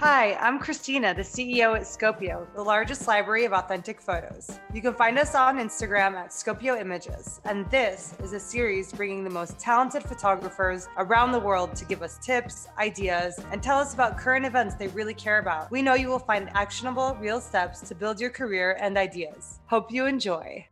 Hi, 0.00 0.34
I'm 0.34 0.60
Christina, 0.60 1.12
the 1.12 1.22
CEO 1.22 1.74
at 1.74 1.82
Scopio, 1.82 2.46
the 2.54 2.62
largest 2.62 3.08
library 3.08 3.44
of 3.46 3.52
authentic 3.52 4.00
photos. 4.00 4.60
You 4.72 4.80
can 4.80 4.94
find 4.94 5.18
us 5.18 5.34
on 5.34 5.58
Instagram 5.58 6.14
at 6.14 6.30
Scopio 6.30 6.80
Images, 6.80 7.40
and 7.44 7.68
this 7.68 8.14
is 8.22 8.32
a 8.32 8.38
series 8.38 8.92
bringing 8.92 9.24
the 9.24 9.30
most 9.30 9.58
talented 9.58 10.04
photographers 10.04 10.86
around 10.98 11.32
the 11.32 11.40
world 11.40 11.74
to 11.74 11.84
give 11.84 12.02
us 12.02 12.16
tips, 12.18 12.68
ideas, 12.78 13.40
and 13.50 13.60
tell 13.60 13.80
us 13.80 13.92
about 13.92 14.16
current 14.16 14.46
events 14.46 14.76
they 14.76 14.86
really 14.86 15.14
care 15.14 15.40
about. 15.40 15.68
We 15.72 15.82
know 15.82 15.94
you 15.94 16.06
will 16.06 16.20
find 16.20 16.48
actionable, 16.54 17.18
real 17.20 17.40
steps 17.40 17.80
to 17.88 17.96
build 17.96 18.20
your 18.20 18.30
career 18.30 18.78
and 18.80 18.96
ideas. 18.96 19.58
Hope 19.66 19.90
you 19.90 20.06
enjoy. 20.06 20.64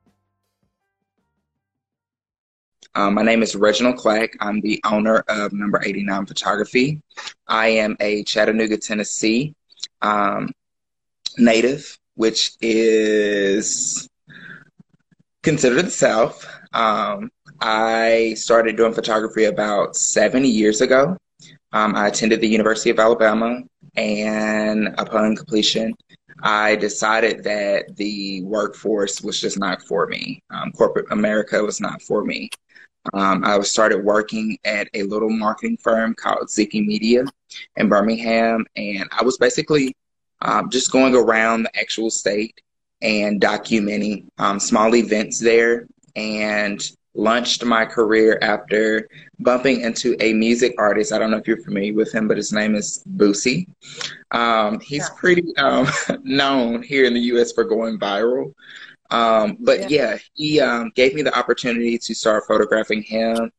Um, 2.96 3.12
my 3.12 3.22
name 3.22 3.42
is 3.42 3.54
Reginald 3.54 3.98
Clack. 3.98 4.38
I'm 4.40 4.62
the 4.62 4.80
owner 4.86 5.22
of 5.28 5.52
Number 5.52 5.82
89 5.84 6.24
Photography. 6.24 7.02
I 7.46 7.68
am 7.68 7.94
a 8.00 8.24
Chattanooga, 8.24 8.78
Tennessee 8.78 9.54
um, 10.00 10.50
native, 11.36 11.98
which 12.14 12.52
is 12.62 14.08
considered 15.42 15.82
the 15.82 15.90
South. 15.90 16.48
Um, 16.72 17.30
I 17.60 18.32
started 18.34 18.78
doing 18.78 18.94
photography 18.94 19.44
about 19.44 19.94
seven 19.94 20.46
years 20.46 20.80
ago. 20.80 21.18
Um, 21.72 21.94
I 21.94 22.08
attended 22.08 22.40
the 22.40 22.48
University 22.48 22.88
of 22.88 22.98
Alabama, 22.98 23.60
and 23.96 24.94
upon 24.96 25.36
completion, 25.36 25.92
I 26.42 26.76
decided 26.76 27.44
that 27.44 27.94
the 27.96 28.42
workforce 28.44 29.20
was 29.20 29.38
just 29.38 29.58
not 29.58 29.82
for 29.82 30.06
me. 30.06 30.42
Um, 30.48 30.72
corporate 30.72 31.06
America 31.10 31.62
was 31.62 31.78
not 31.78 32.00
for 32.00 32.24
me. 32.24 32.48
Um, 33.14 33.44
I 33.44 33.60
started 33.60 34.04
working 34.04 34.58
at 34.64 34.88
a 34.94 35.02
little 35.04 35.30
marketing 35.30 35.76
firm 35.78 36.14
called 36.14 36.48
Ziki 36.48 36.84
Media 36.84 37.24
in 37.76 37.88
Birmingham, 37.88 38.64
and 38.76 39.08
I 39.12 39.22
was 39.24 39.38
basically 39.38 39.94
um, 40.42 40.70
just 40.70 40.92
going 40.92 41.14
around 41.14 41.64
the 41.64 41.78
actual 41.78 42.10
state 42.10 42.60
and 43.02 43.40
documenting 43.40 44.26
um, 44.38 44.58
small 44.58 44.94
events 44.94 45.38
there 45.38 45.86
and 46.14 46.90
launched 47.14 47.64
my 47.64 47.84
career 47.84 48.38
after 48.42 49.08
bumping 49.40 49.80
into 49.80 50.16
a 50.20 50.32
music 50.34 50.74
artist. 50.78 51.12
I 51.12 51.18
don't 51.18 51.30
know 51.30 51.38
if 51.38 51.48
you're 51.48 51.62
familiar 51.62 51.94
with 51.94 52.14
him, 52.14 52.28
but 52.28 52.36
his 52.36 52.52
name 52.52 52.74
is 52.74 53.02
Boosie. 53.16 53.66
Um, 54.30 54.80
he's 54.80 55.08
yeah. 55.08 55.18
pretty 55.18 55.56
um, 55.56 55.88
known 56.22 56.82
here 56.82 57.04
in 57.04 57.14
the 57.14 57.20
US 57.20 57.52
for 57.52 57.64
going 57.64 57.98
viral. 57.98 58.54
Um, 59.10 59.56
but 59.60 59.90
yeah, 59.90 60.12
yeah 60.12 60.18
he 60.34 60.60
um, 60.60 60.92
gave 60.94 61.14
me 61.14 61.22
the 61.22 61.36
opportunity 61.36 61.98
to 61.98 62.14
start 62.14 62.46
photographing 62.46 63.02
him. 63.02 63.50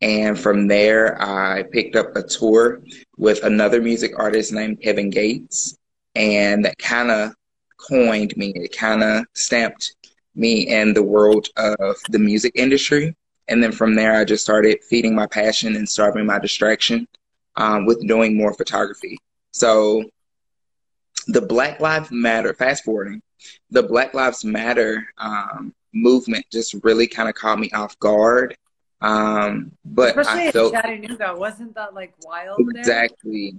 And 0.00 0.38
from 0.38 0.66
there, 0.66 1.20
I 1.22 1.62
picked 1.62 1.94
up 1.94 2.16
a 2.16 2.22
tour 2.22 2.82
with 3.16 3.44
another 3.44 3.80
music 3.80 4.18
artist 4.18 4.52
named 4.52 4.80
Kevin 4.82 5.10
Gates. 5.10 5.78
And 6.14 6.64
that 6.64 6.78
kind 6.78 7.10
of 7.10 7.34
coined 7.76 8.36
me, 8.36 8.52
it 8.54 8.76
kind 8.76 9.02
of 9.02 9.24
stamped 9.34 9.94
me 10.34 10.68
in 10.68 10.94
the 10.94 11.02
world 11.02 11.48
of 11.56 11.96
the 12.08 12.18
music 12.18 12.52
industry. 12.54 13.14
And 13.48 13.62
then 13.62 13.72
from 13.72 13.94
there, 13.94 14.14
I 14.16 14.24
just 14.24 14.44
started 14.44 14.82
feeding 14.88 15.14
my 15.14 15.26
passion 15.26 15.76
and 15.76 15.88
starving 15.88 16.26
my 16.26 16.38
distraction 16.38 17.06
um, 17.56 17.86
with 17.86 18.06
doing 18.06 18.36
more 18.36 18.54
photography. 18.54 19.18
So 19.52 20.04
the 21.28 21.42
Black 21.42 21.80
Lives 21.80 22.10
Matter, 22.10 22.54
fast 22.54 22.84
forwarding, 22.84 23.22
the 23.70 23.82
Black 23.82 24.14
Lives 24.14 24.44
Matter 24.44 25.06
um, 25.18 25.74
movement 25.94 26.44
just 26.50 26.74
really 26.82 27.06
kind 27.06 27.28
of 27.28 27.34
caught 27.34 27.58
me 27.58 27.70
off 27.72 27.98
guard. 27.98 28.56
Um, 29.00 29.72
but 29.84 30.16
Especially 30.16 30.48
I 30.48 30.52
felt 30.52 30.72
Chattanooga, 30.74 31.34
wasn't 31.36 31.74
that 31.74 31.94
like 31.94 32.14
wild? 32.24 32.60
Exactly. 32.76 33.54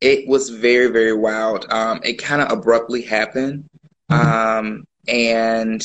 There? 0.00 0.12
It 0.12 0.28
was 0.28 0.50
very, 0.50 0.88
very 0.88 1.14
wild. 1.14 1.66
Um, 1.70 2.00
it 2.04 2.14
kind 2.14 2.42
of 2.42 2.52
abruptly 2.52 3.02
happened. 3.02 3.68
Um, 4.10 4.86
and 5.08 5.82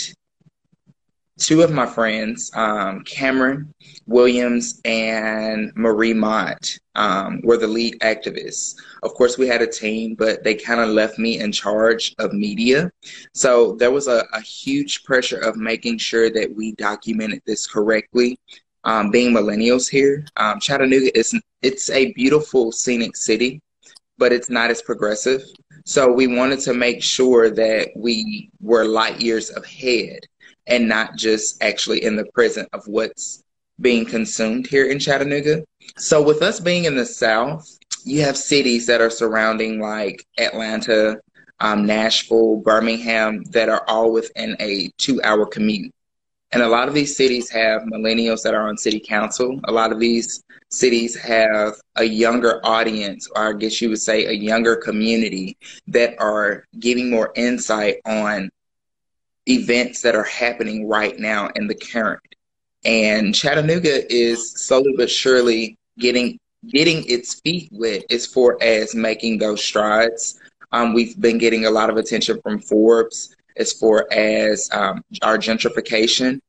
two 1.41 1.63
of 1.63 1.71
my 1.71 1.87
friends, 1.87 2.51
um, 2.53 3.03
Cameron 3.03 3.73
Williams 4.05 4.79
and 4.85 5.71
Marie 5.75 6.13
Mott, 6.13 6.77
um, 6.95 7.41
were 7.43 7.57
the 7.57 7.67
lead 7.67 7.99
activists. 8.01 8.75
Of 9.01 9.15
course, 9.15 9.39
we 9.39 9.47
had 9.47 9.61
a 9.63 9.67
team, 9.67 10.13
but 10.13 10.43
they 10.43 10.53
kind 10.53 10.79
of 10.79 10.89
left 10.89 11.17
me 11.17 11.39
in 11.39 11.51
charge 11.51 12.13
of 12.19 12.31
media. 12.31 12.91
So 13.33 13.75
there 13.77 13.91
was 13.91 14.07
a, 14.07 14.23
a, 14.33 14.41
huge 14.41 15.03
pressure 15.03 15.39
of 15.39 15.55
making 15.55 15.97
sure 15.97 16.29
that 16.29 16.53
we 16.55 16.73
documented 16.73 17.41
this 17.45 17.65
correctly. 17.65 18.37
Um, 18.83 19.09
being 19.09 19.33
millennials 19.33 19.89
here, 19.89 20.25
um, 20.37 20.59
Chattanooga 20.59 21.17
is 21.17 21.39
it's 21.61 21.89
a 21.89 22.13
beautiful 22.13 22.71
scenic 22.71 23.15
city, 23.15 23.61
but 24.17 24.31
it's 24.31 24.49
not 24.49 24.69
as 24.69 24.81
progressive. 24.81 25.41
So 25.85 26.11
we 26.11 26.27
wanted 26.27 26.59
to 26.61 26.73
make 26.73 27.01
sure 27.01 27.49
that 27.49 27.89
we 27.95 28.51
were 28.59 28.85
light 28.85 29.19
years 29.21 29.49
ahead 29.51 30.19
and 30.71 30.87
not 30.87 31.17
just 31.17 31.61
actually 31.61 32.03
in 32.03 32.15
the 32.15 32.25
present 32.33 32.67
of 32.71 32.87
what's 32.87 33.43
being 33.81 34.05
consumed 34.05 34.65
here 34.65 34.85
in 34.89 34.97
Chattanooga. 34.99 35.63
So 35.97 36.21
with 36.21 36.41
us 36.41 36.59
being 36.59 36.85
in 36.85 36.95
the 36.95 37.05
South, 37.05 37.67
you 38.05 38.21
have 38.21 38.37
cities 38.37 38.87
that 38.87 39.01
are 39.01 39.09
surrounding 39.09 39.81
like 39.81 40.25
Atlanta, 40.39 41.19
um, 41.59 41.85
Nashville, 41.85 42.55
Birmingham 42.55 43.43
that 43.51 43.67
are 43.67 43.83
all 43.87 44.13
within 44.13 44.55
a 44.61 44.89
two 44.97 45.21
hour 45.23 45.45
commute. 45.45 45.93
And 46.53 46.63
a 46.63 46.69
lot 46.69 46.87
of 46.87 46.93
these 46.93 47.15
cities 47.15 47.49
have 47.49 47.83
millennials 47.83 48.41
that 48.43 48.53
are 48.53 48.67
on 48.67 48.77
city 48.77 48.99
council. 48.99 49.59
A 49.65 49.71
lot 49.71 49.91
of 49.91 49.99
these 49.99 50.43
cities 50.69 51.15
have 51.17 51.75
a 51.97 52.03
younger 52.03 52.65
audience, 52.65 53.29
or 53.35 53.49
I 53.49 53.53
guess 53.57 53.81
you 53.81 53.89
would 53.89 54.01
say 54.01 54.25
a 54.25 54.31
younger 54.31 54.75
community 54.77 55.57
that 55.87 56.15
are 56.19 56.65
giving 56.79 57.09
more 57.09 57.31
insight 57.35 57.97
on 58.05 58.49
events 59.47 60.01
that 60.01 60.15
are 60.15 60.23
happening 60.23 60.87
right 60.87 61.17
now 61.17 61.49
in 61.55 61.67
the 61.67 61.75
current. 61.75 62.21
And 62.83 63.33
Chattanooga 63.33 64.11
is 64.13 64.53
slowly 64.53 64.93
but 64.97 65.09
surely 65.09 65.77
getting 65.99 66.39
getting 66.67 67.03
its 67.07 67.39
feet 67.41 67.69
wet 67.71 68.03
as 68.11 68.25
far 68.25 68.57
as 68.61 68.93
making 68.93 69.39
those 69.39 69.63
strides. 69.63 70.39
Um, 70.71 70.93
we've 70.93 71.19
been 71.19 71.37
getting 71.37 71.65
a 71.65 71.71
lot 71.71 71.89
of 71.89 71.97
attention 71.97 72.39
from 72.41 72.59
Forbes 72.59 73.35
as 73.57 73.73
far 73.73 74.07
as 74.11 74.69
um, 74.71 75.03
our 75.21 75.37
gentrification. 75.37 76.39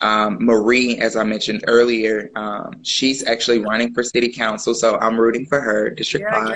Um, 0.00 0.38
Marie, 0.44 0.98
as 0.98 1.16
I 1.16 1.24
mentioned 1.24 1.64
earlier, 1.66 2.30
um, 2.36 2.82
she's 2.82 3.24
actually 3.24 3.58
running 3.58 3.92
for 3.92 4.02
city 4.02 4.28
council, 4.28 4.74
so 4.74 4.98
I'm 4.98 5.18
rooting 5.18 5.46
for 5.46 5.60
her, 5.60 5.90
District 5.90 6.26
yeah, 6.30 6.44
5. 6.44 6.54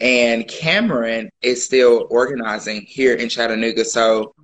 And 0.00 0.46
Cameron 0.46 1.30
is 1.42 1.64
still 1.64 2.06
organizing 2.10 2.82
here 2.82 3.14
in 3.14 3.28
Chattanooga. 3.28 3.84
So 3.84 4.34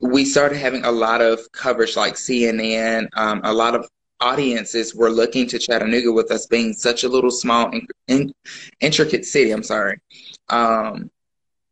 we 0.00 0.24
started 0.24 0.58
having 0.58 0.84
a 0.84 0.90
lot 0.90 1.20
of 1.20 1.40
coverage 1.52 1.96
like 1.96 2.14
CNN, 2.14 3.08
um, 3.14 3.40
a 3.44 3.52
lot 3.52 3.74
of 3.74 3.88
audiences 4.20 4.94
were 4.94 5.10
looking 5.10 5.46
to 5.46 5.58
Chattanooga 5.58 6.10
with 6.10 6.30
us 6.30 6.46
being 6.46 6.72
such 6.72 7.04
a 7.04 7.08
little 7.08 7.30
small, 7.30 7.70
in, 7.70 7.86
in, 8.08 8.32
intricate 8.80 9.24
city. 9.24 9.50
I'm 9.50 9.62
sorry. 9.62 9.98
Um, 10.48 11.10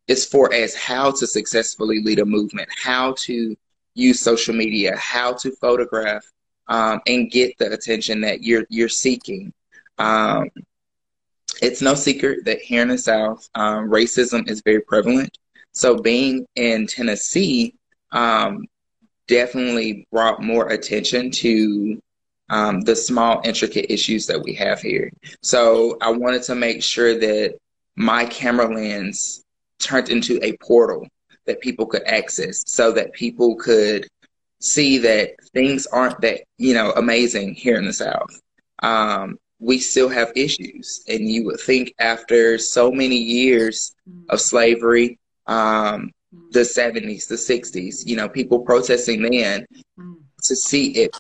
as 0.09 0.25
far 0.25 0.53
as 0.53 0.75
how 0.75 1.11
to 1.11 1.27
successfully 1.27 2.03
lead 2.03 2.19
a 2.19 2.25
movement, 2.25 2.69
how 2.83 3.15
to 3.21 3.57
use 3.95 4.21
social 4.21 4.55
media, 4.55 4.97
how 4.97 5.33
to 5.35 5.51
photograph, 5.53 6.25
um, 6.69 7.01
and 7.07 7.31
get 7.31 7.57
the 7.59 7.73
attention 7.73 8.21
that 8.23 8.43
you're 8.43 8.67
you're 8.69 8.89
seeking. 8.89 9.53
Um, 9.99 10.51
it's 11.63 11.83
no 11.83 11.95
secret 11.95 12.45
that 12.45 12.61
here 12.61 12.83
in 12.83 12.89
the 12.89 12.99
South, 12.99 13.49
um, 13.55 13.89
racism 13.89 14.49
is 14.49 14.63
very 14.63 14.81
prevalent. 14.81 15.37
So 15.73 15.97
being 15.97 16.47
in 16.57 16.87
Tennessee 16.87 17.75
um, 18.13 18.67
definitely 19.27 20.07
brought 20.13 20.43
more 20.43 20.69
attention 20.69 21.31
to 21.31 22.01
um, 22.51 22.83
the 22.83 22.95
small, 22.95 23.41
intricate 23.45 23.91
issues 23.91 24.27
that 24.27 24.43
we 24.43 24.55
have 24.55 24.81
here. 24.81 25.11
So 25.43 25.97
I 26.01 26.11
wanted 26.11 26.43
to 26.45 26.55
make 26.55 26.83
sure 26.83 27.19
that 27.19 27.57
my 27.97 28.27
camera 28.27 28.73
lens 28.73 29.43
turned 29.79 30.11
into 30.11 30.39
a 30.43 30.57
portal 30.59 31.07
that 31.47 31.61
people 31.61 31.87
could 31.87 32.05
access 32.05 32.63
so 32.67 32.93
that 32.93 33.13
people 33.13 33.57
could 33.57 34.07
see 34.61 34.99
that 34.99 35.33
things 35.53 35.87
aren't 35.87 36.21
that, 36.23 36.43
you 36.59 36.75
know, 36.75 36.93
amazing 36.93 37.55
here 37.55 37.77
in 37.77 37.85
the 37.85 37.93
South. 37.93 38.41
Um, 38.83 39.39
we 39.65 39.79
still 39.79 40.09
have 40.09 40.31
issues. 40.37 41.03
And 41.09 41.29
you 41.29 41.45
would 41.47 41.61
think 41.61 41.95
after 41.99 42.59
so 42.59 42.93
many 42.93 43.17
years 43.17 43.95
of 44.29 44.41
slavery, 44.41 45.19
um, 45.47 46.13
the 46.51 46.61
70s, 46.61 47.27
the 47.27 47.37
60s, 47.37 48.07
you 48.07 48.17
know, 48.17 48.29
people 48.29 48.61
protesting 48.61 49.23
then 49.23 49.67
to 50.43 50.57
see 50.57 50.91
it 50.93 51.17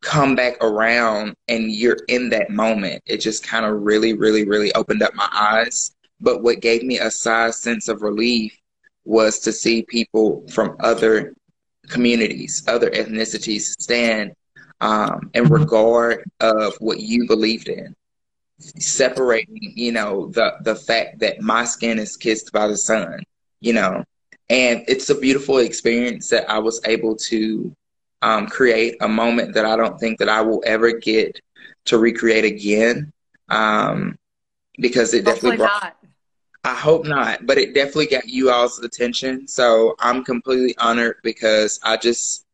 come 0.00 0.34
back 0.34 0.56
around 0.64 1.34
and 1.48 1.70
you're 1.70 1.98
in 2.08 2.30
that 2.30 2.48
moment, 2.48 3.02
it 3.06 3.18
just 3.18 3.46
kind 3.46 3.66
of 3.66 3.82
really, 3.82 4.14
really, 4.14 4.46
really 4.46 4.72
opened 4.74 5.02
up 5.02 5.14
my 5.14 5.28
eyes. 5.30 5.92
But 6.20 6.42
what 6.42 6.60
gave 6.60 6.82
me 6.82 6.98
a 6.98 7.10
sigh 7.10 7.50
sense 7.50 7.88
of 7.88 8.02
relief 8.02 8.56
was 9.04 9.38
to 9.40 9.52
see 9.52 9.82
people 9.82 10.46
from 10.48 10.76
other 10.80 11.34
communities, 11.88 12.62
other 12.66 12.90
ethnicities 12.90 13.62
stand 13.80 14.32
um, 14.80 15.30
in 15.34 15.44
regard 15.44 16.24
of 16.40 16.74
what 16.80 17.00
you 17.00 17.26
believed 17.26 17.68
in. 17.68 17.94
separating, 18.78 19.72
you 19.76 19.92
know, 19.92 20.28
the 20.28 20.54
the 20.62 20.74
fact 20.74 21.18
that 21.20 21.40
my 21.40 21.64
skin 21.64 21.98
is 21.98 22.16
kissed 22.16 22.52
by 22.52 22.66
the 22.66 22.76
sun, 22.76 23.22
you 23.60 23.72
know, 23.72 24.04
and 24.48 24.84
it's 24.88 25.10
a 25.10 25.14
beautiful 25.14 25.58
experience 25.58 26.28
that 26.28 26.48
I 26.50 26.58
was 26.58 26.80
able 26.84 27.16
to 27.16 27.74
um, 28.22 28.46
create 28.46 28.96
a 29.00 29.08
moment 29.08 29.54
that 29.54 29.64
I 29.64 29.76
don't 29.76 29.98
think 29.98 30.18
that 30.18 30.28
I 30.28 30.42
will 30.42 30.62
ever 30.66 30.92
get 30.92 31.40
to 31.86 31.98
recreate 31.98 32.44
again, 32.44 33.12
um, 33.48 34.18
because 34.78 35.14
it 35.14 35.24
Hopefully 35.24 35.52
definitely 35.52 35.56
brought. 35.58 35.82
Not. 35.82 35.96
I 36.62 36.74
hope 36.74 37.06
not, 37.06 37.46
but 37.46 37.56
it 37.56 37.74
definitely 37.74 38.08
got 38.08 38.28
you 38.28 38.50
all's 38.50 38.80
attention. 38.80 39.48
So 39.48 39.96
I'm 39.98 40.22
completely 40.22 40.76
honored 40.76 41.16
because 41.22 41.80
I 41.82 41.96
just 41.96 42.44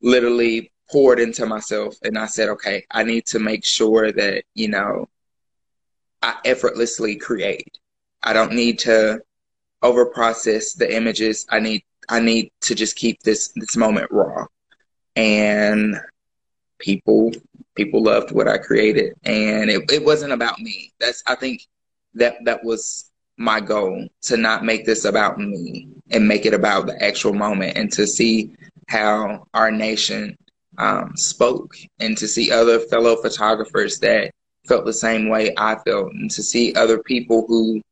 literally 0.00 0.71
poured 0.92 1.18
into 1.18 1.46
myself 1.46 1.96
and 2.02 2.18
I 2.18 2.26
said, 2.26 2.50
okay, 2.50 2.84
I 2.90 3.02
need 3.02 3.24
to 3.26 3.38
make 3.38 3.64
sure 3.64 4.12
that, 4.12 4.44
you 4.54 4.68
know, 4.68 5.08
I 6.22 6.36
effortlessly 6.44 7.16
create. 7.16 7.78
I 8.22 8.32
don't 8.32 8.52
need 8.52 8.78
to 8.80 9.22
over 9.82 10.06
process 10.06 10.74
the 10.74 10.94
images. 10.94 11.46
I 11.50 11.58
need 11.58 11.82
I 12.08 12.20
need 12.20 12.52
to 12.62 12.74
just 12.74 12.94
keep 12.94 13.22
this 13.22 13.52
this 13.56 13.76
moment 13.76 14.10
raw. 14.10 14.46
And 15.16 15.96
people 16.78 17.32
people 17.74 18.02
loved 18.02 18.32
what 18.32 18.48
I 18.48 18.58
created 18.58 19.14
and 19.24 19.70
it, 19.70 19.90
it 19.90 20.04
wasn't 20.04 20.32
about 20.32 20.58
me. 20.58 20.92
That's 21.00 21.22
I 21.26 21.34
think 21.34 21.66
that 22.14 22.36
that 22.44 22.62
was 22.62 23.10
my 23.38 23.60
goal 23.60 24.06
to 24.22 24.36
not 24.36 24.64
make 24.64 24.84
this 24.84 25.06
about 25.06 25.38
me 25.38 25.88
and 26.10 26.28
make 26.28 26.44
it 26.44 26.54
about 26.54 26.86
the 26.86 27.02
actual 27.02 27.32
moment 27.32 27.76
and 27.76 27.90
to 27.92 28.06
see 28.06 28.54
how 28.88 29.46
our 29.54 29.70
nation 29.70 30.36
um, 30.78 31.16
spoke 31.16 31.76
and 32.00 32.16
to 32.18 32.26
see 32.26 32.50
other 32.50 32.78
fellow 32.80 33.16
photographers 33.16 33.98
that 34.00 34.30
felt 34.66 34.84
the 34.84 34.92
same 34.92 35.28
way 35.28 35.52
I 35.56 35.76
felt 35.76 36.12
and 36.12 36.30
to 36.30 36.42
see 36.42 36.74
other 36.74 36.98
people 36.98 37.46
who 37.46 37.82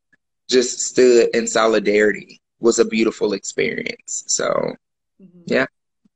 just 0.49 0.79
stood 0.79 1.29
in 1.35 1.47
solidarity 1.47 2.39
was 2.59 2.79
a 2.79 2.85
beautiful 2.85 3.33
experience. 3.33 4.23
So, 4.27 4.45
mm-hmm. 5.21 5.41
yeah. 5.45 5.65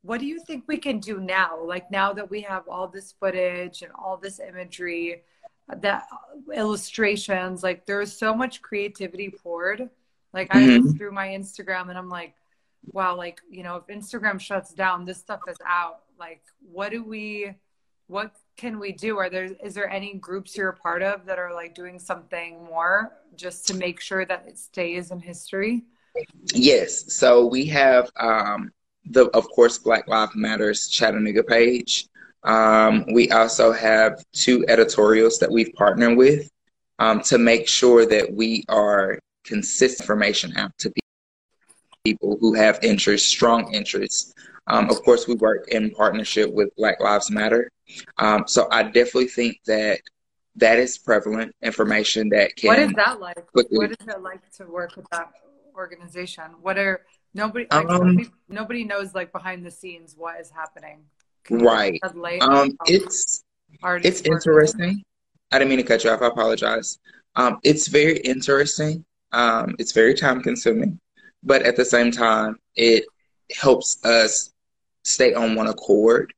What 0.02 0.20
do 0.20 0.28
you 0.28 0.40
think 0.40 0.66
we 0.68 0.78
can 0.78 1.00
do 1.00 1.20
now? 1.20 1.64
Like 1.64 1.90
now 1.90 2.14
that 2.14 2.30
we 2.30 2.42
have 2.42 2.68
all 2.68 2.88
this 2.88 3.14
footage 3.20 3.82
and 3.82 3.92
all 3.94 4.18
this 4.18 4.40
imagery, 4.40 5.24
that 5.68 6.06
illustrations, 6.54 7.64
like 7.64 7.86
there's 7.86 8.16
so 8.16 8.36
much 8.36 8.62
creativity 8.62 9.30
poured. 9.30 9.90
Like 10.34 10.50
mm-hmm. 10.50 10.70
I 10.70 10.78
look 10.78 10.98
through 10.98 11.12
my 11.12 11.30
Instagram 11.30 11.90
and 11.90 11.98
I'm 11.98 12.10
like, 12.10 12.36
wow, 12.92 13.16
like, 13.16 13.42
you 13.50 13.64
know, 13.64 13.78
if 13.78 13.88
Instagram 13.88 14.40
shuts 14.40 14.74
down, 14.74 15.06
this 15.06 15.18
stuff 15.18 15.42
is 15.50 15.58
out. 15.66 16.02
Like, 16.20 16.42
what 16.72 16.92
do 16.92 17.04
we, 17.04 17.54
what 18.08 18.36
can 18.58 18.80
we 18.80 18.92
do? 18.92 19.18
Are 19.18 19.30
there, 19.30 19.50
is 19.64 19.74
there 19.74 19.90
any 19.90 20.14
groups 20.14 20.56
you're 20.56 20.70
a 20.70 20.76
part 20.76 21.02
of 21.02 21.26
that 21.26 21.40
are 21.40 21.54
like 21.54 21.76
doing 21.76 22.00
something 22.00 22.64
more 22.64 23.14
just 23.36 23.68
to 23.68 23.74
make 23.74 24.00
sure 24.00 24.26
that 24.26 24.46
it 24.48 24.58
stays 24.58 25.12
in 25.12 25.20
history? 25.20 25.84
Yes. 26.54 27.14
So 27.14 27.46
we 27.46 27.66
have, 27.66 28.10
um, 28.18 28.72
the, 29.06 29.26
of 29.32 29.48
course, 29.50 29.78
Black 29.78 30.08
Lives 30.08 30.36
Matters 30.36 30.88
Chattanooga 30.88 31.44
page. 31.44 32.08
Um, 32.44 33.06
we 33.14 33.30
also 33.32 33.72
have 33.72 34.24
two 34.32 34.66
editorials 34.68 35.40
that 35.40 35.52
we've 35.52 35.74
partnered 35.74 36.18
with 36.18 36.50
um, 37.00 37.22
to 37.22 37.38
make 37.38 37.68
sure 37.68 38.06
that 38.06 38.32
we 38.32 38.64
are 38.70 39.20
consistent 39.44 40.02
information 40.02 40.56
out 40.58 40.72
to 40.80 40.92
people 42.04 42.38
who 42.40 42.54
have 42.54 42.80
interest, 42.84 43.28
strong 43.28 43.74
interests. 43.74 44.34
Um, 44.68 44.90
of 44.90 45.04
course, 45.04 45.28
we 45.28 45.36
work 45.36 45.68
in 45.70 45.92
partnership 45.92 46.52
with 46.52 46.76
Black 46.76 47.00
Lives 47.00 47.30
Matter. 47.30 47.72
Um, 48.18 48.46
so 48.48 48.68
I 48.72 48.84
definitely 48.84 49.28
think 49.28 49.60
that 49.68 50.02
that 50.56 50.80
is 50.80 50.98
prevalent 50.98 51.54
information 51.62 52.30
that 52.30 52.56
can. 52.56 52.70
What 52.70 52.80
is 52.80 52.92
that 52.94 53.20
like? 53.20 53.46
Quickly... 53.48 53.78
What 53.78 53.92
is 53.92 54.08
it 54.08 54.22
like 54.22 54.50
to 54.54 54.66
work 54.66 54.96
with 54.96 55.08
that 55.12 55.32
organization? 55.76 56.46
What 56.62 56.78
are 56.78 57.06
nobody 57.34 57.68
like, 57.70 57.90
um, 57.90 58.08
nobody, 58.08 58.30
nobody 58.50 58.84
knows 58.84 59.14
like 59.14 59.32
behind 59.32 59.66
the 59.66 59.72
scenes 59.72 60.16
what 60.18 60.40
is 60.40 60.50
happening. 60.50 61.04
right. 61.50 62.42
Um, 62.42 62.76
it's 62.88 63.44
it's 63.84 64.22
interesting. 64.22 65.04
I 65.52 65.60
didn't 65.60 65.70
mean 65.70 65.78
to 65.78 65.84
cut 65.84 66.04
you 66.04 66.10
off. 66.10 66.22
I 66.22 66.28
apologize. 66.28 66.98
Um, 67.36 67.60
it's 67.64 67.88
very 67.88 68.18
interesting. 68.20 69.06
Um, 69.32 69.76
it's 69.78 69.92
very 69.92 70.14
time 70.14 70.42
consuming, 70.42 71.00
but 71.44 71.62
at 71.64 71.76
the 71.76 71.86
same 71.86 72.10
time, 72.10 72.58
it 72.76 73.06
helps 73.52 74.04
us 74.06 74.54
stay 75.06 75.34
on 75.34 75.56
one 75.56 75.68
accord. 75.68 76.34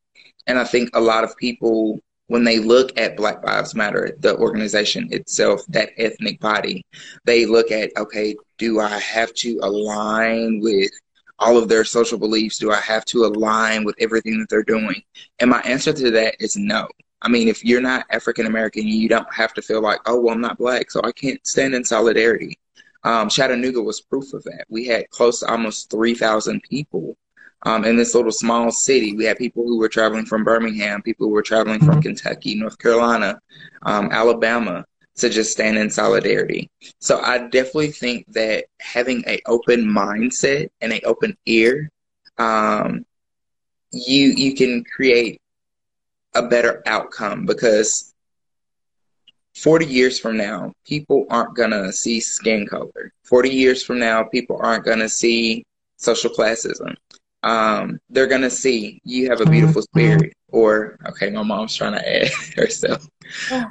And 0.45 0.59
I 0.59 0.63
think 0.63 0.89
a 0.93 1.01
lot 1.01 1.23
of 1.23 1.35
people, 1.37 1.99
when 2.27 2.43
they 2.43 2.59
look 2.59 2.97
at 2.99 3.17
Black 3.17 3.43
Lives 3.43 3.73
Matter, 3.73 4.15
the 4.19 4.37
organization 4.37 5.07
itself, 5.11 5.61
that 5.69 5.91
ethnic 5.97 6.39
body, 6.39 6.85
they 7.25 7.45
look 7.45 7.71
at, 7.71 7.91
okay, 7.97 8.35
do 8.57 8.79
I 8.79 8.99
have 8.99 9.33
to 9.35 9.59
align 9.63 10.59
with 10.61 10.91
all 11.39 11.57
of 11.57 11.69
their 11.69 11.85
social 11.85 12.17
beliefs? 12.17 12.57
Do 12.57 12.71
I 12.71 12.79
have 12.81 13.05
to 13.05 13.25
align 13.25 13.83
with 13.83 13.95
everything 13.99 14.39
that 14.39 14.49
they're 14.49 14.63
doing? 14.63 15.01
And 15.39 15.49
my 15.49 15.61
answer 15.61 15.93
to 15.93 16.11
that 16.11 16.35
is 16.39 16.57
no. 16.57 16.87
I 17.21 17.29
mean, 17.29 17.47
if 17.47 17.65
you're 17.65 17.81
not 17.81 18.05
African 18.11 18.45
American, 18.45 18.87
you 18.87 19.09
don't 19.09 19.33
have 19.33 19.53
to 19.55 19.61
feel 19.61 19.81
like, 19.81 19.99
oh, 20.05 20.19
well, 20.19 20.35
I'm 20.35 20.41
not 20.41 20.57
black, 20.57 20.91
so 20.91 21.01
I 21.03 21.11
can't 21.11 21.45
stand 21.47 21.73
in 21.73 21.83
solidarity. 21.83 22.57
Um, 23.03 23.29
Chattanooga 23.29 23.81
was 23.81 24.01
proof 24.01 24.33
of 24.33 24.43
that. 24.43 24.65
We 24.69 24.85
had 24.85 25.09
close 25.09 25.39
to 25.39 25.47
almost 25.47 25.89
3,000 25.89 26.61
people 26.63 27.17
um, 27.63 27.85
in 27.85 27.95
this 27.95 28.13
little 28.13 28.31
small 28.31 28.71
city. 28.71 29.15
We 29.15 29.25
had 29.25 29.37
people 29.37 29.63
who 29.63 29.77
were 29.77 29.89
traveling 29.89 30.25
from 30.25 30.43
Birmingham, 30.43 31.01
people 31.01 31.27
who 31.27 31.33
were 31.33 31.41
traveling 31.41 31.79
from 31.79 32.01
Kentucky, 32.01 32.55
North 32.55 32.77
Carolina, 32.77 33.39
um, 33.83 34.09
Alabama 34.11 34.85
to 35.15 35.29
just 35.29 35.51
stand 35.51 35.77
in 35.77 35.89
solidarity. 35.89 36.69
So 36.99 37.19
I 37.19 37.39
definitely 37.47 37.91
think 37.91 38.31
that 38.33 38.65
having 38.79 39.25
an 39.25 39.39
open 39.47 39.83
mindset 39.83 40.69
and 40.81 40.93
an 40.93 41.01
open 41.05 41.35
ear, 41.45 41.89
um, 42.37 43.03
you 43.91 44.29
you 44.29 44.53
can 44.53 44.83
create 44.83 45.41
a 46.35 46.43
better 46.43 46.83
outcome 46.85 47.45
because 47.45 48.13
40 49.55 49.87
years 49.87 50.19
from 50.19 50.37
now, 50.37 50.71
people 50.85 51.25
aren't 51.31 51.55
going 51.55 51.71
to 51.71 51.91
see 51.91 52.19
skin 52.19 52.67
color. 52.67 53.11
40 53.23 53.49
years 53.49 53.81
from 53.81 53.97
now, 53.97 54.23
people 54.23 54.59
aren't 54.61 54.85
going 54.85 54.99
to 54.99 55.09
see 55.09 55.65
social 55.97 56.29
classism 56.29 56.95
um, 57.47 57.99
they're 58.09 58.27
gonna 58.27 58.49
see 58.49 58.99
you 59.05 59.29
have 59.29 59.39
a 59.39 59.45
beautiful 59.45 59.81
mm-hmm. 59.81 59.99
spirit, 59.99 60.33
or 60.49 60.99
okay, 61.07 61.29
my 61.29 61.43
mom's 61.43 61.75
trying 61.75 61.93
to 61.93 62.23
add 62.23 62.31
herself. 62.55 63.07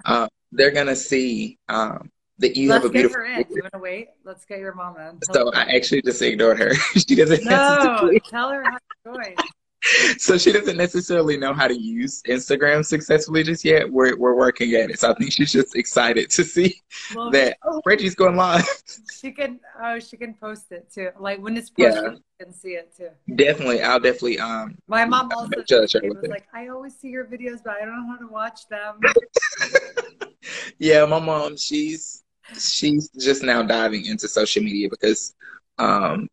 Um, 0.07 0.29
they're 0.51 0.71
gonna 0.71 0.97
see 0.97 1.59
um, 1.69 2.11
that 2.39 2.57
you 2.57 2.71
Let's 2.71 2.85
have 2.85 2.91
a 2.91 2.93
beautiful. 2.93 3.21
Get 3.23 3.29
her 3.29 3.41
in. 3.41 3.47
You 3.51 3.63
wanna 3.71 3.83
wait? 3.83 4.09
Let's 4.25 4.47
get 4.47 4.61
your 4.61 4.75
mom 4.75 4.97
in. 4.99 5.19
so 5.31 5.53
I 5.53 5.63
actually 5.77 6.01
just 6.03 6.23
ignored 6.23 6.59
her. 6.59 6.75
she 6.95 7.15
doesn't. 7.15 7.45
No, 7.45 8.11
tell 8.31 8.51
her 8.51 8.65
how 8.65 8.77
it's 8.77 9.05
going. 9.05 9.37
so 10.19 10.39
she 10.39 10.53
doesn't 10.53 10.77
necessarily 10.77 11.37
know 11.37 11.53
how 11.53 11.69
to 11.69 11.79
use 11.79 12.23
Instagram 12.29 12.85
successfully 12.85 13.43
just 13.43 13.65
yet. 13.65 13.91
We're 13.91 14.17
we're 14.17 14.35
working 14.35 14.75
at 14.75 14.91
it. 14.91 15.01
So 15.01 15.11
I 15.11 15.15
think 15.15 15.33
she's 15.33 15.53
just 15.53 15.77
excited 15.77 16.31
to 16.31 16.45
see 16.45 16.81
well, 17.15 17.31
that 17.31 17.59
oh, 17.65 17.81
Reggie's 17.85 18.15
going 18.15 18.37
live. 18.37 18.67
She 19.21 19.33
can 19.33 19.59
oh 19.83 19.99
she 19.99 20.17
can 20.17 20.35
post 20.35 20.71
it 20.71 20.93
too. 20.93 21.09
Like 21.19 21.41
when 21.41 21.57
it's 21.57 21.71
posted, 21.71 21.95
yeah. 21.95 22.11
you 22.11 22.21
can 22.39 22.53
see 22.53 22.71
it 22.71 22.95
too. 22.97 23.09
Definitely, 23.35 23.83
I'll 23.83 23.99
definitely 23.99 24.39
um. 24.39 24.77
My 24.87 25.05
mom 25.05 25.31
also 25.33 25.51
was 25.57 26.29
like, 26.29 26.47
I 26.53 26.69
always 26.69 26.97
see 26.97 27.09
your 27.09 27.25
videos, 27.25 27.61
but 27.65 27.77
I 27.81 27.85
don't 27.85 27.97
know 27.97 28.13
how 28.13 28.19
to 28.19 28.27
watch 28.27 28.69
them. 28.69 29.01
yeah, 30.79 31.05
my 31.07 31.19
mom, 31.19 31.57
she's 31.57 32.25
she's 32.59 33.09
just 33.11 33.43
now 33.43 33.63
diving 33.63 34.05
into 34.05 34.29
social 34.29 34.63
media 34.63 34.89
because 34.89 35.35
um 35.79 36.29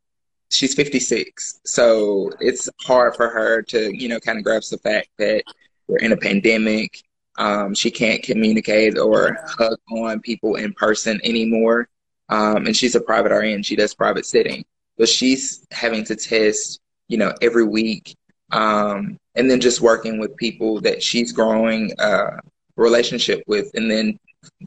she's 0.54 0.74
56 0.74 1.62
so 1.66 2.32
it's 2.40 2.70
hard 2.82 3.16
for 3.16 3.30
her 3.30 3.62
to 3.64 3.96
you 3.96 4.08
know 4.08 4.20
kind 4.20 4.38
of 4.38 4.44
grasp 4.44 4.72
the 4.72 4.78
fact 4.78 5.10
that 5.18 5.44
we're 5.88 5.98
in 5.98 6.12
a 6.12 6.18
pandemic. 6.18 7.04
Um, 7.38 7.74
she 7.74 7.92
can't 7.92 8.22
communicate 8.24 8.98
or 8.98 9.38
hug 9.46 9.80
on 9.92 10.20
people 10.20 10.56
in 10.56 10.72
person 10.74 11.20
anymore. 11.24 11.90
Um, 12.30 12.68
and 12.68 12.76
she's 12.76 12.96
a 12.96 13.02
private 13.02 13.32
RN 13.32 13.64
she 13.64 13.76
does 13.76 13.94
private 13.94 14.26
sitting 14.26 14.64
but 14.98 15.10
she's 15.10 15.66
having 15.72 16.06
to 16.06 16.16
test 16.16 16.80
you 17.10 17.18
know 17.18 17.34
every 17.42 17.66
week 17.66 18.16
um, 18.52 19.18
and 19.36 19.52
then 19.52 19.60
just 19.60 19.82
working 19.82 20.20
with 20.20 20.36
people 20.38 20.80
that 20.82 21.04
she's 21.04 21.34
growing 21.34 21.92
a 22.00 22.40
relationship 22.78 23.44
with 23.46 23.70
and 23.74 23.92
then 23.92 24.18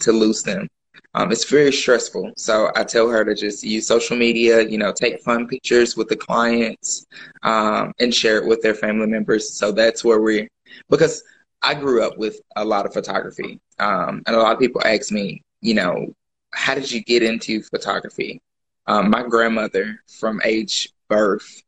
to 0.01 0.13
lose 0.13 0.43
them 0.43 0.69
um, 1.15 1.33
it's 1.33 1.45
very 1.45 1.73
stressful. 1.73 2.33
So 2.37 2.71
I 2.77 2.85
tell 2.85 3.09
her 3.09 3.25
to 3.25 3.35
just 3.35 3.65
use 3.65 3.87
social 3.87 4.17
media, 4.17 4.63
you 4.63 4.79
know, 4.79 4.93
take 4.93 5.21
fun 5.23 5.47
pictures 5.49 5.97
with 5.97 6.09
the 6.09 6.17
clients 6.17 7.07
um, 7.43 7.93
and 8.01 8.15
share 8.15 8.39
it 8.39 8.47
with 8.47 8.61
their 8.63 8.75
family 8.75 9.07
members. 9.07 9.53
So 9.53 9.73
that's 9.73 10.05
where 10.05 10.21
we, 10.21 10.49
because 10.91 11.23
I 11.63 11.75
grew 11.75 12.03
up 12.03 12.19
with 12.19 12.41
a 12.57 12.65
lot 12.65 12.87
of 12.87 12.93
photography. 12.93 13.61
Um, 13.79 14.23
and 14.27 14.37
a 14.37 14.39
lot 14.39 14.53
of 14.53 14.59
people 14.59 14.83
ask 14.85 15.11
me, 15.11 15.43
you 15.61 15.75
know, 15.75 16.15
how 16.53 16.75
did 16.75 16.91
you 16.91 17.03
get 17.03 17.23
into 17.23 17.63
photography? 17.63 18.41
Um, 18.87 19.11
my 19.11 19.23
grandmother, 19.23 20.01
from 20.07 20.41
age 20.45 20.91
birth 21.09 21.63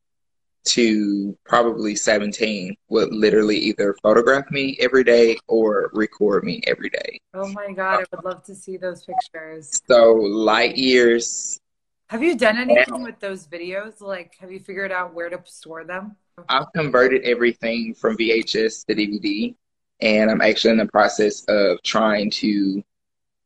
to 0.69 1.37
probably 1.45 1.95
17 1.95 2.77
would 2.89 3.13
literally 3.13 3.57
either 3.57 3.97
photograph 4.03 4.51
me 4.51 4.77
every 4.81 5.05
day 5.05 5.39
or 5.47 5.91
record 5.93 6.45
me 6.45 6.63
every 6.67 6.91
day. 6.91 7.21
Oh 7.35 7.49
my 7.49 7.73
God, 7.73 8.01
I 8.01 8.17
would 8.17 8.25
love 8.25 8.43
to 8.45 8.55
see 8.55 8.77
those 8.77 9.05
pictures. 9.05 9.81
So, 9.89 10.13
light 10.13 10.77
years. 10.77 11.61
Have 12.09 12.23
you 12.23 12.37
done 12.37 12.57
anything 12.57 13.03
with 13.03 13.19
those 13.21 13.47
videos? 13.47 14.01
Like, 14.01 14.35
have 14.41 14.51
you 14.51 14.61
figured 14.61 14.93
out 14.93 15.15
where 15.15 15.29
to 15.29 15.41
store 15.45 15.85
them? 15.85 16.17
I've 16.49 16.73
converted 16.75 17.23
everything 17.23 17.95
from 17.95 18.17
VHS 18.17 18.87
to 18.87 18.95
DVD, 18.95 19.55
and 20.01 20.31
I'm 20.31 20.41
actually 20.41 20.73
in 20.73 20.79
the 20.79 20.87
process 20.87 21.45
of 21.49 21.83
trying 21.83 22.31
to 22.33 22.83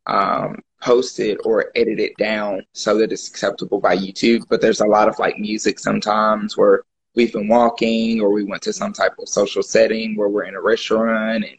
um, 0.07 0.61
post 0.81 1.21
it 1.21 1.38
or 1.45 1.71
edit 1.76 2.00
it 2.00 2.17
down 2.19 2.64
so 2.73 2.99
that 2.99 3.12
it's 3.12 3.29
acceptable 3.29 3.81
by 3.81 3.97
YouTube. 3.97 4.45
But 4.49 4.61
there's 4.61 4.81
a 4.81 4.87
lot 4.87 5.09
of 5.09 5.19
like 5.19 5.38
music 5.38 5.79
sometimes 5.79 6.57
where 6.57 6.83
we've 7.14 7.33
been 7.33 7.49
walking 7.49 8.21
or 8.21 8.31
we 8.31 8.45
went 8.45 8.62
to 8.62 8.73
some 8.73 8.92
type 8.92 9.12
of 9.19 9.28
social 9.28 9.62
setting 9.62 10.16
where 10.16 10.28
we're 10.28 10.45
in 10.45 10.54
a 10.54 10.61
restaurant 10.61 11.45
and 11.45 11.59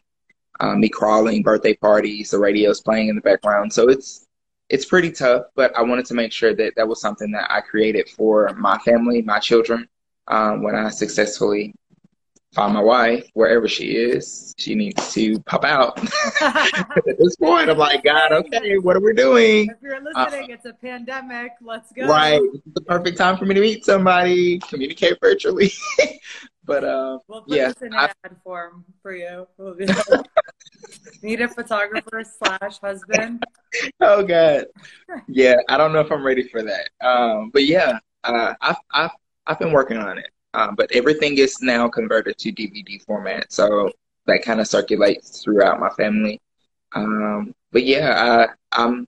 um, 0.60 0.80
me 0.80 0.88
crawling, 0.88 1.42
birthday 1.42 1.74
parties, 1.74 2.30
the 2.30 2.38
radio's 2.38 2.80
playing 2.80 3.08
in 3.08 3.16
the 3.16 3.22
background. 3.22 3.72
So 3.72 3.88
it's 3.88 4.26
it's 4.70 4.86
pretty 4.86 5.12
tough, 5.12 5.46
but 5.54 5.76
I 5.76 5.82
wanted 5.82 6.06
to 6.06 6.14
make 6.14 6.32
sure 6.32 6.54
that 6.54 6.72
that 6.76 6.88
was 6.88 7.00
something 7.00 7.30
that 7.32 7.50
I 7.50 7.60
created 7.60 8.08
for 8.08 8.48
my 8.56 8.78
family, 8.78 9.20
my 9.20 9.38
children, 9.38 9.86
um, 10.28 10.62
when 10.62 10.74
I 10.74 10.88
successfully 10.88 11.74
find 12.54 12.72
my 12.72 12.80
wife 12.80 13.28
wherever 13.34 13.68
she 13.68 13.96
is. 13.96 14.54
She 14.56 14.74
needs 14.74 15.12
to 15.12 15.38
pop 15.40 15.64
out. 15.64 15.98
At 16.40 17.18
this 17.18 17.36
point, 17.36 17.68
I'm 17.68 17.76
like, 17.76 18.04
God, 18.04 18.32
okay, 18.32 18.78
what 18.78 18.96
are 18.96 19.00
we 19.00 19.12
doing? 19.12 19.68
If 19.68 19.82
you're 19.82 20.00
listening, 20.00 20.50
uh, 20.50 20.54
it's 20.54 20.64
a 20.64 20.72
pandemic. 20.72 21.52
Let's 21.60 21.92
go. 21.92 22.06
Right. 22.06 22.40
It's 22.42 22.74
the 22.74 22.80
perfect 22.82 23.18
time 23.18 23.36
for 23.36 23.44
me 23.44 23.54
to 23.54 23.60
meet 23.60 23.84
somebody, 23.84 24.60
communicate 24.60 25.18
virtually. 25.20 25.72
but 26.64 26.84
uh, 26.84 27.18
we'll 27.28 27.42
put 27.42 27.56
yeah, 27.56 27.68
this 27.68 27.82
in 27.82 27.88
an 27.88 27.94
I, 27.94 28.04
ad 28.24 28.36
form 28.44 28.84
for 29.02 29.14
you. 29.14 29.46
We'll 29.58 29.74
Need 31.22 31.40
a 31.40 31.48
photographer 31.48 32.24
slash 32.24 32.78
husband. 32.78 33.44
Oh 34.00 34.22
God. 34.24 34.66
Yeah, 35.26 35.56
I 35.68 35.76
don't 35.76 35.92
know 35.92 36.00
if 36.00 36.12
I'm 36.12 36.24
ready 36.24 36.48
for 36.48 36.62
that. 36.62 36.90
Um, 37.06 37.50
but 37.50 37.64
yeah, 37.66 37.98
uh, 38.22 38.54
I've 38.60 38.76
I've 38.92 39.10
I've 39.46 39.58
been 39.58 39.72
working 39.72 39.96
on 39.96 40.18
it. 40.18 40.30
Um, 40.54 40.74
but 40.76 40.90
everything 40.92 41.38
is 41.38 41.60
now 41.60 41.88
converted 41.88 42.38
to 42.38 42.52
DVD 42.52 43.02
format, 43.04 43.52
so 43.52 43.90
that 44.26 44.42
kind 44.42 44.60
of 44.60 44.66
circulates 44.66 45.42
throughout 45.42 45.80
my 45.80 45.90
family. 45.90 46.40
Um, 46.94 47.54
but 47.72 47.84
yeah, 47.84 48.46
I, 48.72 48.80
I'm 48.80 49.06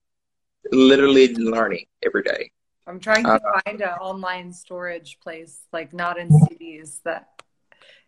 literally 0.72 1.34
learning 1.34 1.86
every 2.04 2.22
day. 2.22 2.50
I'm 2.86 3.00
trying 3.00 3.24
to 3.24 3.32
uh, 3.32 3.60
find 3.64 3.80
an 3.80 3.88
online 4.00 4.52
storage 4.52 5.18
place, 5.20 5.60
like 5.72 5.92
not 5.92 6.18
in 6.18 6.28
CDs. 6.28 7.02
That 7.04 7.28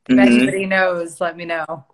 if 0.08 0.16
mm-hmm. 0.16 0.20
anybody 0.20 0.66
knows, 0.66 1.20
let 1.20 1.36
me 1.36 1.44
know. 1.44 1.84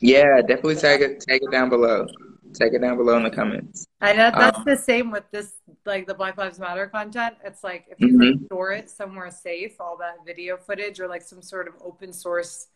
Yeah, 0.00 0.40
definitely 0.40 0.76
tag 0.76 1.00
it 1.00 1.20
tag 1.20 1.42
it 1.42 1.50
down 1.50 1.68
below. 1.68 2.06
Tag 2.54 2.74
it 2.74 2.80
down 2.80 2.96
below 2.96 3.16
in 3.16 3.22
the 3.22 3.30
comments. 3.30 3.86
I 4.00 4.12
know 4.12 4.30
that's 4.30 4.58
um, 4.58 4.64
the 4.64 4.76
same 4.76 5.10
with 5.10 5.24
this, 5.30 5.54
like 5.86 6.06
the 6.06 6.14
Black 6.14 6.36
Lives 6.36 6.58
Matter 6.58 6.86
content. 6.86 7.36
It's 7.44 7.64
like 7.64 7.86
if 7.90 8.00
you 8.00 8.18
mm-hmm. 8.18 8.44
store 8.46 8.72
it 8.72 8.90
somewhere 8.90 9.30
safe, 9.30 9.80
all 9.80 9.96
that 9.98 10.24
video 10.26 10.56
footage 10.56 11.00
or 11.00 11.08
like 11.08 11.22
some 11.22 11.42
sort 11.42 11.68
of 11.68 11.74
open 11.82 12.12
source 12.12 12.68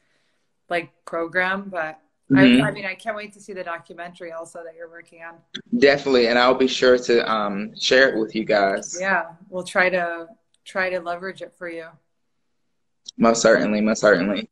like 0.68 0.92
program. 1.04 1.68
But 1.68 2.00
mm-hmm. 2.30 2.62
I, 2.62 2.68
I, 2.68 2.70
mean, 2.70 2.86
I 2.86 2.94
can't 2.94 3.16
wait 3.16 3.32
to 3.34 3.40
see 3.40 3.52
the 3.52 3.64
documentary 3.64 4.32
also 4.32 4.62
that 4.64 4.74
you're 4.76 4.90
working 4.90 5.22
on. 5.22 5.34
Definitely, 5.78 6.28
and 6.28 6.38
I'll 6.38 6.54
be 6.54 6.68
sure 6.68 6.98
to 6.98 7.30
um, 7.30 7.76
share 7.78 8.08
it 8.10 8.18
with 8.18 8.34
you 8.34 8.44
guys. 8.44 8.96
Yeah, 9.00 9.26
we'll 9.48 9.64
try 9.64 9.90
to 9.90 10.28
try 10.64 10.90
to 10.90 11.00
leverage 11.00 11.42
it 11.42 11.54
for 11.56 11.68
you. 11.68 11.86
Most 13.18 13.42
certainly, 13.42 13.80
most 13.80 14.00
certainly. 14.00 14.50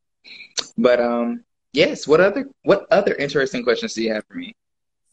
But 0.78 1.00
um, 1.00 1.44
yes. 1.72 2.06
What 2.06 2.20
other 2.20 2.48
what 2.62 2.86
other 2.90 3.14
interesting 3.14 3.62
questions 3.62 3.94
do 3.94 4.02
you 4.02 4.12
have 4.12 4.24
for 4.26 4.34
me? 4.34 4.54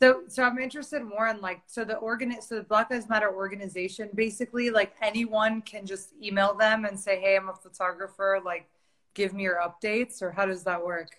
So, 0.01 0.23
so 0.27 0.41
I'm 0.41 0.57
interested 0.57 1.03
more 1.03 1.27
in 1.27 1.41
like, 1.41 1.61
so 1.67 1.85
the 1.85 1.97
organ, 1.97 2.41
so 2.41 2.55
the 2.55 2.63
Black 2.63 2.89
Lives 2.89 3.07
Matter 3.07 3.31
organization, 3.31 4.09
basically, 4.15 4.71
like 4.71 4.95
anyone 4.99 5.61
can 5.61 5.85
just 5.85 6.13
email 6.23 6.55
them 6.55 6.85
and 6.85 6.99
say, 6.99 7.19
"Hey, 7.19 7.35
I'm 7.35 7.49
a 7.49 7.53
photographer. 7.53 8.39
Like, 8.43 8.67
give 9.13 9.31
me 9.31 9.43
your 9.43 9.59
updates," 9.61 10.23
or 10.23 10.31
how 10.31 10.47
does 10.47 10.63
that 10.63 10.83
work? 10.83 11.09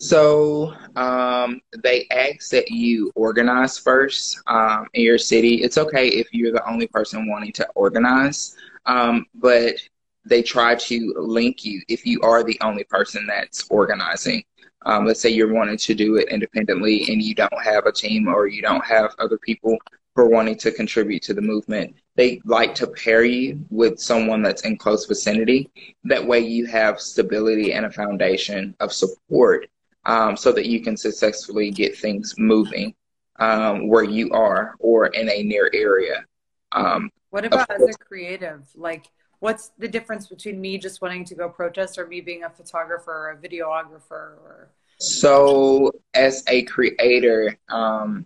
So 0.00 0.74
um, 0.96 1.60
they 1.84 2.08
ask 2.10 2.50
that 2.50 2.68
you 2.68 3.12
organize 3.14 3.78
first 3.78 4.40
um, 4.48 4.88
in 4.94 5.04
your 5.04 5.18
city. 5.18 5.62
It's 5.62 5.78
okay 5.78 6.08
if 6.08 6.26
you're 6.32 6.50
the 6.50 6.68
only 6.68 6.88
person 6.88 7.28
wanting 7.28 7.52
to 7.52 7.68
organize, 7.76 8.56
um, 8.86 9.24
but 9.36 9.76
they 10.24 10.42
try 10.42 10.74
to 10.74 11.14
link 11.16 11.64
you 11.64 11.80
if 11.88 12.04
you 12.04 12.20
are 12.22 12.42
the 12.42 12.58
only 12.60 12.82
person 12.82 13.24
that's 13.24 13.68
organizing. 13.70 14.42
Um, 14.84 15.06
let's 15.06 15.20
say 15.20 15.30
you're 15.30 15.52
wanting 15.52 15.76
to 15.76 15.94
do 15.94 16.16
it 16.16 16.28
independently 16.28 17.06
and 17.10 17.22
you 17.22 17.34
don't 17.34 17.62
have 17.62 17.86
a 17.86 17.92
team 17.92 18.28
or 18.28 18.46
you 18.46 18.62
don't 18.62 18.84
have 18.84 19.14
other 19.18 19.38
people 19.38 19.78
who 20.14 20.22
are 20.22 20.28
wanting 20.28 20.56
to 20.56 20.72
contribute 20.72 21.22
to 21.22 21.34
the 21.34 21.40
movement. 21.40 21.94
They 22.16 22.40
like 22.44 22.74
to 22.76 22.86
pair 22.86 23.24
you 23.24 23.64
with 23.70 23.98
someone 23.98 24.42
that's 24.42 24.62
in 24.62 24.76
close 24.76 25.06
vicinity. 25.06 25.70
That 26.04 26.26
way 26.26 26.40
you 26.40 26.66
have 26.66 27.00
stability 27.00 27.72
and 27.72 27.86
a 27.86 27.90
foundation 27.90 28.74
of 28.80 28.92
support 28.92 29.68
um, 30.04 30.36
so 30.36 30.52
that 30.52 30.66
you 30.66 30.82
can 30.82 30.96
successfully 30.96 31.70
get 31.70 31.96
things 31.96 32.34
moving 32.38 32.94
um, 33.38 33.88
where 33.88 34.04
you 34.04 34.30
are 34.32 34.74
or 34.78 35.06
in 35.06 35.28
a 35.28 35.42
near 35.42 35.70
area. 35.72 36.24
Um, 36.72 37.10
what 37.30 37.44
about 37.44 37.70
as 37.70 37.82
a 37.82 37.92
creative? 37.94 38.66
Like, 38.74 39.06
what's 39.42 39.72
the 39.76 39.88
difference 39.88 40.28
between 40.28 40.60
me 40.60 40.78
just 40.78 41.02
wanting 41.02 41.24
to 41.24 41.34
go 41.34 41.48
protest 41.48 41.98
or 41.98 42.06
me 42.06 42.20
being 42.20 42.44
a 42.44 42.50
photographer 42.50 43.10
or 43.10 43.30
a 43.30 43.36
videographer 43.36 44.38
or? 44.38 44.70
So 44.98 45.90
as 46.14 46.44
a 46.46 46.62
creator 46.62 47.56
um, 47.68 48.24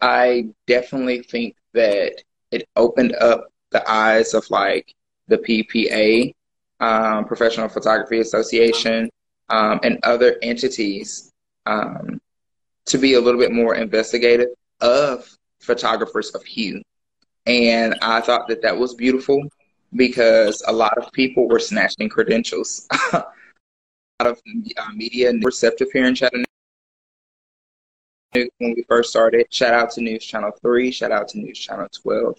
i 0.00 0.46
definitely 0.66 1.22
think 1.22 1.54
that 1.74 2.22
it 2.50 2.66
opened 2.76 3.14
up 3.16 3.48
the 3.70 3.88
eyes 3.90 4.32
of 4.32 4.48
like 4.50 4.94
the 5.28 5.36
ppa 5.38 6.32
um, 6.80 7.24
professional 7.26 7.68
photography 7.68 8.20
association 8.20 9.10
um, 9.50 9.80
and 9.82 9.98
other 10.02 10.36
entities 10.42 11.30
um, 11.66 12.20
to 12.86 12.96
be 12.98 13.14
a 13.14 13.20
little 13.20 13.40
bit 13.40 13.52
more 13.52 13.74
investigative 13.74 14.48
of 14.80 15.28
photographers 15.60 16.30
of 16.30 16.42
hue 16.42 16.82
and 17.46 17.94
i 18.00 18.20
thought 18.20 18.48
that 18.48 18.62
that 18.62 18.76
was 18.76 18.94
beautiful 18.94 19.42
because 19.94 20.62
a 20.66 20.72
lot 20.72 20.96
of 20.98 21.12
people 21.12 21.48
were 21.48 21.58
snatching 21.58 22.08
credentials. 22.08 22.86
a 23.12 23.24
lot 24.20 24.32
of 24.32 24.40
uh, 24.76 24.92
media 24.94 25.32
receptive 25.42 25.88
here 25.92 26.06
in 26.06 26.14
Chattanooga 26.14 26.46
when 28.32 28.74
we 28.74 28.84
first 28.88 29.10
started. 29.10 29.46
Shout 29.50 29.74
out 29.74 29.90
to 29.92 30.00
News 30.00 30.24
Channel 30.24 30.52
3, 30.62 30.90
shout 30.90 31.12
out 31.12 31.28
to 31.28 31.38
News 31.38 31.58
Channel 31.58 31.88
12, 32.02 32.36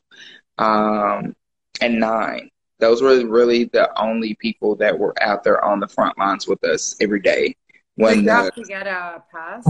um, 0.58 1.36
and 1.82 2.00
9. 2.00 2.50
Those 2.80 3.02
were 3.02 3.26
really 3.26 3.66
the 3.66 3.90
only 4.02 4.36
people 4.36 4.76
that 4.78 4.98
were 4.98 5.14
out 5.22 5.44
there 5.44 5.64
on 5.64 5.80
the 5.80 5.88
front 5.88 6.18
lines 6.18 6.48
with 6.48 6.64
us 6.64 6.96
every 7.00 7.22
day. 7.22 7.56
When 7.96 8.18
Did 8.18 8.24
you 8.24 8.30
have 8.32 8.56
to 8.56 8.64
get 8.64 8.88
a 8.88 9.24
pass? 9.32 9.66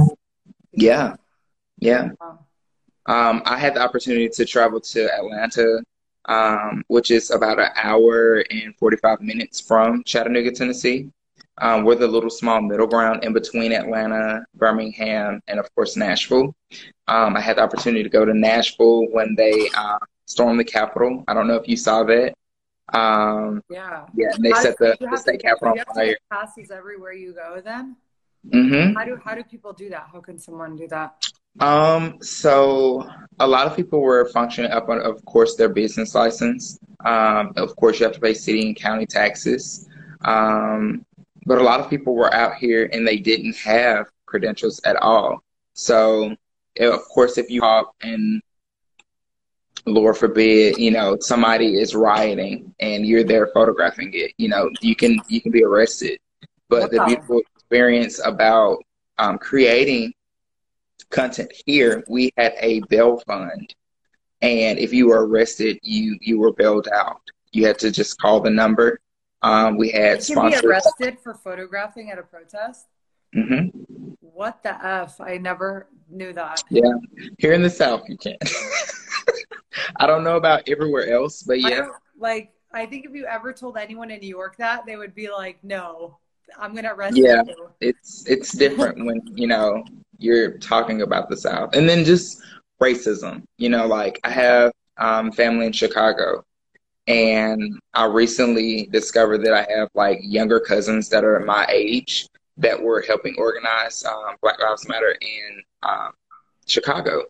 Yeah, 0.72 1.18
yeah. 1.78 2.12
Um, 3.06 3.42
I 3.46 3.60
had 3.60 3.75
the 3.75 3.82
opportunity 3.82 4.30
to 4.30 4.46
travel 4.46 4.80
to 4.80 5.13
Atlanta 5.13 5.84
um, 6.25 6.84
which 6.88 7.12
is 7.12 7.32
about 7.32 7.60
an 7.60 7.70
hour 7.75 8.44
and 8.50 8.75
45 8.77 9.22
minutes 9.22 9.60
from 9.60 10.03
Chattanooga, 10.03 10.51
Tennessee. 10.51 11.10
Um, 11.60 11.84
we're 11.84 11.96
the 11.96 12.08
little 12.08 12.32
small 12.32 12.62
middle 12.62 12.88
ground 12.88 13.24
in 13.24 13.34
between 13.34 13.72
Atlanta, 13.72 14.44
Birmingham, 14.56 15.39
and 15.48 15.60
of 15.60 15.74
course 15.75 15.96
Nashville. 15.96 16.56
Um, 17.08 17.38
I 17.38 17.42
had 17.42 17.58
the 17.58 17.62
opportunity 17.62 18.01
to 18.01 18.10
go 18.10 18.25
to 18.25 18.34
Nashville 18.34 19.08
when 19.12 19.36
they 19.36 19.70
uh, 19.77 20.00
stormed 20.25 20.60
the 20.60 20.63
Capitol. 20.63 21.24
I 21.27 21.34
don't 21.34 21.48
know 21.48 21.56
if 21.56 21.68
you 21.68 21.77
saw 21.77 22.03
that. 22.03 22.34
Um, 22.92 23.62
yeah. 23.70 24.06
Yeah, 24.15 24.32
and 24.34 24.44
they 24.44 24.51
how 24.51 24.62
set 24.62 24.77
the, 24.77 24.98
the 25.00 25.18
state 25.18 25.42
Capitol 25.42 25.70
on 25.80 25.96
fire. 25.96 26.18
passes 26.32 26.72
everywhere 26.72 27.13
you 27.13 27.34
go. 27.34 27.62
Then. 27.63 27.98
Mm-hmm. 28.50 28.94
How 28.98 29.06
do 29.06 29.20
how 29.24 29.36
do 29.36 29.44
people 29.44 29.74
do 29.74 29.89
that? 29.89 30.08
How 30.12 30.20
can 30.20 30.38
someone 30.38 30.75
do 30.75 30.88
that? 30.89 31.24
Um, 31.60 32.17
so 32.22 33.07
a 33.39 33.48
lot 33.48 33.67
of 33.67 33.75
people 33.75 34.01
were 34.01 34.25
functioning 34.29 34.72
up 34.72 34.89
on, 34.89 35.00
of 35.00 35.24
course, 35.25 35.55
their 35.55 35.69
business 35.69 36.15
license. 36.15 36.79
Um, 37.05 37.53
of 37.55 37.75
course, 37.75 38.00
you 38.00 38.05
have 38.05 38.15
to 38.15 38.22
pay 38.22 38.33
city 38.33 38.67
and 38.67 38.75
county 38.75 39.05
taxes. 39.05 39.88
Um, 40.22 41.05
but 41.45 41.57
a 41.57 41.63
lot 41.63 41.79
of 41.79 41.89
people 41.89 42.15
were 42.15 42.33
out 42.33 42.55
here 42.55 42.89
and 42.93 43.07
they 43.07 43.17
didn't 43.17 43.55
have 43.57 44.07
credentials 44.25 44.79
at 44.86 44.95
all. 44.98 45.43
So, 45.74 46.36
of 46.79 47.01
course, 47.10 47.38
if 47.38 47.50
you 47.50 47.62
hop 47.62 47.95
and 48.01 48.41
Lord 49.86 50.17
forbid, 50.17 50.77
you 50.77 50.91
know, 50.91 51.17
somebody 51.19 51.79
is 51.79 51.93
rioting 51.93 52.74
and 52.79 53.05
you're 53.05 53.24
there 53.24 53.48
photographing 53.48 54.12
it, 54.13 54.31
you 54.38 54.48
know, 54.48 54.69
you 54.81 54.95
can 54.95 55.19
you 55.27 55.41
can 55.41 55.51
be 55.51 55.63
arrested. 55.63 56.19
But 56.69 56.83
wow. 56.83 56.88
the 56.88 57.05
beautiful 57.05 57.41
experience 57.55 58.22
about 58.24 58.77
um, 59.17 59.38
creating 59.38 60.13
content 61.13 61.51
here, 61.65 62.03
we 62.10 62.32
had 62.38 62.53
a 62.60 62.82
bail 62.89 63.20
fund, 63.27 63.74
and 64.41 64.77
if 64.79 64.91
you 64.91 65.08
were 65.08 65.25
arrested, 65.25 65.79
you 65.84 66.17
you 66.22 66.39
were 66.39 66.51
bailed 66.51 66.88
out. 66.89 67.22
You 67.51 67.65
had 67.65 67.79
to 67.79 67.91
just 67.91 68.20
call 68.20 68.41
the 68.41 68.50
number, 68.50 69.00
Um, 69.43 69.77
we 69.77 69.91
had 69.91 70.27
you 70.27 70.36
can 70.36 70.51
be 70.51 70.67
arrested 70.67 71.20
for 71.20 71.34
photographing 71.36 72.10
at 72.12 72.17
a 72.17 72.24
protest. 72.24 72.88
Mm-hmm. 73.36 73.77
What 74.22 74.63
the 74.63 74.74
f? 74.86 75.22
I 75.22 75.38
never 75.38 75.88
knew 76.10 76.34
that. 76.34 76.63
Yeah, 76.70 76.93
here 77.38 77.53
in 77.53 77.62
the 77.62 77.70
South, 77.70 78.01
you 78.08 78.17
can. 78.17 78.38
I 79.98 80.08
don't 80.08 80.24
know 80.24 80.38
about 80.38 80.67
everywhere 80.67 81.12
else, 81.12 81.43
but 81.43 81.60
yeah, 81.60 81.70
don't, 81.70 81.93
like 82.17 82.51
I 82.74 82.86
think 82.86 83.05
if 83.05 83.13
you 83.13 83.25
ever 83.25 83.53
told 83.53 83.77
anyone 83.77 84.12
in 84.12 84.20
New 84.20 84.27
York 84.27 84.58
that, 84.58 84.86
they 84.86 84.96
would 84.96 85.13
be 85.13 85.29
like, 85.29 85.58
"No, 85.63 86.17
I'm 86.58 86.74
gonna 86.74 86.93
arrest 86.93 87.17
Yeah. 87.17 87.43
you." 87.46 87.70
it's 87.82 88.25
it's 88.27 88.51
different 88.51 89.05
when 89.05 89.22
you 89.36 89.48
know 89.48 89.84
you're 90.24 90.58
talking 90.58 91.01
about 91.01 91.30
the 91.30 91.38
South, 91.38 91.75
and 91.75 91.88
then 91.89 92.06
just 92.06 92.42
racism. 92.82 93.44
You 93.58 93.70
know, 93.70 93.88
like 93.88 94.20
I 94.24 94.30
have 94.32 94.72
um, 94.98 95.32
family 95.32 95.65
in 95.68 95.74
Chicago, 95.74 96.44
and 97.08 97.80
I 97.94 98.06
recently 98.06 98.88
discovered 98.92 99.39
that 99.46 99.53
I 99.53 99.68
have 99.77 99.89
like 99.96 100.20
younger 100.24 100.60
cousins 100.60 101.10
that 101.10 101.24
are 101.24 101.39
my 101.42 101.65
age 101.70 102.27
that 102.58 102.82
were 102.82 103.01
helping 103.01 103.36
organize 103.38 104.03
um, 104.06 104.36
Black 104.42 104.60
Lives 104.62 104.88
Matter 104.88 105.15
in 105.22 105.62
um, 105.84 106.12
Chicago. 106.68 107.24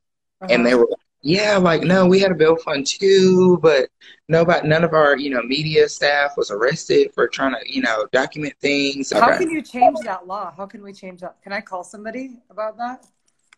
and 0.50 0.66
they 0.66 0.74
Uh-huh. 0.74 0.80
were 0.82 0.88
like, 0.90 1.00
yeah 1.24 1.56
like 1.58 1.82
no 1.84 2.06
we 2.06 2.20
had 2.20 2.32
a 2.32 2.36
bail 2.36 2.58
fund 2.58 2.86
too 2.86 3.58
but 3.62 3.90
nobody 4.28 4.68
none 4.68 4.84
of 4.84 4.94
our 4.94 5.18
you 5.18 5.30
know 5.30 5.42
media 5.44 5.88
staff 5.88 6.34
was 6.36 6.52
arrested 6.52 7.12
for 7.14 7.28
trying 7.30 7.54
to 7.54 7.60
you 7.66 7.82
know 7.82 8.06
document 8.12 8.54
things 8.60 9.12
How 9.14 9.38
can 9.38 9.50
you 9.50 9.62
change 9.62 10.00
that 10.04 10.28
law? 10.28 10.54
How 10.56 10.66
can 10.66 10.84
we 10.84 10.92
change 10.92 11.22
that? 11.22 11.42
Can 11.42 11.54
I 11.54 11.62
call 11.62 11.84
somebody 11.84 12.40
about 12.50 12.78
that? 12.78 13.06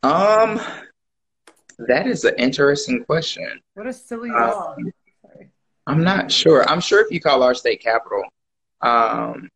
um 0.04 0.62
that 1.88 2.06
is 2.08 2.24
an 2.24 2.36
interesting 2.38 3.04
question 3.04 3.60
What 3.74 3.88
a 3.88 3.94
silly 3.94 4.30
Uh, 4.30 4.48
law. 4.52 4.76
Sorry. 5.24 5.50
i'm 5.88 6.04
not 6.04 6.32
sure 6.32 6.70
i'm 6.70 6.80
sure 6.80 7.02
if 7.04 7.10
you 7.12 7.20
call 7.20 7.42
our 7.42 7.56
state 7.56 7.82
capital 7.82 8.22
um 8.82 9.50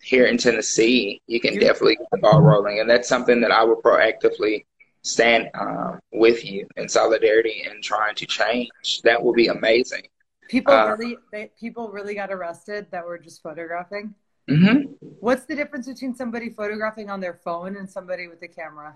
here 0.00 0.26
in 0.26 0.38
tennessee 0.38 1.20
you 1.26 1.38
can 1.40 1.52
You- 1.54 1.60
definitely 1.60 1.96
get 1.96 2.06
the 2.12 2.18
ball 2.18 2.40
rolling 2.40 2.80
and 2.80 2.88
that's 2.88 3.08
something 3.08 3.40
that 3.42 3.50
i 3.50 3.62
would 3.62 3.78
proactively 3.78 4.64
stand 5.06 5.48
um, 5.54 5.98
with 6.12 6.44
you 6.44 6.66
in 6.76 6.88
solidarity 6.88 7.64
and 7.68 7.82
trying 7.82 8.14
to 8.14 8.26
change 8.26 9.02
that 9.04 9.22
will 9.22 9.32
be 9.32 9.46
amazing 9.46 10.02
People 10.48 10.74
Uh, 10.74 10.94
really, 10.96 11.18
they, 11.32 11.50
people 11.58 11.88
really 11.88 12.14
got 12.14 12.30
arrested 12.30 12.86
that 12.90 13.04
were 13.04 13.18
just 13.18 13.42
photographing. 13.42 14.14
hmm 14.48 14.92
What's 15.20 15.44
the 15.44 15.56
difference 15.56 15.86
between 15.86 16.14
somebody 16.14 16.50
photographing 16.50 17.10
on 17.10 17.20
their 17.20 17.34
phone 17.34 17.76
and 17.76 17.88
somebody 17.90 18.28
with 18.28 18.40
a 18.42 18.48
camera? 18.48 18.94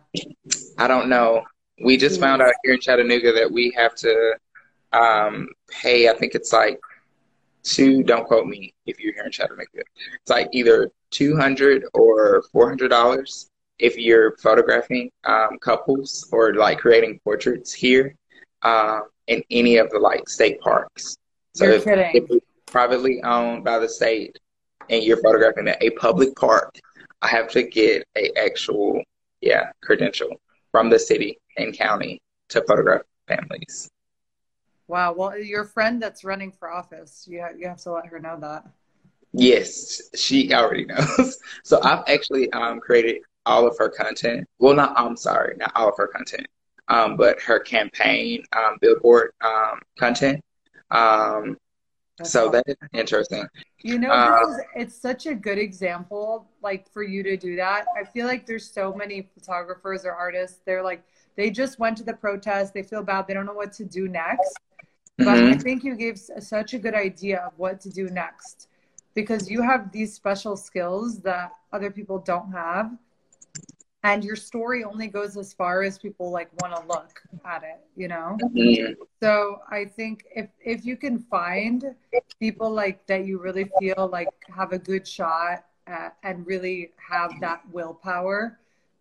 I 0.78 0.86
don't 0.86 1.08
know. 1.08 1.42
We 1.82 1.96
just 1.96 2.20
found 2.20 2.40
out 2.42 2.54
here 2.62 2.74
in 2.74 2.80
Chattanooga 2.80 3.32
that 3.32 3.50
we 3.50 3.72
have 3.76 3.94
to 3.96 4.36
um, 4.92 5.48
pay. 5.68 6.08
I 6.08 6.14
think 6.14 6.34
it's 6.34 6.52
like 6.52 6.78
two. 7.62 8.02
Don't 8.04 8.26
quote 8.26 8.46
me 8.46 8.72
if 8.86 9.00
you're 9.00 9.14
here 9.14 9.24
in 9.24 9.32
Chattanooga. 9.32 9.82
It's 10.20 10.30
like 10.30 10.48
either 10.52 10.90
two 11.10 11.36
hundred 11.36 11.84
or 11.94 12.44
four 12.52 12.68
hundred 12.68 12.88
dollars 12.88 13.50
if 13.80 13.96
you're 13.96 14.36
photographing 14.36 15.10
um, 15.24 15.58
couples 15.60 16.28
or 16.32 16.54
like 16.54 16.78
creating 16.78 17.18
portraits 17.24 17.72
here 17.72 18.14
um, 18.62 19.02
in 19.26 19.42
any 19.50 19.76
of 19.76 19.90
the 19.90 19.98
like 19.98 20.28
state 20.28 20.60
parks. 20.60 21.16
So 21.54 21.64
You're 21.64 21.74
if, 21.74 21.84
kidding. 21.84 22.10
if 22.14 22.30
it's 22.30 22.46
privately 22.66 23.22
owned 23.22 23.64
by 23.64 23.78
the 23.78 23.88
state 23.88 24.38
and 24.88 25.02
you're 25.02 25.16
photographing 25.22 25.68
at 25.68 25.82
a 25.82 25.90
public 25.90 26.36
park, 26.36 26.78
I 27.22 27.28
have 27.28 27.48
to 27.50 27.62
get 27.62 28.06
a 28.16 28.30
actual 28.38 29.02
yeah 29.40 29.70
credential 29.82 30.40
from 30.70 30.90
the 30.90 30.98
city 30.98 31.38
and 31.56 31.76
county 31.76 32.20
to 32.50 32.62
photograph 32.62 33.02
families. 33.26 33.88
Wow. 34.86 35.12
Well, 35.12 35.38
your 35.38 35.64
friend 35.64 36.02
that's 36.02 36.24
running 36.24 36.50
for 36.50 36.70
office, 36.70 37.24
you 37.28 37.40
have, 37.40 37.58
you 37.58 37.68
have 37.68 37.80
to 37.82 37.92
let 37.92 38.06
her 38.06 38.18
know 38.18 38.38
that. 38.40 38.66
Yes, 39.32 40.10
she 40.16 40.52
already 40.52 40.84
knows. 40.86 41.38
So 41.62 41.80
I've 41.82 42.02
actually 42.08 42.50
um, 42.52 42.80
created 42.80 43.22
all 43.46 43.66
of 43.66 43.76
her 43.78 43.88
content. 43.88 44.46
Well, 44.58 44.74
not 44.74 44.98
I'm 44.98 45.16
sorry, 45.16 45.56
not 45.56 45.72
all 45.74 45.88
of 45.88 45.94
her 45.96 46.06
content, 46.08 46.46
um, 46.88 47.16
but 47.16 47.40
her 47.40 47.58
campaign 47.58 48.44
um, 48.52 48.76
billboard 48.80 49.32
um, 49.42 49.80
content. 49.98 50.42
Um, 50.90 51.56
That's 52.18 52.30
so 52.30 52.48
awesome. 52.48 52.52
that 52.52 52.64
is 52.66 52.76
interesting. 52.92 53.46
You 53.82 53.98
know, 53.98 54.12
Uh, 54.12 54.36
is, 54.48 54.60
it's 54.76 54.94
such 54.94 55.26
a 55.26 55.34
good 55.34 55.58
example, 55.58 56.46
like 56.62 56.90
for 56.92 57.02
you 57.02 57.22
to 57.22 57.36
do 57.36 57.56
that. 57.56 57.86
I 57.98 58.04
feel 58.04 58.26
like 58.26 58.44
there's 58.46 58.70
so 58.70 58.92
many 58.92 59.28
photographers 59.34 60.04
or 60.04 60.12
artists. 60.12 60.60
They're 60.66 60.82
like, 60.82 61.02
they 61.36 61.50
just 61.50 61.78
went 61.78 61.96
to 61.98 62.04
the 62.04 62.12
protest. 62.12 62.74
They 62.74 62.82
feel 62.82 63.02
bad. 63.02 63.26
They 63.26 63.34
don't 63.34 63.46
know 63.46 63.54
what 63.54 63.72
to 63.74 63.84
do 63.84 64.06
next. 64.08 64.58
But 65.18 65.28
I 65.28 65.54
Mhm. 65.54 65.62
think 65.62 65.84
you 65.84 65.94
gave 65.96 66.18
such 66.18 66.74
a 66.74 66.78
good 66.78 66.94
idea 66.94 67.38
of 67.40 67.52
what 67.58 67.80
to 67.82 67.90
do 67.90 68.08
next 68.10 68.68
because 69.14 69.50
you 69.50 69.62
have 69.62 69.92
these 69.92 70.14
special 70.14 70.56
skills 70.56 71.20
that 71.20 71.52
other 71.72 71.90
people 71.90 72.18
don't 72.18 72.52
have. 72.52 72.96
And 74.02 74.24
your 74.24 74.36
story 74.36 74.82
only 74.84 75.08
goes 75.08 75.36
as 75.36 75.52
far 75.52 75.82
as 75.82 75.98
people 75.98 76.30
like 76.30 76.50
want 76.60 76.74
to 76.74 76.86
look 76.86 77.20
at 77.44 77.62
it, 77.62 77.80
you 77.96 78.08
know? 78.08 78.38
Mhm. 78.40 78.96
So 79.22 79.60
I 79.70 79.84
think 79.84 80.24
if 80.34 80.48
if 80.64 80.84
you 80.86 80.96
can 80.96 81.18
find 81.18 81.94
people 82.38 82.70
like 82.70 83.06
that 83.06 83.26
you 83.26 83.38
really 83.38 83.64
feel 83.78 84.08
like 84.10 84.32
have 84.48 84.72
a 84.72 84.78
good 84.78 85.06
shot 85.06 85.66
at, 85.86 86.16
and 86.22 86.46
really 86.46 86.92
have 86.96 87.38
that 87.40 87.60
willpower 87.70 88.58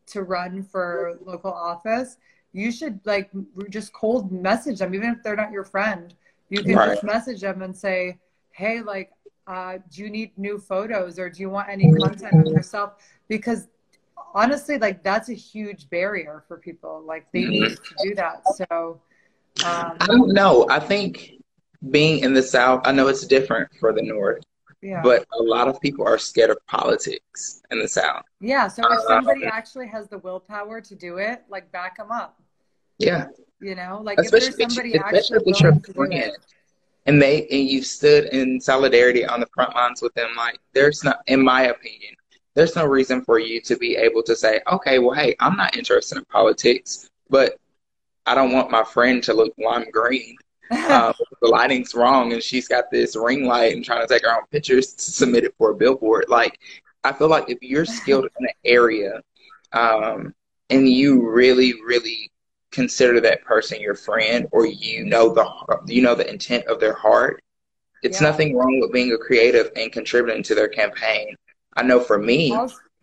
to 0.07 0.23
run 0.23 0.63
for 0.63 1.17
local 1.23 1.53
office, 1.53 2.17
you 2.51 2.71
should 2.71 2.99
like 3.05 3.29
just 3.69 3.93
cold 3.93 4.31
message 4.31 4.79
them, 4.79 4.93
even 4.93 5.11
if 5.11 5.23
they're 5.23 5.35
not 5.37 5.51
your 5.51 5.63
friend. 5.63 6.15
You 6.49 6.63
can 6.63 6.75
Right. 6.75 6.89
just 6.89 7.03
message 7.03 7.41
them 7.41 7.61
and 7.61 7.75
say, 7.77 8.19
"Hey, 8.51 8.81
like, 8.81 9.11
uh, 9.47 9.77
do 9.89 10.03
you 10.03 10.09
need 10.09 10.37
new 10.37 10.57
photos 10.57 11.19
or 11.19 11.29
do 11.29 11.41
you 11.41 11.49
want 11.49 11.69
any 11.69 11.87
content 11.93 12.39
of 12.39 12.51
yourself?" 12.51 12.95
Because 13.29 13.69
honestly, 14.33 14.77
like 14.77 15.03
that's 15.03 15.29
a 15.29 15.33
huge 15.33 15.89
barrier 15.89 16.43
for 16.47 16.57
people. 16.57 17.03
Like 17.05 17.27
they 17.33 17.45
need 17.45 17.69
to 17.69 17.95
do 18.03 18.15
that. 18.15 18.41
So. 18.55 19.01
Um, 19.65 19.97
I 19.99 20.05
don't 20.07 20.31
know. 20.31 20.65
I 20.69 20.79
think 20.79 21.33
being 21.89 22.19
in 22.23 22.33
the 22.33 22.41
South, 22.43 22.81
I 22.85 22.91
know 22.91 23.07
it's 23.07 23.25
different 23.25 23.69
for 23.79 23.91
the 23.91 24.01
North, 24.01 24.43
Yeah. 24.81 25.01
but 25.01 25.25
a 25.33 25.41
lot 25.43 25.67
of 25.67 25.81
people 25.81 26.05
are 26.07 26.17
scared 26.17 26.49
of 26.51 26.57
politics 26.67 27.61
in 27.71 27.79
the 27.79 27.87
South. 27.87 28.23
yeah. 28.39 28.67
So 28.67 28.83
if 28.85 28.99
Uh, 28.99 29.07
somebody 29.07 29.45
actually 29.45 29.87
has 29.87 30.07
the 30.07 30.19
willpower 30.19 30.79
to 30.81 30.95
do 30.95 31.17
it, 31.17 31.43
like 31.49 31.71
back 31.71 31.97
them 31.97 32.11
up. 32.11 32.41
Yeah. 32.99 33.27
You 33.59 33.75
know, 33.75 33.99
like 34.01 34.19
if 34.19 34.31
there's 34.31 34.47
especially 34.47 34.69
somebody 34.69 34.93
especially 34.93 35.17
actually 35.17 35.37
if 35.37 35.43
it's 35.47 35.61
your 35.61 35.71
willing 35.71 35.81
to 35.83 35.91
do 35.91 35.97
friend 35.97 36.13
it. 36.13 36.37
and 37.07 37.21
they 37.21 37.47
and 37.47 37.67
you've 37.67 37.85
stood 37.85 38.25
in 38.25 38.61
solidarity 38.61 39.25
on 39.25 39.39
the 39.41 39.47
front 39.53 39.75
lines 39.75 40.01
with 40.01 40.13
them 40.13 40.29
like 40.37 40.57
there's 40.73 41.03
not 41.03 41.19
in 41.27 41.41
my 41.43 41.63
opinion 41.63 42.13
there's 42.55 42.75
no 42.75 42.85
reason 42.85 43.23
for 43.23 43.39
you 43.39 43.61
to 43.61 43.77
be 43.77 43.95
able 43.95 44.23
to 44.23 44.35
say 44.35 44.59
okay 44.71 44.99
well 44.99 45.15
hey 45.15 45.35
i'm 45.39 45.55
not 45.55 45.75
interested 45.77 46.17
in 46.17 46.25
politics 46.25 47.09
but 47.29 47.57
i 48.25 48.35
don't 48.35 48.51
want 48.51 48.71
my 48.71 48.83
friend 48.83 49.23
to 49.23 49.33
look 49.33 49.53
lime 49.57 49.89
green 49.91 50.35
um, 50.89 51.13
the 51.41 51.47
lighting's 51.47 51.93
wrong 51.95 52.33
and 52.33 52.43
she's 52.43 52.67
got 52.67 52.85
this 52.91 53.15
ring 53.15 53.45
light 53.45 53.75
and 53.75 53.83
trying 53.85 54.01
to 54.05 54.07
take 54.13 54.23
her 54.23 54.35
own 54.35 54.45
pictures 54.51 54.93
to 54.93 55.11
submit 55.11 55.43
it 55.43 55.53
for 55.57 55.71
a 55.71 55.75
billboard 55.75 56.25
like 56.27 56.59
i 57.03 57.11
feel 57.11 57.29
like 57.29 57.49
if 57.49 57.59
you're 57.61 57.85
skilled 57.85 58.25
in 58.25 58.45
an 58.45 58.53
area 58.65 59.21
um, 59.73 60.33
and 60.69 60.89
you 60.89 61.27
really 61.29 61.73
really 61.85 62.31
consider 62.71 63.19
that 63.19 63.43
person 63.43 63.79
your 63.81 63.95
friend 63.95 64.47
or 64.51 64.65
you 64.65 65.03
know 65.05 65.33
the 65.33 65.47
you 65.87 66.01
know 66.01 66.15
the 66.15 66.29
intent 66.29 66.65
of 66.67 66.79
their 66.79 66.93
heart 66.93 67.41
it's 68.03 68.21
Yeah. 68.21 68.27
nothing 68.27 68.55
wrong 68.55 68.79
with 68.79 68.91
being 68.93 69.11
a 69.13 69.17
creative 69.17 69.71
and 69.75 69.91
contributing 69.91 70.43
to 70.43 70.55
their 70.55 70.67
campaign 70.67 71.35
i 71.79 71.81
know 71.81 71.99
for 71.99 72.17
me 72.17 72.51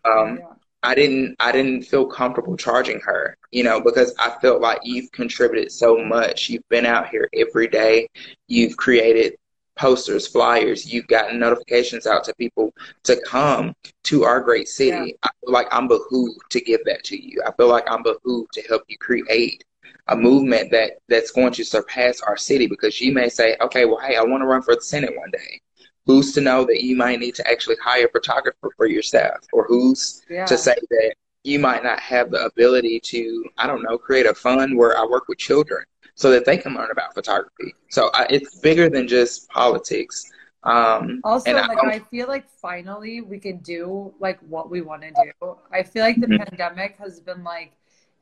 um. 0.05 0.39
I 0.83 0.95
didn't 0.95 1.35
I 1.41 1.51
didn't 1.51 1.83
feel 1.83 2.07
comfortable 2.07 2.57
charging 2.57 3.01
her, 3.01 3.37
you 3.51 3.65
know, 3.65 3.81
because 3.81 4.15
I 4.21 4.31
felt 4.41 4.61
like 4.61 4.79
you've 4.85 5.11
contributed 5.11 5.73
so 5.73 5.97
much. 5.97 6.49
You've 6.49 6.69
been 6.69 6.87
out 6.87 7.09
here 7.09 7.29
every 7.35 7.67
day. 7.67 8.07
You've 8.47 8.77
created 8.77 9.35
posters, 9.77 10.27
flyers, 10.27 10.93
you've 10.93 11.07
gotten 11.07 11.39
notifications 11.39 12.07
out 12.07 12.25
to 12.25 12.35
people 12.37 12.73
to 13.05 13.21
come 13.27 13.75
to 14.05 14.25
our 14.25 14.41
great 14.41 14.69
city. 14.69 15.09
Yeah. 15.09 15.13
I 15.23 15.31
feel 15.41 15.53
like 15.53 15.69
I'm 15.71 15.89
behooved 15.89 16.41
to 16.51 16.61
give 16.61 16.85
that 16.87 17.05
to 17.05 17.17
you. 17.17 17.43
I 17.47 17.53
feel 17.53 17.69
like 17.69 17.91
I'm 17.91 18.03
behooved 18.03 18.53
to 18.53 18.63
help 18.63 18.83
you 18.89 18.97
create 18.99 19.65
a 20.09 20.17
movement 20.17 20.71
that 20.71 20.99
that's 21.09 21.31
going 21.31 21.53
to 21.55 21.65
surpass 21.65 22.21
our 22.21 22.37
city 22.37 22.67
because 22.67 23.01
you 23.01 23.13
may 23.13 23.29
say, 23.29 23.57
okay, 23.61 23.85
well, 23.85 23.99
hey, 23.99 24.17
I 24.17 24.23
want 24.23 24.41
to 24.41 24.47
run 24.47 24.63
for 24.63 24.75
the 24.75 24.83
Senate 24.83 25.17
one 25.17 25.31
day. 25.31 25.61
Who's 26.07 26.33
to 26.35 26.41
know 26.41 26.65
that 26.65 26.83
you 26.83 26.97
might 26.97 27.19
need 27.21 27.35
to 27.37 27.49
actually 27.51 27.77
hire 27.83 28.07
a 28.07 28.11
photographer 28.11 28.71
for 28.77 28.87
your 28.87 29.03
staff, 29.03 29.39
or 29.53 29.67
who's 29.67 30.23
Yeah. 30.29 30.47
to 30.47 30.57
say 30.57 30.77
that 30.91 31.15
you 31.45 31.59
might 31.59 31.83
not 31.85 32.01
have 32.01 32.31
the 32.31 32.45
ability 32.45 33.01
to, 33.01 33.45
I 33.59 33.67
don't 33.67 33.83
know, 33.83 33.99
create 33.99 34.27
a 34.27 34.35
fund 34.35 34.77
where 34.77 34.97
I 34.97 35.05
work 35.05 35.29
with 35.29 35.39
children 35.39 35.85
so 36.15 36.31
that 36.31 36.45
they 36.45 36.57
can 36.59 36.75
learn 36.75 36.91
about 36.91 37.15
photography. 37.15 37.75
So 37.91 38.11
I, 38.15 38.27
it's 38.31 38.55
bigger 38.61 38.89
than 38.89 39.09
just 39.09 39.49
politics. 39.51 40.33
Um, 40.63 41.25
Also, 41.25 41.51
and 41.51 41.59
I- 41.59 41.69
like 41.69 41.83
I 41.83 41.99
feel 41.99 42.29
like 42.29 42.49
finally 42.49 43.21
we 43.21 43.39
can 43.39 43.59
do 43.59 44.15
like 44.21 44.39
what 44.41 44.71
we 44.71 44.81
want 44.81 45.03
to 45.03 45.11
do. 45.11 45.57
I 45.73 45.83
feel 45.83 46.03
like 46.05 46.21
the 46.21 46.29
Mhm. 46.29 46.39
pandemic 46.47 46.97
has 46.99 47.19
been 47.21 47.43
like 47.43 47.73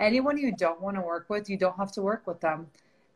anyone 0.00 0.38
you 0.38 0.52
don't 0.52 0.80
want 0.80 0.96
to 0.96 1.02
work 1.02 1.26
with, 1.28 1.50
you 1.50 1.58
don't 1.58 1.76
have 1.76 1.92
to 1.92 2.02
work 2.02 2.26
with 2.26 2.40
them. 2.40 2.68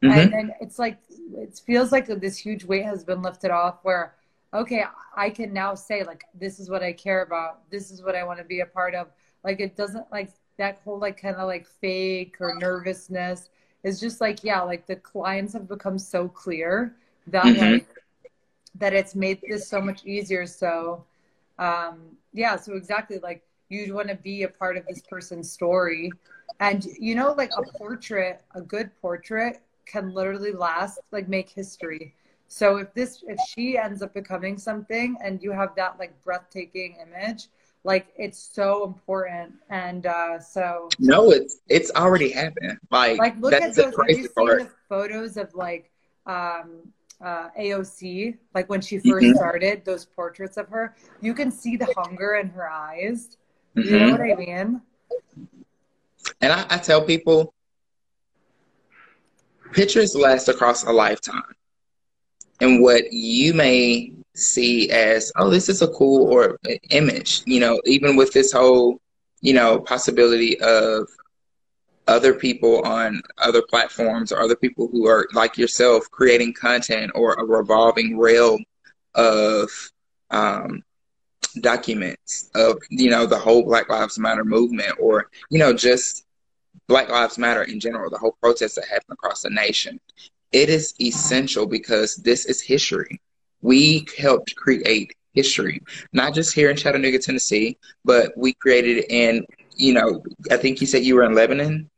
mhm. 0.03 0.13
And, 0.13 0.33
and 0.35 0.53
it's 0.61 0.79
like 0.79 0.99
it 1.35 1.59
feels 1.67 1.91
like 1.91 2.07
this 2.07 2.37
huge 2.37 2.65
weight 2.65 2.85
has 2.85 3.03
been 3.03 3.23
lifted 3.23 3.51
off 3.51 3.79
where 3.83 4.15
okay, 4.55 4.85
I 5.17 5.31
can 5.31 5.53
now 5.53 5.75
say 5.75 6.05
like 6.05 6.25
this 6.35 6.59
is 6.59 6.71
what 6.71 6.83
I 6.83 6.93
care 6.93 7.23
about. 7.23 7.69
This 7.71 7.91
is 7.91 8.03
what 8.03 8.15
I 8.15 8.25
want 8.25 8.39
to 8.39 8.45
be 8.45 8.61
a 8.61 8.67
part 8.67 8.95
of. 8.95 9.09
Like 9.45 9.61
it 9.61 9.77
doesn't 9.77 10.11
like 10.11 10.31
that 10.57 10.81
whole 10.85 10.99
like 10.99 11.21
kind 11.21 11.37
of 11.37 11.47
like 11.47 11.67
fake 11.67 12.37
or 12.41 12.55
nervousness 12.59 13.51
is 13.85 14.01
just 14.01 14.21
like 14.21 14.43
yeah, 14.43 14.61
like 14.61 14.87
the 14.87 14.97
clients 14.97 15.53
have 15.53 15.69
become 15.69 15.99
so 15.99 16.29
clear 16.29 16.95
that 17.29 17.45
mm-hmm. 17.45 17.73
like 17.75 17.89
that 18.75 18.93
it's 18.93 19.15
made 19.15 19.41
this 19.49 19.69
so 19.69 19.81
much 19.81 20.05
easier. 20.05 20.47
So 20.47 21.05
um 21.59 22.17
yeah, 22.33 22.57
so 22.57 22.75
exactly 22.75 23.19
like 23.19 23.43
you'd 23.69 23.93
want 23.93 24.09
to 24.09 24.15
be 24.15 24.43
a 24.45 24.49
part 24.49 24.77
of 24.77 24.87
this 24.87 25.03
person's 25.03 25.51
story. 25.51 26.11
And 26.61 26.85
you 26.99 27.15
know, 27.15 27.33
like 27.33 27.51
a 27.57 27.63
portrait, 27.79 28.43
a 28.55 28.61
good 28.61 28.91
portrait 29.01 29.61
can 29.87 30.13
literally 30.13 30.53
last, 30.53 30.99
like 31.13 31.29
make 31.29 31.49
history. 31.49 32.15
So 32.49 32.79
if 32.79 32.93
this, 32.95 33.23
if 33.27 33.39
she 33.49 33.77
ends 33.77 34.03
up 34.03 34.15
becoming 34.15 34.57
something 34.57 35.17
and 35.23 35.43
you 35.43 35.53
have 35.53 35.75
that 35.77 35.99
like 35.99 36.21
breathtaking 36.25 36.97
image, 37.01 37.49
like 37.85 38.09
it's 38.17 38.39
so 38.39 38.85
important. 38.85 39.53
And 39.69 40.07
uh, 40.07 40.41
so 40.41 40.89
no, 40.99 41.31
it's 41.31 41.59
it's 41.69 41.93
already 41.95 42.31
happened. 42.31 42.79
Like 42.91 43.19
like 43.19 43.39
look 43.39 43.53
at 43.53 43.75
those. 43.75 43.95
Have 43.97 44.09
you 44.09 44.29
seen 44.37 44.47
the 44.47 44.71
photos 44.89 45.37
of 45.37 45.55
like 45.55 45.91
um, 46.27 46.81
uh, 47.21 47.51
AOC, 47.59 48.39
like 48.55 48.69
when 48.69 48.81
she 48.81 48.97
1st 48.97 49.03
mm-hmm. 49.03 49.37
started, 49.37 49.85
those 49.85 50.07
portraits 50.07 50.57
of 50.57 50.69
her, 50.69 50.97
you 51.21 51.35
can 51.35 51.51
see 51.51 51.77
the 51.77 51.93
hunger 51.97 52.37
in 52.37 52.49
her 52.49 52.69
eyes. 52.69 53.37
Mm-hmm. 53.77 53.95
You 53.95 54.01
know 54.01 54.11
what 54.13 54.21
I 54.21 54.35
mean? 54.35 54.83
And 56.41 56.53
I, 56.53 56.67
I 56.71 56.79
tell 56.79 57.03
people, 57.03 57.55
pictures 59.73 60.15
last 60.15 60.49
across 60.49 60.85
a 60.85 60.93
lifetime 60.93 61.43
and 62.61 62.83
what 62.83 63.13
you 63.13 63.55
may 63.55 64.13
see 64.35 64.91
as 64.91 65.33
oh 65.37 65.51
this 65.51 65.69
is 65.69 65.83
a 65.83 65.89
cool 65.89 66.33
or 66.33 66.59
image 66.91 67.43
you 67.45 67.59
know 67.59 67.81
even 67.85 68.17
with 68.17 68.33
this 68.33 68.53
whole 68.53 69.01
you 69.41 69.53
know 69.53 69.81
possibility 69.81 70.61
of 70.61 71.09
other 72.07 72.35
people 72.35 72.81
on 72.87 73.21
other 73.37 73.63
platforms 73.63 74.33
or 74.33 74.41
other 74.41 74.57
people 74.57 74.89
who 74.89 75.07
are 75.07 75.29
like 75.35 75.59
yourself 75.59 76.11
creating 76.11 76.55
content 76.55 77.13
or 77.15 77.35
a 77.35 77.45
revolving 77.45 78.17
rail 78.17 78.59
of 79.15 79.69
um, 80.31 80.83
documents 81.61 82.51
of 82.55 82.79
you 82.91 83.11
know 83.11 83.27
the 83.27 83.39
whole 83.39 83.63
black 83.63 83.89
lives 83.89 84.19
matter 84.19 84.45
movement 84.45 84.93
or 85.01 85.31
you 85.51 85.59
know 85.59 85.73
just 85.73 86.25
black 86.87 87.09
lives 87.11 87.39
matter 87.39 87.63
in 87.65 87.81
general 87.81 88.11
the 88.11 88.19
whole 88.19 88.37
protests 88.41 88.77
that 88.77 88.87
happen 88.87 89.13
across 89.13 89.43
the 89.43 89.51
nation 89.51 90.01
it 90.53 90.69
is 90.69 90.95
essential 91.01 91.67
because 91.67 92.17
this 92.17 92.47
is 92.47 92.61
history. 92.61 93.21
We 93.61 94.07
helped 94.17 94.55
create 94.57 95.15
history, 95.35 95.83
not 96.13 96.35
just 96.35 96.55
here 96.55 96.71
in 96.71 96.77
Chattanooga, 96.77 97.19
Tennessee, 97.19 97.79
but 98.05 98.33
we 98.37 98.53
created 98.55 98.99
it 98.99 99.11
in, 99.11 99.47
you 99.77 99.93
know, 99.93 100.23
I 100.51 100.57
think 100.57 100.81
you 100.81 100.87
said 100.87 101.05
you 101.05 101.15
were 101.17 101.25
in 101.25 101.35
Lebanon. 101.35 101.91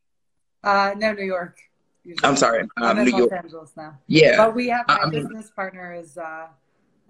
Uh, 0.63 0.95
no, 0.97 1.13
New 1.13 1.25
York. 1.25 1.59
Usually. 2.05 2.29
I'm 2.29 2.37
sorry, 2.37 2.63
um, 2.63 2.69
I'm 2.79 2.99
in 2.99 3.05
New 3.05 3.13
Los 3.13 3.21
York. 3.21 3.33
Angeles 3.33 3.73
now. 3.77 3.99
Yeah, 4.07 4.37
but 4.39 4.55
we 4.55 4.69
have 4.69 4.87
my 4.89 5.01
um, 5.01 5.11
business 5.11 5.51
partner 5.51 5.93
is 5.93 6.17
uh, 6.17 6.47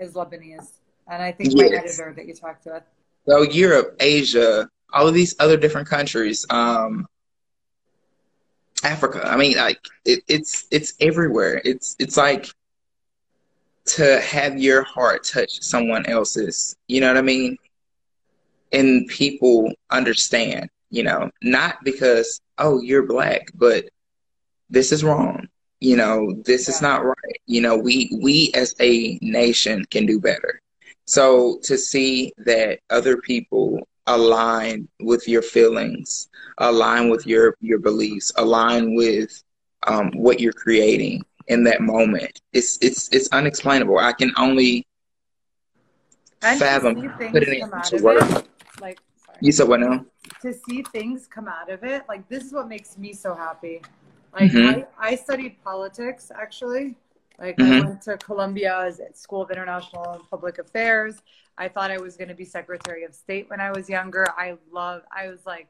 is 0.01 0.15
Lebanese, 0.15 0.79
and 1.07 1.23
I 1.23 1.31
think 1.31 1.53
yes. 1.55 1.71
my 1.71 1.77
editor 1.77 2.13
that 2.17 2.27
you 2.27 2.35
talked 2.35 2.65
to. 2.65 2.83
So 3.29 3.43
Europe, 3.43 3.97
Asia, 4.01 4.69
all 4.93 5.07
of 5.07 5.15
these 5.15 5.37
other 5.39 5.57
different 5.57 5.89
countries. 5.89 6.45
Um, 6.51 7.07
Africa. 8.85 9.23
I 9.25 9.37
mean, 9.37 9.57
like 9.57 9.81
it, 10.05 10.23
it's 10.29 10.67
it's 10.71 10.95
everywhere. 11.01 11.61
It's 11.65 11.97
it's 11.99 12.17
like 12.17 12.47
to 13.87 14.21
have 14.21 14.59
your 14.59 14.83
heart 14.85 15.25
touch 15.25 15.61
someone 15.63 16.07
else's. 16.07 16.77
You 16.89 17.01
know 17.01 17.09
what 17.09 17.17
I 17.17 17.23
mean? 17.23 17.57
And 18.73 19.07
people 19.09 19.73
understand. 19.91 20.71
You 20.91 21.05
know, 21.05 21.31
not 21.43 21.77
because 21.85 22.41
oh 22.59 22.81
you're 22.81 23.07
black, 23.07 23.49
but 23.55 23.89
this 24.71 24.93
is 24.93 25.05
wrong. 25.05 25.47
You 25.81 25.97
know, 25.97 26.35
this 26.45 26.69
yeah. 26.69 26.75
is 26.75 26.83
not 26.83 27.05
right. 27.05 27.41
You 27.47 27.61
know, 27.61 27.77
we 27.77 28.11
we 28.21 28.51
as 28.55 28.75
a 28.81 29.19
nation 29.23 29.85
can 29.87 30.07
do 30.07 30.21
better. 30.21 30.61
So 31.07 31.59
to 31.65 31.77
see 31.77 32.33
that 32.39 32.81
other 32.91 33.17
people 33.19 33.81
align 34.15 34.89
with 35.01 35.27
your 35.29 35.43
feelings, 35.43 36.29
align 36.59 37.11
with 37.11 37.27
your 37.27 37.57
your 37.61 37.79
beliefs, 37.79 38.33
align 38.37 38.95
with 38.95 39.43
um, 39.87 40.11
what 40.13 40.41
you're 40.41 40.53
creating 40.53 41.25
in 41.49 41.65
that 41.65 41.81
moment. 41.81 42.41
It's 42.53 42.79
it's 42.81 43.09
it's 43.13 43.29
unexplainable. 43.33 43.99
I 43.99 44.13
can 44.13 44.33
only 44.37 44.87
and 46.43 46.59
fathom 46.59 46.95
putting 46.95 47.55
it 47.55 47.63
into 47.63 48.03
words. 48.03 48.45
Like 48.81 49.01
sorry. 49.25 49.39
you 49.41 49.53
said 49.53 49.69
what 49.69 49.81
now? 49.81 50.05
To 50.43 50.53
see 50.55 50.83
things 50.93 51.27
come 51.27 51.49
out 51.49 51.71
of 51.71 51.85
it, 51.85 52.05
like 52.09 52.29
this 52.29 52.45
is 52.45 52.53
what 52.53 52.69
makes 52.69 52.97
me 52.97 53.13
so 53.13 53.35
happy. 53.35 53.83
Like 54.33 54.51
mm-hmm. 54.51 54.81
I, 54.99 55.11
I 55.11 55.15
studied 55.17 55.63
politics 55.65 56.31
actually. 56.35 56.97
Like 57.39 57.57
mm-hmm. 57.57 57.87
I 57.87 57.89
went 57.89 58.03
to 58.03 58.17
Columbia's 58.19 59.01
School 59.15 59.43
of 59.43 59.51
International 59.51 60.13
and 60.13 60.31
Public 60.31 60.59
Affairs. 60.59 61.23
I 61.61 61.69
thought 61.69 61.91
I 61.91 61.99
was 61.99 62.17
going 62.17 62.29
to 62.29 62.35
be 62.35 62.47
Secretary 62.47 63.05
of 63.05 63.15
State 63.15 63.51
when 63.51 63.61
I 63.61 63.71
was 63.71 63.87
younger. 63.87 64.27
I 64.37 64.57
love. 64.73 65.03
I 65.15 65.29
was 65.29 65.45
like, 65.45 65.69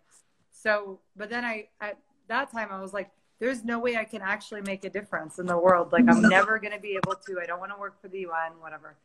so. 0.53 1.01
But 1.17 1.29
then 1.31 1.45
I 1.45 1.67
at 1.81 1.99
that 2.29 2.53
time 2.53 2.69
I 2.71 2.81
was 2.81 2.93
like, 2.93 3.11
there's 3.41 3.65
no 3.65 3.81
way 3.81 3.97
I 3.97 4.05
can 4.05 4.23
actually 4.23 4.61
make 4.61 4.85
a 4.85 4.91
difference 4.91 5.41
in 5.41 5.47
the 5.47 5.59
world. 5.59 5.91
Like 5.91 6.05
I'm 6.09 6.23
never 6.29 6.61
going 6.61 6.73
to 6.73 6.79
be 6.79 6.97
able 6.97 7.17
to. 7.27 7.41
I 7.43 7.47
don't 7.47 7.59
want 7.59 7.73
to 7.73 7.79
work 7.79 8.01
for 8.01 8.07
the 8.07 8.21
UN, 8.21 8.53
whatever. 8.61 8.97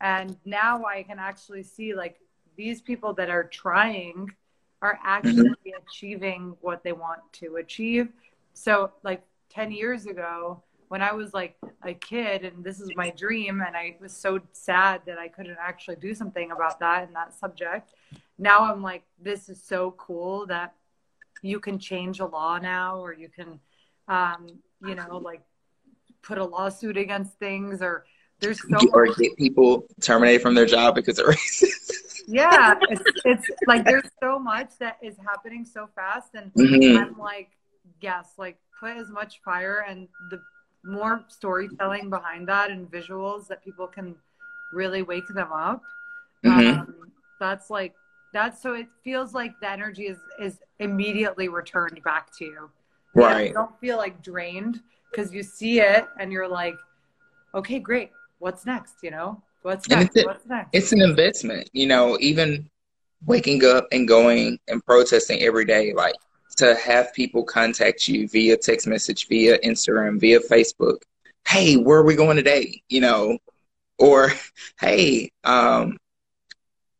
And 0.00 0.36
now 0.44 0.84
I 0.84 1.04
can 1.04 1.20
actually 1.20 1.62
see 1.62 1.94
like 1.94 2.18
these 2.56 2.80
people 2.80 3.12
that 3.14 3.30
are 3.30 3.44
trying 3.44 4.28
are 4.82 4.98
actually 5.04 5.50
mm-hmm. 5.50 5.82
achieving 5.86 6.56
what 6.60 6.82
they 6.82 6.92
want 6.92 7.20
to 7.34 7.56
achieve. 7.56 8.08
So 8.52 8.90
like 9.04 9.22
10 9.50 9.70
years 9.70 10.06
ago, 10.06 10.60
when 10.88 11.02
I 11.02 11.12
was 11.12 11.34
like 11.34 11.56
a 11.84 11.94
kid 11.94 12.44
and 12.44 12.64
this 12.64 12.80
is 12.80 12.90
my 12.96 13.10
dream 13.10 13.62
and 13.66 13.76
I 13.76 13.96
was 14.00 14.12
so 14.12 14.40
sad 14.52 15.02
that 15.06 15.18
I 15.18 15.28
couldn't 15.28 15.58
actually 15.60 15.96
do 15.96 16.14
something 16.14 16.52
about 16.52 16.78
that 16.80 17.04
and 17.04 17.14
that 17.16 17.38
subject. 17.38 17.94
Now 18.38 18.72
I'm 18.72 18.82
like 18.82 19.02
this 19.20 19.48
is 19.48 19.62
so 19.62 19.92
cool 19.92 20.46
that 20.46 20.74
you 21.42 21.60
can 21.60 21.78
change 21.78 22.20
a 22.20 22.26
law 22.26 22.58
now 22.58 22.98
or 22.98 23.12
you 23.12 23.28
can 23.28 23.60
um, 24.08 24.46
you 24.84 24.94
know 24.94 25.18
like 25.18 25.42
put 26.22 26.38
a 26.38 26.44
lawsuit 26.44 26.96
against 26.96 27.38
things 27.38 27.82
or 27.82 28.04
there's 28.40 28.60
so 28.68 28.78
or 28.92 29.06
get 29.14 29.36
people 29.36 29.86
terminated 30.00 30.42
from 30.42 30.54
their 30.54 30.66
job 30.66 30.94
because 30.94 31.18
of 31.18 31.26
racist. 31.34 32.20
yeah, 32.26 32.74
it's, 32.90 33.02
it's 33.24 33.46
like 33.66 33.84
there's 33.84 34.08
so 34.22 34.38
much 34.38 34.70
that 34.78 34.98
is 35.02 35.16
happening 35.26 35.64
so 35.64 35.88
fast 35.94 36.34
and 36.34 36.52
mm-hmm. 36.54 36.98
I'm 36.98 37.18
like 37.18 37.50
yes, 38.00 38.32
like 38.38 38.58
put 38.78 38.96
as 38.96 39.10
much 39.10 39.40
fire 39.44 39.84
and 39.88 40.08
the 40.30 40.40
more 40.86 41.24
storytelling 41.28 42.10
behind 42.10 42.48
that 42.48 42.70
and 42.70 42.90
visuals 42.90 43.46
that 43.48 43.64
people 43.64 43.86
can 43.86 44.14
really 44.72 45.02
wake 45.02 45.26
them 45.28 45.52
up. 45.52 45.82
Mm-hmm. 46.44 46.80
Um, 46.80 46.94
that's 47.40 47.70
like 47.70 47.94
that's 48.32 48.62
so 48.62 48.74
it 48.74 48.88
feels 49.02 49.34
like 49.34 49.58
the 49.60 49.70
energy 49.70 50.06
is 50.06 50.18
is 50.40 50.60
immediately 50.78 51.48
returned 51.48 52.02
back 52.04 52.36
to 52.38 52.44
you. 52.44 52.70
Right. 53.14 53.48
You 53.48 53.54
don't 53.54 53.78
feel 53.80 53.96
like 53.96 54.22
drained 54.22 54.80
because 55.10 55.32
you 55.32 55.42
see 55.42 55.80
it 55.80 56.06
and 56.20 56.30
you're 56.30 56.48
like, 56.48 56.76
okay, 57.54 57.78
great. 57.78 58.10
What's 58.38 58.66
next? 58.66 58.96
You 59.02 59.10
know, 59.10 59.42
what's 59.62 59.88
next? 59.88 60.16
It's, 60.16 60.26
what's 60.26 60.46
next? 60.46 60.70
It's 60.72 60.92
an 60.92 61.00
investment. 61.00 61.70
You 61.72 61.86
know, 61.86 62.18
even 62.20 62.68
waking 63.24 63.64
up 63.64 63.86
and 63.92 64.06
going 64.06 64.58
and 64.68 64.84
protesting 64.84 65.42
every 65.42 65.64
day, 65.64 65.94
like 65.94 66.14
to 66.56 66.74
have 66.76 67.12
people 67.14 67.44
contact 67.44 68.08
you 68.08 68.28
via 68.28 68.56
text 68.56 68.86
message, 68.86 69.28
via 69.28 69.58
Instagram, 69.58 70.18
via 70.18 70.40
Facebook. 70.40 70.98
Hey, 71.46 71.76
where 71.76 71.98
are 71.98 72.04
we 72.04 72.16
going 72.16 72.36
today? 72.36 72.82
You 72.88 73.00
know, 73.00 73.38
or 73.98 74.32
hey, 74.80 75.30
um, 75.44 75.96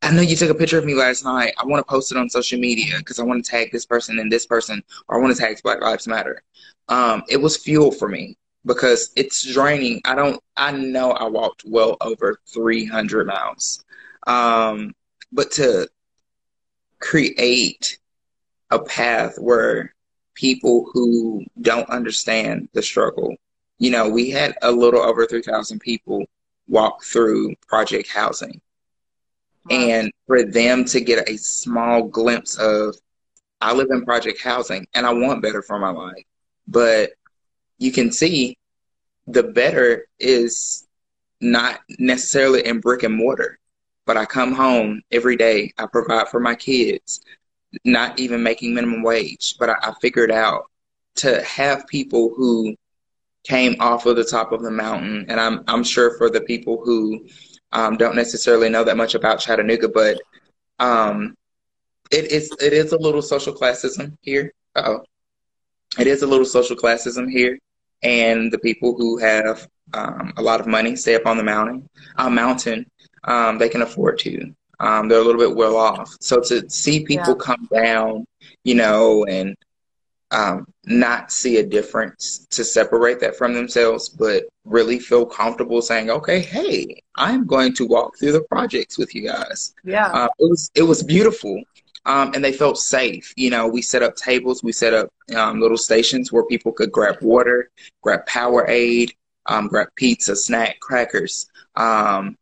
I 0.01 0.11
know 0.11 0.21
you 0.21 0.35
took 0.35 0.51
a 0.51 0.55
picture 0.55 0.77
of 0.77 0.85
me 0.85 0.93
last 0.93 1.23
night. 1.23 1.53
I 1.57 1.65
want 1.65 1.85
to 1.85 1.89
post 1.89 2.11
it 2.11 2.17
on 2.17 2.29
social 2.29 2.59
media 2.59 2.95
because 2.99 3.19
I 3.19 3.23
want 3.23 3.43
to 3.43 3.51
tag 3.51 3.71
this 3.71 3.85
person 3.85 4.19
and 4.19 4.31
this 4.31 4.45
person, 4.45 4.83
or 5.07 5.17
I 5.17 5.21
want 5.21 5.35
to 5.35 5.41
tag 5.41 5.59
Black 5.63 5.81
Lives 5.81 6.07
Matter. 6.07 6.43
Um, 6.87 7.23
it 7.29 7.37
was 7.37 7.57
fuel 7.57 7.91
for 7.91 8.07
me 8.07 8.37
because 8.65 9.11
it's 9.15 9.43
draining. 9.53 10.01
I 10.05 10.15
don't. 10.15 10.41
I 10.55 10.71
know 10.71 11.11
I 11.11 11.25
walked 11.25 11.63
well 11.65 11.97
over 12.01 12.39
300 12.53 13.27
miles, 13.27 13.83
um, 14.27 14.93
but 15.31 15.51
to 15.53 15.89
create 16.99 17.97
a 18.69 18.79
path 18.79 19.37
where 19.37 19.93
people 20.33 20.89
who 20.93 21.43
don't 21.61 21.89
understand 21.89 22.69
the 22.73 22.81
struggle, 22.81 23.35
you 23.79 23.91
know, 23.91 24.09
we 24.09 24.29
had 24.29 24.55
a 24.61 24.71
little 24.71 25.01
over 25.01 25.25
3,000 25.25 25.79
people 25.79 26.25
walk 26.67 27.03
through 27.03 27.55
project 27.67 28.09
housing. 28.09 28.61
Wow. 29.69 29.77
And 29.77 30.11
for 30.25 30.43
them 30.43 30.85
to 30.85 31.01
get 31.01 31.29
a 31.29 31.37
small 31.37 32.03
glimpse 32.03 32.57
of, 32.57 32.95
I 33.59 33.73
live 33.73 33.87
in 33.89 34.05
project 34.05 34.41
housing 34.41 34.87
and 34.93 35.05
I 35.05 35.13
want 35.13 35.41
better 35.41 35.61
for 35.61 35.79
my 35.79 35.89
life. 35.89 36.23
But 36.67 37.11
you 37.79 37.91
can 37.91 38.11
see 38.11 38.57
the 39.27 39.43
better 39.43 40.07
is 40.19 40.87
not 41.41 41.81
necessarily 41.99 42.65
in 42.65 42.79
brick 42.79 43.03
and 43.03 43.15
mortar, 43.15 43.59
but 44.05 44.17
I 44.17 44.25
come 44.25 44.53
home 44.53 45.01
every 45.11 45.35
day. 45.35 45.73
I 45.77 45.85
provide 45.85 46.29
for 46.29 46.39
my 46.39 46.55
kids, 46.55 47.21
not 47.85 48.19
even 48.19 48.43
making 48.43 48.73
minimum 48.73 49.03
wage, 49.03 49.55
but 49.59 49.69
I, 49.69 49.75
I 49.81 49.93
figured 50.01 50.31
out 50.31 50.65
to 51.15 51.43
have 51.43 51.87
people 51.87 52.33
who 52.35 52.75
came 53.43 53.75
off 53.79 54.05
of 54.05 54.15
the 54.15 54.23
top 54.23 54.51
of 54.51 54.61
the 54.61 54.71
mountain, 54.71 55.25
and 55.29 55.39
I'm 55.39 55.63
I'm 55.67 55.83
sure 55.83 56.17
for 56.17 56.29
the 56.29 56.41
people 56.41 56.81
who 56.83 57.27
um, 57.71 57.97
don't 57.97 58.15
necessarily 58.15 58.69
know 58.69 58.83
that 58.83 58.97
much 58.97 59.15
about 59.15 59.39
Chattanooga, 59.39 59.89
but 59.89 60.19
um, 60.79 61.35
it 62.11 62.31
is 62.31 62.51
it 62.61 62.73
is 62.73 62.91
a 62.91 62.97
little 62.97 63.21
social 63.21 63.53
classism 63.53 64.17
here. 64.21 64.51
oh 64.75 65.03
It 65.99 66.07
is 66.07 66.23
a 66.23 66.27
little 66.27 66.45
social 66.45 66.75
classism 66.75 67.29
here, 67.29 67.57
and 68.03 68.51
the 68.51 68.59
people 68.59 68.95
who 68.97 69.17
have 69.17 69.67
um, 69.93 70.33
a 70.37 70.41
lot 70.41 70.59
of 70.59 70.67
money 70.67 70.95
stay 70.95 71.15
up 71.15 71.25
on 71.25 71.37
the 71.37 71.43
mountain. 71.43 71.89
Uh, 72.17 72.29
mountain, 72.29 72.85
um, 73.23 73.57
they 73.57 73.69
can 73.69 73.81
afford 73.81 74.19
to. 74.19 74.53
Um, 74.79 75.07
they're 75.07 75.19
a 75.19 75.23
little 75.23 75.41
bit 75.41 75.55
well 75.55 75.75
off. 75.75 76.15
So 76.21 76.39
to 76.41 76.69
see 76.69 77.03
people 77.03 77.35
yeah. 77.37 77.45
come 77.45 77.67
down, 77.71 78.25
you 78.63 78.75
know, 78.75 79.25
and 79.25 79.55
um, 80.31 80.67
not 80.85 81.31
see 81.31 81.57
a 81.57 81.65
difference 81.65 82.45
to 82.49 82.63
separate 82.63 83.19
that 83.21 83.37
from 83.37 83.53
themselves, 83.53 84.09
but 84.09 84.45
really 84.65 84.99
feel 84.99 85.25
comfortable 85.25 85.81
saying, 85.81 86.09
"Okay, 86.09 86.39
hey, 86.39 87.01
I'm 87.15 87.45
going 87.45 87.73
to 87.75 87.87
walk 87.87 88.17
through 88.17 88.33
the 88.33 88.43
projects 88.43 88.97
with 88.97 89.15
you 89.15 89.23
guys." 89.23 89.73
Yeah, 89.83 90.07
uh, 90.07 90.27
it 90.39 90.49
was 90.49 90.69
it 90.75 90.83
was 90.83 91.01
beautiful, 91.01 91.61
um, 92.05 92.33
and 92.33 92.43
they 92.43 92.51
felt 92.51 92.77
safe. 92.77 93.33
You 93.37 93.51
know, 93.51 93.67
we 93.67 93.81
set 93.81 94.03
up 94.03 94.15
tables, 94.15 94.63
we 94.63 94.73
set 94.73 94.93
up 94.93 95.09
um, 95.35 95.61
little 95.61 95.77
stations 95.77 96.31
where 96.31 96.45
people 96.45 96.73
could 96.73 96.91
grab 96.91 97.21
water, 97.21 97.69
grab 98.01 98.25
Powerade, 98.27 99.11
um, 99.45 99.67
grab 99.67 99.87
pizza, 99.95 100.35
snack, 100.35 100.79
crackers, 100.81 101.49
um, 101.75 102.35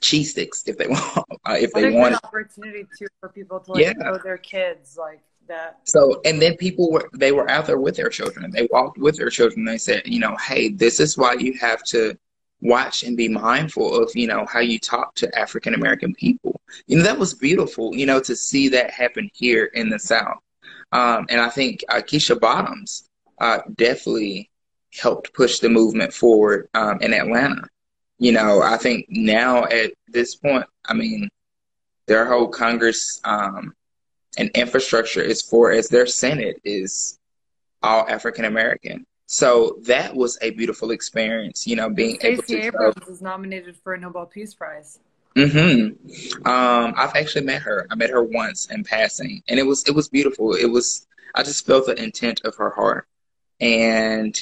cheese 0.00 0.30
sticks 0.30 0.64
if 0.66 0.76
they 0.78 0.86
want. 0.88 1.18
Uh, 1.44 1.56
if 1.58 1.72
what 1.72 1.80
they 1.80 1.90
want, 1.90 2.14
an 2.14 2.20
opportunity 2.24 2.86
too 2.98 3.06
for 3.20 3.28
people 3.28 3.60
to 3.60 3.72
like 3.72 3.84
yeah. 3.84 3.92
show 4.02 4.18
their 4.18 4.38
kids 4.38 4.96
like 4.98 5.20
that. 5.48 5.78
So, 5.84 6.20
and 6.24 6.40
then 6.40 6.56
people 6.56 6.90
were 6.90 7.08
they 7.12 7.32
were 7.32 7.50
out 7.50 7.66
there 7.66 7.78
with 7.78 7.96
their 7.96 8.08
children. 8.08 8.50
They 8.50 8.68
walked 8.70 8.98
with 8.98 9.16
their 9.16 9.30
children. 9.30 9.64
They 9.64 9.78
said, 9.78 10.02
you 10.06 10.20
know, 10.20 10.36
hey, 10.36 10.68
this 10.68 11.00
is 11.00 11.16
why 11.16 11.34
you 11.34 11.54
have 11.54 11.82
to 11.84 12.16
watch 12.60 13.02
and 13.02 13.16
be 13.16 13.28
mindful 13.28 14.02
of 14.02 14.10
you 14.14 14.26
know 14.26 14.46
how 14.46 14.60
you 14.60 14.78
talk 14.78 15.14
to 15.16 15.38
African 15.38 15.74
American 15.74 16.14
people. 16.14 16.60
You 16.86 16.98
know 16.98 17.04
that 17.04 17.18
was 17.18 17.34
beautiful. 17.34 17.94
You 17.94 18.06
know 18.06 18.20
to 18.20 18.36
see 18.36 18.68
that 18.70 18.90
happen 18.90 19.30
here 19.34 19.66
in 19.66 19.88
the 19.88 19.98
South, 19.98 20.38
um, 20.92 21.26
and 21.28 21.40
I 21.40 21.50
think 21.50 21.84
uh, 21.88 21.96
Keisha 21.96 22.38
Bottoms 22.38 23.08
uh, 23.40 23.60
definitely 23.76 24.50
helped 24.92 25.32
push 25.34 25.58
the 25.58 25.68
movement 25.68 26.12
forward 26.12 26.68
um, 26.74 27.00
in 27.00 27.12
Atlanta. 27.12 27.62
You 28.18 28.32
know, 28.32 28.62
I 28.62 28.78
think 28.78 29.06
now 29.08 29.64
at 29.64 29.92
this 30.08 30.34
point, 30.34 30.64
I 30.84 30.94
mean, 30.94 31.28
their 32.06 32.26
whole 32.26 32.48
Congress 32.48 33.20
um, 33.24 33.74
and 34.38 34.50
infrastructure 34.50 35.20
is 35.20 35.42
for 35.42 35.70
as 35.70 35.88
their 35.88 36.06
Senate 36.06 36.60
is 36.64 37.18
all 37.82 38.08
African 38.08 38.44
American. 38.44 39.04
So 39.26 39.78
that 39.82 40.14
was 40.14 40.38
a 40.40 40.50
beautiful 40.50 40.92
experience, 40.92 41.66
you 41.66 41.76
know, 41.76 41.90
being 41.90 42.14
Stacey 42.16 42.56
able 42.56 42.78
to. 42.78 42.86
Abrams 42.86 43.08
is 43.08 43.20
nominated 43.20 43.76
for 43.82 43.94
a 43.94 43.98
Nobel 43.98 44.26
Peace 44.26 44.54
Prize. 44.54 45.00
Mm-hmm. 45.36 46.46
Um, 46.46 46.94
I've 46.96 47.14
actually 47.14 47.44
met 47.44 47.60
her. 47.62 47.86
I 47.90 47.94
met 47.96 48.10
her 48.10 48.22
once 48.22 48.70
in 48.70 48.84
passing, 48.84 49.42
and 49.48 49.58
it 49.60 49.64
was 49.64 49.84
it 49.84 49.94
was 49.94 50.08
beautiful. 50.08 50.54
It 50.54 50.66
was 50.66 51.06
I 51.34 51.42
just 51.42 51.66
felt 51.66 51.86
the 51.86 52.02
intent 52.02 52.42
of 52.44 52.56
her 52.56 52.70
heart, 52.70 53.06
and 53.60 54.38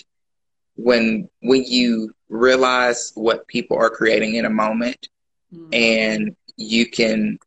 when 0.76 1.28
when 1.40 1.64
you 1.64 2.14
realize 2.28 3.12
what 3.14 3.46
people 3.46 3.76
are 3.76 3.90
creating 3.90 4.34
in 4.36 4.44
a 4.44 4.50
moment, 4.50 5.08
mm-hmm. 5.52 5.72
and 5.72 6.36
you 6.56 6.86
can, 6.86 7.38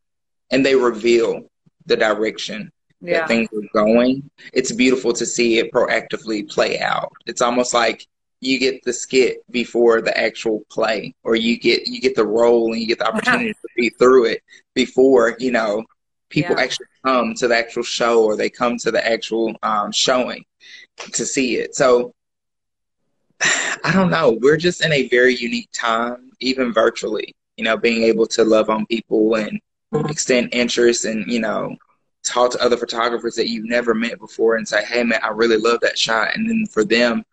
and 0.50 0.64
they 0.64 0.74
reveal 0.74 1.50
the 1.86 1.96
direction 1.96 2.70
yeah. 3.00 3.20
that 3.20 3.28
things 3.28 3.48
are 3.52 3.68
going. 3.72 4.30
It's 4.52 4.72
beautiful 4.72 5.12
to 5.14 5.26
see 5.26 5.58
it 5.58 5.72
proactively 5.72 6.48
play 6.48 6.80
out. 6.80 7.12
It's 7.26 7.42
almost 7.42 7.74
like 7.74 8.06
you 8.40 8.58
get 8.58 8.84
the 8.84 8.92
skit 8.92 9.38
before 9.50 10.00
the 10.00 10.16
actual 10.16 10.62
play, 10.70 11.14
or 11.24 11.36
you 11.36 11.58
get 11.58 11.86
you 11.86 12.00
get 12.00 12.14
the 12.14 12.26
role 12.26 12.72
and 12.72 12.80
you 12.80 12.86
get 12.86 12.98
the 12.98 13.08
opportunity 13.12 13.52
to 13.52 13.68
be 13.76 13.90
through 13.90 14.26
it 14.26 14.42
before 14.74 15.36
you 15.38 15.52
know 15.52 15.84
people 16.30 16.56
yeah. 16.56 16.62
actually 16.62 16.86
come 17.04 17.34
to 17.34 17.48
the 17.48 17.56
actual 17.56 17.82
show 17.82 18.24
or 18.24 18.36
they 18.36 18.50
come 18.50 18.76
to 18.76 18.90
the 18.90 19.06
actual 19.06 19.54
um, 19.62 19.90
showing 19.90 20.44
to 21.12 21.24
see 21.24 21.56
it. 21.56 21.74
So 21.74 22.12
I 23.42 23.92
don't 23.92 24.10
know. 24.10 24.38
We're 24.40 24.56
just 24.56 24.84
in 24.84 24.92
a 24.92 25.08
very 25.08 25.34
unique 25.34 25.70
time, 25.72 26.30
even 26.40 26.72
virtually. 26.72 27.34
You 27.56 27.64
know, 27.64 27.76
being 27.76 28.04
able 28.04 28.26
to 28.28 28.44
love 28.44 28.70
on 28.70 28.86
people 28.86 29.34
and 29.36 29.60
extend 30.08 30.50
interest 30.52 31.04
and 31.04 31.30
you 31.30 31.40
know 31.40 31.76
talk 32.22 32.50
to 32.52 32.62
other 32.62 32.76
photographers 32.76 33.34
that 33.36 33.48
you've 33.48 33.64
never 33.64 33.94
met 33.94 34.18
before 34.18 34.56
and 34.56 34.66
say, 34.66 34.84
hey, 34.84 35.02
man, 35.02 35.20
I 35.22 35.28
really 35.28 35.56
love 35.56 35.80
that 35.80 35.98
shot. 35.98 36.34
And 36.34 36.48
then 36.48 36.66
for 36.66 36.84
them 36.84 37.24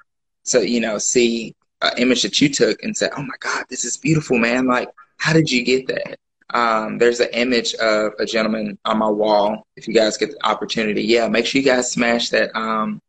to, 0.46 0.68
you 0.68 0.80
know, 0.80 0.98
see 0.98 1.56
an 1.82 1.94
image 1.98 2.24
that 2.24 2.40
you 2.42 2.50
took 2.50 2.82
and 2.84 2.96
say, 2.96 3.10
oh 3.16 3.22
my 3.22 3.36
God, 3.40 3.66
this 3.70 3.86
is 3.86 3.98
beautiful, 3.98 4.38
man. 4.38 4.68
Like, 4.68 4.90
how 5.18 5.34
did 5.34 5.52
you 5.52 5.64
get 5.64 5.88
that? 5.88 6.18
Um, 6.54 6.98
there's 6.98 7.20
an 7.20 7.30
image 7.34 7.74
of 7.76 8.14
a 8.20 8.26
gentleman 8.26 8.78
on 8.86 8.98
my 9.00 9.10
wall. 9.10 9.66
If 9.76 9.88
you 9.88 9.94
guys 9.94 10.18
get 10.18 10.32
the 10.32 10.48
opportunity, 10.48 11.04
yeah, 11.04 11.28
make 11.28 11.46
sure 11.46 11.60
you 11.60 11.68
guys 11.68 11.92
smash 11.92 12.30
that 12.30 12.56
um, 12.56 13.02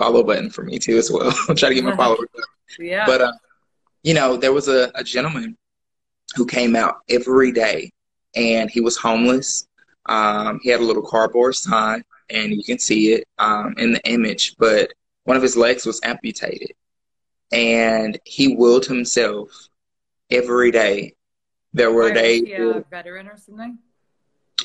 follow 0.00 0.22
button 0.22 0.50
for 0.50 0.62
me 0.62 0.78
too 0.78 0.96
as 0.96 1.10
well. 1.10 1.32
I'm 1.48 1.56
trying 1.56 1.70
to 1.70 1.74
get 1.74 1.84
my 1.84 1.96
followers 2.04 2.28
up. 2.36 2.44
Yeah. 2.78 3.06
But, 3.06 3.20
uh, 3.20 3.32
you 4.02 4.14
know, 4.14 4.36
there 4.36 4.52
was 4.52 4.68
a, 4.68 4.90
a 4.94 5.04
gentleman 5.04 5.56
who 6.34 6.46
came 6.46 6.74
out 6.74 6.96
every 7.08 7.52
day 7.52 7.90
and 8.34 8.70
he 8.70 8.80
was 8.80 8.96
homeless 8.96 9.66
um, 10.06 10.60
he 10.62 10.70
had 10.70 10.80
a 10.80 10.84
little 10.84 11.02
cardboard 11.02 11.54
sign, 11.54 12.04
and 12.30 12.52
you 12.52 12.64
can 12.64 12.78
see 12.78 13.12
it 13.12 13.28
um, 13.38 13.74
in 13.78 13.92
the 13.92 14.00
image, 14.08 14.56
but 14.58 14.92
one 15.24 15.36
of 15.36 15.42
his 15.42 15.56
legs 15.56 15.86
was 15.86 16.00
amputated. 16.02 16.72
And 17.52 18.18
he 18.24 18.54
willed 18.54 18.86
himself 18.86 19.50
every 20.30 20.70
day. 20.70 21.14
There 21.72 21.92
were 21.92 22.12
days. 22.12 22.42
He 22.42 22.54
a 22.54 22.84
veteran 22.90 23.28
or 23.28 23.36
something? 23.36 23.78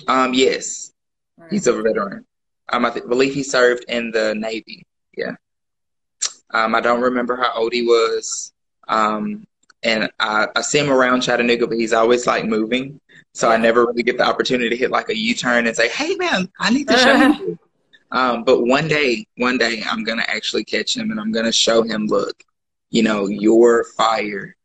Um, 0.07 0.33
yes. 0.33 0.91
Right. 1.37 1.51
He's 1.51 1.67
a 1.67 1.73
veteran. 1.73 2.25
Um, 2.69 2.85
I 2.85 2.89
th- 2.91 3.07
believe 3.07 3.33
he 3.33 3.43
served 3.43 3.85
in 3.87 4.11
the 4.11 4.33
Navy. 4.35 4.85
Yeah. 5.17 5.35
Um, 6.51 6.75
I 6.75 6.81
don't 6.81 7.01
remember 7.01 7.35
how 7.35 7.53
old 7.53 7.73
he 7.73 7.81
was. 7.81 8.53
Um, 8.87 9.45
and 9.83 10.09
I, 10.19 10.47
I 10.55 10.61
see 10.61 10.79
him 10.79 10.91
around 10.91 11.21
Chattanooga, 11.21 11.67
but 11.67 11.77
he's 11.77 11.93
always 11.93 12.25
like 12.25 12.45
moving. 12.45 12.99
So 13.33 13.51
I 13.51 13.57
never 13.57 13.85
really 13.85 14.03
get 14.03 14.17
the 14.17 14.25
opportunity 14.25 14.69
to 14.69 14.75
hit 14.75 14.89
like 14.91 15.09
a 15.09 15.17
U-turn 15.17 15.67
and 15.67 15.75
say, 15.75 15.89
"Hey, 15.89 16.15
man, 16.15 16.51
I 16.59 16.71
need 16.71 16.87
to 16.87 16.97
show 16.97 17.15
you." 17.15 17.59
Um, 18.11 18.43
but 18.45 18.61
one 18.61 18.87
day, 18.87 19.25
one 19.37 19.57
day, 19.57 19.83
I'm 19.85 20.03
gonna 20.05 20.23
actually 20.27 20.63
catch 20.63 20.95
him, 20.95 21.11
and 21.11 21.19
I'm 21.19 21.33
gonna 21.33 21.51
show 21.51 21.81
him, 21.81 22.05
look, 22.05 22.43
you 22.89 23.03
know, 23.03 23.27
your 23.27 23.83
fire 23.83 24.55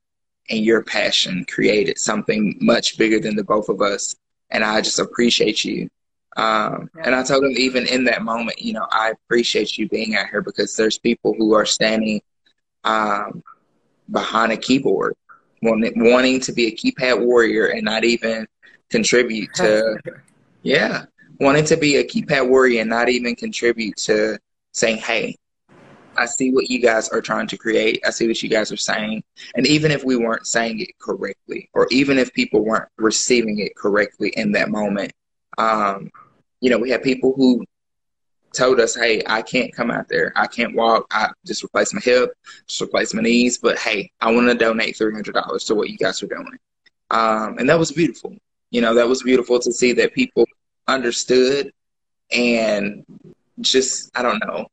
and 0.50 0.64
your 0.64 0.84
passion 0.84 1.44
created 1.46 1.98
something 1.98 2.58
much 2.60 2.96
bigger 2.96 3.18
than 3.18 3.34
the 3.34 3.42
both 3.42 3.68
of 3.68 3.80
us, 3.80 4.14
and 4.50 4.62
I 4.62 4.80
just 4.82 5.00
appreciate 5.00 5.64
you. 5.64 5.88
Um. 6.36 6.90
And 7.02 7.14
I 7.14 7.22
told 7.22 7.44
him 7.44 7.52
even 7.52 7.86
in 7.86 8.04
that 8.04 8.22
moment, 8.22 8.60
you 8.60 8.72
know, 8.72 8.86
I 8.90 9.10
appreciate 9.10 9.76
you 9.76 9.88
being 9.88 10.16
out 10.16 10.28
here 10.28 10.42
because 10.42 10.76
there's 10.76 10.98
people 10.98 11.34
who 11.36 11.54
are 11.54 11.66
standing 11.66 12.20
um, 12.84 13.42
behind 14.10 14.52
a 14.52 14.56
keyboard, 14.56 15.14
wanting 15.62 16.40
to 16.40 16.52
be 16.52 16.66
a 16.66 16.72
keypad 16.72 17.24
warrior 17.24 17.66
and 17.66 17.84
not 17.84 18.04
even 18.04 18.46
contribute 18.90 19.52
to, 19.54 19.98
yeah, 20.62 21.04
wanting 21.38 21.64
to 21.64 21.76
be 21.76 21.96
a 21.96 22.04
keypad 22.04 22.48
warrior 22.48 22.80
and 22.80 22.90
not 22.90 23.08
even 23.08 23.34
contribute 23.34 23.96
to 23.96 24.38
saying, 24.72 24.98
hey, 24.98 25.36
I 26.16 26.26
see 26.26 26.52
what 26.52 26.68
you 26.68 26.80
guys 26.80 27.08
are 27.10 27.20
trying 27.20 27.46
to 27.46 27.56
create. 27.56 28.02
I 28.06 28.10
see 28.10 28.26
what 28.26 28.42
you 28.42 28.48
guys 28.48 28.72
are 28.72 28.76
saying. 28.76 29.22
And 29.54 29.66
even 29.66 29.90
if 29.90 30.04
we 30.04 30.16
weren't 30.16 30.46
saying 30.46 30.80
it 30.80 30.98
correctly, 30.98 31.70
or 31.72 31.86
even 31.90 32.18
if 32.18 32.32
people 32.34 32.64
weren't 32.64 32.88
receiving 32.98 33.58
it 33.60 33.76
correctly 33.76 34.30
in 34.36 34.52
that 34.52 34.70
moment, 34.70 35.12
um, 35.58 36.10
you 36.60 36.70
know, 36.70 36.78
we 36.78 36.90
had 36.90 37.02
people 37.02 37.32
who 37.34 37.64
told 38.52 38.80
us, 38.80 38.94
hey, 38.94 39.22
I 39.26 39.42
can't 39.42 39.72
come 39.72 39.90
out 39.90 40.08
there. 40.08 40.32
I 40.36 40.46
can't 40.46 40.74
walk. 40.74 41.06
I 41.10 41.30
just 41.46 41.62
replace 41.62 41.94
my 41.94 42.00
hip, 42.00 42.32
just 42.66 42.82
replace 42.82 43.14
my 43.14 43.22
knees. 43.22 43.58
But 43.58 43.78
hey, 43.78 44.10
I 44.20 44.32
want 44.32 44.48
to 44.48 44.54
donate 44.54 44.96
$300 44.96 45.66
to 45.66 45.74
what 45.74 45.90
you 45.90 45.96
guys 45.96 46.22
are 46.22 46.26
doing. 46.26 46.58
Um, 47.10 47.58
and 47.58 47.68
that 47.68 47.78
was 47.78 47.92
beautiful. 47.92 48.36
You 48.70 48.80
know, 48.80 48.94
that 48.94 49.08
was 49.08 49.22
beautiful 49.22 49.58
to 49.60 49.72
see 49.72 49.92
that 49.94 50.14
people 50.14 50.46
understood 50.86 51.72
and 52.32 53.04
just, 53.60 54.16
I 54.16 54.22
don't 54.22 54.38
know. 54.46 54.66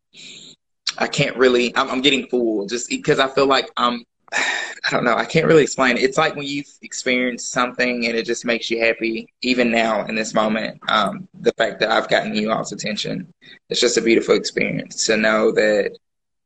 I 0.99 1.07
can't 1.07 1.35
really, 1.37 1.75
I'm, 1.75 1.89
I'm 1.89 2.01
getting 2.01 2.27
fooled 2.27 2.69
just 2.69 2.89
because 2.89 3.19
I 3.19 3.27
feel 3.27 3.47
like 3.47 3.69
I'm, 3.77 4.03
I 4.33 4.91
don't 4.91 5.03
know, 5.03 5.15
I 5.15 5.25
can't 5.25 5.47
really 5.47 5.63
explain. 5.63 5.97
It's 5.97 6.17
like 6.17 6.35
when 6.35 6.47
you've 6.47 6.69
experienced 6.81 7.51
something 7.51 8.05
and 8.05 8.15
it 8.15 8.25
just 8.25 8.45
makes 8.45 8.69
you 8.69 8.79
happy, 8.79 9.33
even 9.41 9.69
now 9.71 10.05
in 10.05 10.15
this 10.15 10.33
moment. 10.33 10.79
Um, 10.89 11.27
the 11.41 11.53
fact 11.53 11.79
that 11.79 11.91
I've 11.91 12.09
gotten 12.09 12.35
you 12.35 12.51
all's 12.51 12.71
attention, 12.71 13.33
it's 13.69 13.81
just 13.81 13.97
a 13.97 14.01
beautiful 14.01 14.35
experience 14.35 15.05
to 15.07 15.17
know 15.17 15.51
that, 15.53 15.97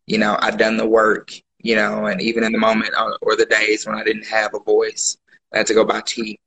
you 0.08 0.18
know, 0.18 0.38
I've 0.42 0.58
done 0.58 0.78
the 0.78 0.88
work 0.88 1.32
you 1.64 1.76
know, 1.76 2.06
and 2.08 2.22
even 2.22 2.44
in 2.44 2.52
the 2.52 2.58
moment 2.58 2.94
uh, 2.96 3.18
or 3.22 3.36
the 3.36 3.46
days 3.46 3.86
when 3.86 3.96
I 3.96 4.04
didn't 4.04 4.26
have 4.26 4.54
a 4.54 4.60
voice, 4.60 5.18
I 5.54 5.60
had 5.60 5.68
to 5.68 5.74
go 5.74 5.86
buy 5.86 6.02
tea. 6.02 6.40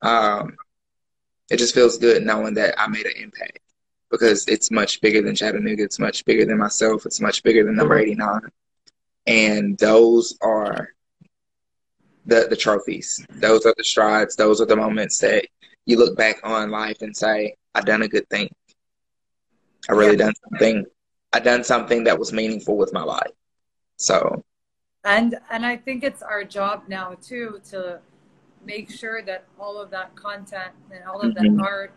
Um, 0.00 0.56
it 1.50 1.58
just 1.58 1.74
feels 1.74 1.98
good 1.98 2.22
knowing 2.24 2.54
that 2.54 2.80
I 2.80 2.86
made 2.86 3.06
an 3.06 3.16
impact 3.16 3.60
because 4.10 4.46
it's 4.48 4.70
much 4.70 5.00
bigger 5.00 5.22
than 5.22 5.34
Chattanooga. 5.34 5.82
It's 5.82 5.98
much 5.98 6.24
bigger 6.24 6.44
than 6.44 6.58
myself. 6.58 7.06
It's 7.06 7.20
much 7.20 7.42
bigger 7.42 7.64
than 7.64 7.76
number 7.76 7.98
89. 7.98 8.40
And 9.26 9.78
those 9.78 10.36
are 10.42 10.88
the, 12.26 12.46
the 12.48 12.56
trophies. 12.56 13.24
Those 13.30 13.66
are 13.66 13.74
the 13.76 13.84
strides. 13.84 14.36
Those 14.36 14.60
are 14.60 14.66
the 14.66 14.76
moments 14.76 15.18
that 15.18 15.46
you 15.86 15.98
look 15.98 16.16
back 16.16 16.36
on 16.44 16.70
life 16.70 17.02
and 17.02 17.16
say, 17.16 17.54
"I've 17.74 17.84
done 17.84 18.02
a 18.02 18.08
good 18.08 18.28
thing. 18.30 18.50
I 19.88 19.92
really 19.92 20.16
yeah. 20.16 20.26
done 20.26 20.34
something. 20.48 20.86
I 21.32 21.40
done 21.40 21.64
something 21.64 22.04
that 22.04 22.18
was 22.18 22.32
meaningful 22.32 22.76
with 22.76 22.92
my 22.92 23.02
life. 23.02 23.30
So 23.96 24.44
and 25.04 25.38
and 25.50 25.66
I 25.66 25.76
think 25.76 26.04
it's 26.04 26.22
our 26.22 26.44
job 26.44 26.84
now 26.88 27.16
too 27.20 27.60
to 27.70 28.00
make 28.64 28.90
sure 28.90 29.22
that 29.22 29.44
all 29.58 29.78
of 29.78 29.90
that 29.90 30.14
content 30.14 30.72
and 30.92 31.04
all 31.04 31.20
of 31.20 31.34
mm-hmm. 31.34 31.56
that 31.56 31.64
art 31.64 31.92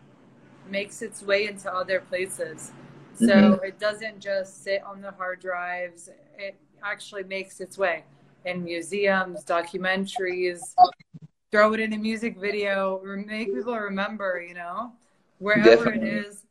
makes 0.69 1.01
its 1.01 1.21
way 1.21 1.47
into 1.47 1.71
other 1.71 1.99
places. 1.99 2.71
So 3.13 3.27
mm-hmm. 3.27 3.63
it 3.63 3.79
doesn't 3.79 4.19
just 4.19 4.63
sit 4.63 4.83
on 4.83 5.01
the 5.01 5.11
hard 5.11 5.39
drives. 5.39 6.09
It 6.38 6.57
actually 6.83 7.23
makes 7.23 7.59
its 7.59 7.77
way 7.77 8.03
in 8.45 8.63
museums, 8.63 9.43
documentaries, 9.43 10.61
throw 11.51 11.73
it 11.73 11.79
in 11.79 11.93
a 11.93 11.97
music 11.97 12.38
video, 12.38 13.01
make 13.27 13.53
people 13.53 13.75
remember, 13.75 14.43
you 14.47 14.53
know, 14.53 14.93
wherever 15.39 15.85
Definitely. 15.85 16.09
it 16.09 16.25
is 16.25 16.43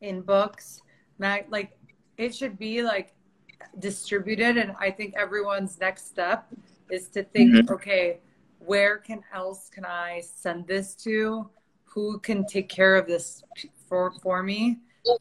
in 0.00 0.22
books. 0.22 0.80
Like 1.18 1.76
it 2.16 2.34
should 2.34 2.58
be 2.58 2.82
like 2.82 3.14
distributed 3.78 4.56
and 4.56 4.74
i 4.78 4.90
think 4.90 5.14
everyone's 5.16 5.78
next 5.80 6.08
step 6.08 6.46
is 6.90 7.08
to 7.08 7.22
think 7.22 7.54
mm-hmm. 7.54 7.72
okay 7.72 8.18
where 8.58 8.98
can 8.98 9.22
else 9.32 9.70
can 9.72 9.84
i 9.84 10.20
send 10.20 10.66
this 10.66 10.94
to 10.94 11.48
who 11.84 12.18
can 12.20 12.44
take 12.46 12.68
care 12.68 12.96
of 12.96 13.06
this 13.06 13.42
for 13.88 14.12
for 14.22 14.42
me 14.42 14.78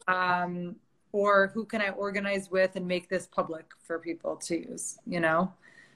um, 0.08 0.76
or 1.12 1.52
who 1.54 1.66
can 1.66 1.82
i 1.82 1.90
organize 1.90 2.50
with 2.52 2.76
and 2.76 2.88
make 2.88 3.10
this 3.10 3.26
public 3.28 3.66
for 3.84 4.00
people 4.00 4.36
to 4.36 4.58
use 4.58 4.98
you 5.06 5.20
know 5.20 5.52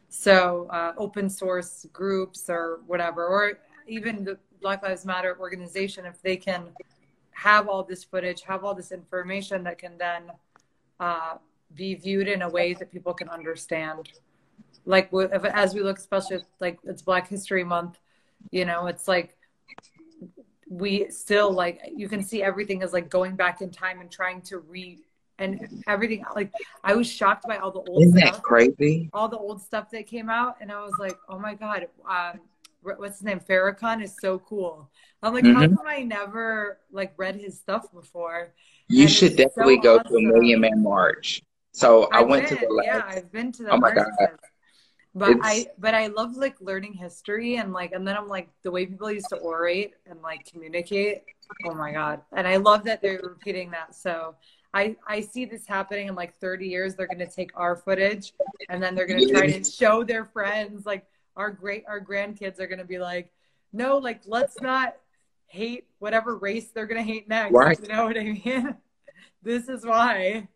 so 0.09 0.67
uh, 0.69 0.93
open 0.97 1.29
source 1.29 1.85
groups 1.91 2.49
or 2.49 2.81
whatever 2.85 3.25
or 3.25 3.53
even 3.87 4.23
the 4.23 4.37
black 4.61 4.81
lives 4.83 5.05
matter 5.05 5.35
organization 5.39 6.05
if 6.05 6.21
they 6.21 6.37
can 6.37 6.67
have 7.31 7.67
all 7.67 7.83
this 7.83 8.03
footage 8.03 8.41
have 8.41 8.63
all 8.63 8.75
this 8.75 8.91
information 8.91 9.63
that 9.63 9.77
can 9.77 9.97
then 9.97 10.23
uh, 10.99 11.35
be 11.75 11.95
viewed 11.95 12.27
in 12.27 12.41
a 12.41 12.49
way 12.49 12.73
that 12.73 12.91
people 12.91 13.13
can 13.13 13.29
understand. 13.29 14.09
Like 14.85 15.11
as 15.53 15.73
we 15.73 15.81
look, 15.81 15.97
especially 15.97 16.39
like 16.59 16.79
it's 16.83 17.01
Black 17.01 17.27
History 17.27 17.63
Month, 17.63 17.99
you 18.51 18.65
know, 18.65 18.87
it's 18.87 19.07
like 19.07 19.37
we 20.73 21.07
still 21.09 21.51
like 21.51 21.81
you 21.95 22.09
can 22.09 22.23
see 22.23 22.41
everything 22.41 22.81
as 22.81 22.93
like 22.93 23.09
going 23.09 23.35
back 23.35 23.61
in 23.61 23.69
time 23.69 24.01
and 24.01 24.11
trying 24.11 24.41
to 24.41 24.59
re 24.59 24.99
and 25.39 25.83
everything 25.87 26.23
like 26.35 26.51
I 26.83 26.95
was 26.95 27.09
shocked 27.09 27.45
by 27.47 27.57
all 27.57 27.71
the 27.71 27.79
old 27.79 28.03
Isn't 28.03 28.19
stuff, 28.19 28.35
that 28.35 28.43
crazy? 28.43 29.09
All 29.13 29.27
the 29.27 29.37
old 29.37 29.61
stuff 29.61 29.89
that 29.91 30.07
came 30.07 30.29
out, 30.29 30.57
and 30.61 30.71
I 30.71 30.81
was 30.81 30.93
like, 30.99 31.17
oh 31.27 31.39
my 31.39 31.53
god, 31.55 31.87
um, 32.09 32.39
what's 32.81 33.17
his 33.17 33.23
name? 33.23 33.39
Farrakhan 33.39 34.03
is 34.03 34.15
so 34.19 34.39
cool. 34.39 34.89
I'm 35.21 35.33
like, 35.33 35.43
mm-hmm. 35.43 35.55
how 35.55 35.67
come 35.67 35.87
I 35.87 36.03
never 36.03 36.79
like 36.91 37.13
read 37.17 37.35
his 37.35 37.57
stuff 37.57 37.91
before? 37.93 38.53
You 38.89 39.03
and 39.03 39.11
should 39.11 39.35
definitely 39.35 39.77
so 39.77 39.81
go 39.81 39.95
awesome. 39.97 40.11
to 40.11 40.17
a 40.17 40.21
Million 40.21 40.61
Man 40.61 40.83
March. 40.83 41.41
So 41.71 42.03
I, 42.11 42.19
I 42.19 42.21
went 42.21 42.47
to 42.49 42.55
the 42.55 42.67
last. 42.69 42.85
Yeah, 42.85 43.03
I've 43.07 43.31
been 43.31 43.51
to 43.53 43.63
the. 43.63 43.71
Oh 43.71 43.77
my 43.77 43.93
god! 43.93 44.07
But 45.15 45.31
it's, 45.31 45.39
I 45.43 45.67
but 45.77 45.93
I 45.93 46.07
love 46.07 46.35
like 46.37 46.55
learning 46.59 46.93
history 46.93 47.57
and 47.57 47.71
like 47.71 47.91
and 47.91 48.07
then 48.07 48.17
I'm 48.17 48.27
like 48.27 48.49
the 48.63 48.71
way 48.71 48.85
people 48.85 49.11
used 49.11 49.29
to 49.29 49.37
orate 49.37 49.91
and 50.07 50.21
like 50.21 50.49
communicate. 50.51 51.23
Oh 51.65 51.75
my 51.75 51.91
god! 51.91 52.21
And 52.31 52.47
I 52.47 52.57
love 52.57 52.83
that 52.85 53.01
they're 53.01 53.21
repeating 53.21 53.69
that. 53.71 53.93
So 53.93 54.35
I 54.73 54.95
I 55.07 55.21
see 55.21 55.45
this 55.45 55.67
happening 55.67 56.07
in 56.07 56.15
like 56.15 56.35
30 56.39 56.67
years. 56.67 56.95
They're 56.95 57.07
gonna 57.07 57.29
take 57.29 57.51
our 57.55 57.75
footage 57.75 58.33
and 58.69 58.81
then 58.81 58.95
they're 58.95 59.05
gonna 59.05 59.27
try 59.27 59.51
to 59.51 59.63
show 59.63 60.03
their 60.03 60.25
friends 60.25 60.85
like 60.85 61.05
our 61.35 61.51
great 61.51 61.83
our 61.87 62.01
grandkids 62.01 62.59
are 62.59 62.67
gonna 62.67 62.83
be 62.83 62.97
like, 62.97 63.31
no, 63.71 63.97
like 63.97 64.21
let's 64.25 64.59
not 64.61 64.95
hate 65.45 65.85
whatever 65.99 66.37
race 66.37 66.69
they're 66.73 66.87
gonna 66.87 67.03
hate 67.03 67.27
next. 67.27 67.53
Right. 67.53 67.79
You 67.79 67.87
know 67.89 68.05
what 68.05 68.17
I 68.17 68.23
mean? 68.23 68.75
this 69.43 69.69
is 69.69 69.85
why. 69.85 70.47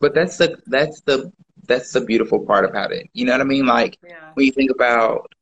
But 0.00 0.14
that's 0.14 0.38
the 0.38 0.56
that's 0.66 1.02
the 1.02 1.30
that's 1.66 1.92
the 1.92 2.00
beautiful 2.00 2.40
part 2.40 2.64
about 2.64 2.92
it. 2.92 3.08
You 3.12 3.26
know 3.26 3.32
what 3.32 3.40
I 3.40 3.44
mean? 3.44 3.66
Like 3.66 3.98
yeah. 4.06 4.30
when 4.34 4.46
you 4.46 4.52
think 4.52 4.70
about 4.70 5.32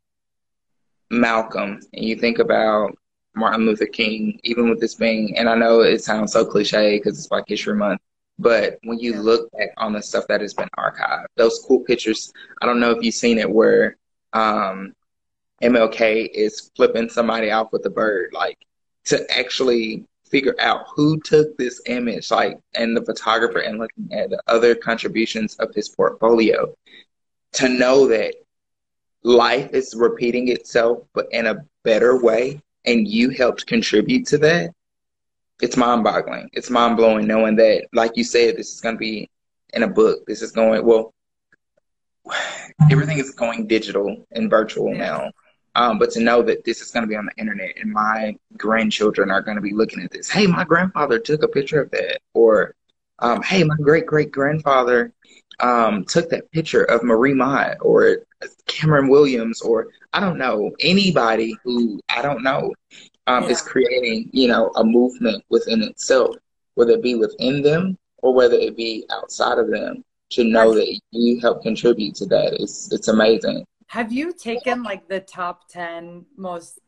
Malcolm 1.10 1.80
and 1.92 2.04
you 2.04 2.16
think 2.16 2.38
about 2.38 2.96
Martin 3.34 3.66
Luther 3.66 3.87
King, 3.87 4.38
even 4.44 4.68
with 4.68 4.80
this 4.80 4.94
being, 4.94 5.37
and 5.37 5.48
I 5.48 5.54
know 5.54 5.80
it 5.80 6.02
sounds 6.02 6.32
so 6.32 6.44
cliche 6.44 6.98
because 6.98 7.18
it's 7.18 7.26
Black 7.26 7.44
History 7.46 7.74
Month, 7.74 8.00
but 8.38 8.78
when 8.84 8.98
you 8.98 9.14
yeah. 9.14 9.20
look 9.20 9.50
back 9.52 9.70
on 9.76 9.92
the 9.92 10.02
stuff 10.02 10.26
that 10.28 10.40
has 10.40 10.54
been 10.54 10.68
archived, 10.78 11.26
those 11.37 11.64
cool 11.66 11.80
pictures, 11.80 12.32
I 12.62 12.66
don't 12.66 12.80
know 12.80 12.90
if 12.90 13.02
you've 13.02 13.14
seen 13.14 13.38
it 13.38 13.50
where 13.50 13.96
um, 14.32 14.94
MLK 15.62 16.30
is 16.32 16.70
flipping 16.76 17.08
somebody 17.08 17.50
off 17.50 17.72
with 17.72 17.87
a 17.87 17.90
bird, 17.90 18.32
like 18.32 18.58
to 19.06 19.24
actually 19.37 20.06
figure 20.24 20.56
out 20.60 20.87
who 20.94 21.20
took 21.20 21.56
this 21.56 21.80
image, 21.87 22.30
like, 22.30 22.58
and 22.74 22.96
the 22.96 23.04
photographer, 23.04 23.58
and 23.58 23.78
looking 23.78 24.12
at 24.12 24.30
the 24.30 24.42
other 24.46 24.74
contributions 24.74 25.54
of 25.56 25.74
his 25.74 25.88
portfolio, 25.88 26.74
to 27.52 27.68
know 27.68 28.06
that 28.08 28.34
life 29.22 29.70
is 29.72 29.94
repeating 29.96 30.48
itself, 30.48 31.04
but 31.14 31.26
in 31.32 31.46
a 31.46 31.64
better 31.82 32.20
way, 32.20 32.60
and 32.84 33.08
you 33.08 33.30
helped 33.30 33.66
contribute 33.66 34.26
to 34.26 34.38
that. 34.38 34.70
It's 35.62 35.76
mind 35.76 36.04
boggling. 36.04 36.50
It's 36.52 36.70
mind 36.70 36.96
blowing 36.96 37.26
knowing 37.26 37.56
that, 37.56 37.87
like 37.92 38.16
you 38.16 38.24
said, 38.24 38.56
this 38.56 38.72
is 38.72 38.80
going 38.80 38.96
to 38.96 38.98
be 38.98 39.30
in 39.72 39.82
a 39.82 39.88
book. 39.88 40.26
This 40.26 40.42
is 40.42 40.52
going, 40.52 40.84
well, 40.84 41.14
everything 42.90 43.18
is 43.18 43.30
going 43.30 43.66
digital 43.66 44.26
and 44.32 44.50
virtual 44.50 44.92
yeah. 44.92 44.98
now. 44.98 45.32
Um, 45.76 45.98
but 45.98 46.10
to 46.12 46.20
know 46.20 46.42
that 46.42 46.64
this 46.64 46.80
is 46.80 46.90
going 46.90 47.02
to 47.02 47.08
be 47.08 47.16
on 47.16 47.26
the 47.26 47.40
internet 47.40 47.72
and 47.80 47.92
my 47.92 48.37
grandchildren 48.56 49.30
are 49.30 49.42
going 49.42 49.56
to 49.56 49.62
be 49.62 49.72
looking 49.72 50.02
at 50.02 50.10
this. 50.10 50.28
Hey, 50.28 50.46
my 50.46 50.64
grandfather 50.64 51.18
took 51.18 51.42
a 51.42 51.48
picture 51.48 51.80
of 51.80 51.90
that. 51.90 52.20
Or, 52.32 52.74
um, 53.18 53.42
hey, 53.42 53.64
my 53.64 53.76
great 53.76 54.06
great 54.06 54.30
grandfather 54.30 55.12
um, 55.60 56.04
took 56.04 56.30
that 56.30 56.50
picture 56.52 56.84
of 56.84 57.02
Marie 57.02 57.34
Mott 57.34 57.76
or 57.80 58.18
Cameron 58.66 59.08
Williams 59.08 59.62
or 59.62 59.88
I 60.12 60.20
don't 60.20 60.38
know, 60.38 60.70
anybody 60.80 61.56
who 61.64 62.00
I 62.08 62.22
don't 62.22 62.42
know 62.42 62.72
um, 63.26 63.44
yeah. 63.44 63.50
is 63.50 63.62
creating, 63.62 64.30
you 64.32 64.48
know, 64.48 64.70
a 64.76 64.84
movement 64.84 65.44
within 65.48 65.82
itself, 65.82 66.37
whether 66.74 66.92
it 66.92 67.02
be 67.02 67.14
within 67.14 67.62
them 67.62 67.98
or 68.18 68.32
whether 68.34 68.56
it 68.56 68.76
be 68.76 69.06
outside 69.10 69.58
of 69.58 69.70
them 69.70 70.04
to 70.30 70.44
know 70.44 70.74
that 70.74 71.00
you 71.10 71.40
help 71.40 71.62
contribute 71.62 72.14
to 72.16 72.26
that. 72.26 72.54
It's, 72.60 72.92
it's 72.92 73.08
amazing. 73.08 73.64
Have 73.87 74.12
you 74.12 74.33
taken 74.33 74.83
like 74.83 75.09
the 75.09 75.20
top 75.20 75.68
10 75.68 76.25
most 76.37 76.81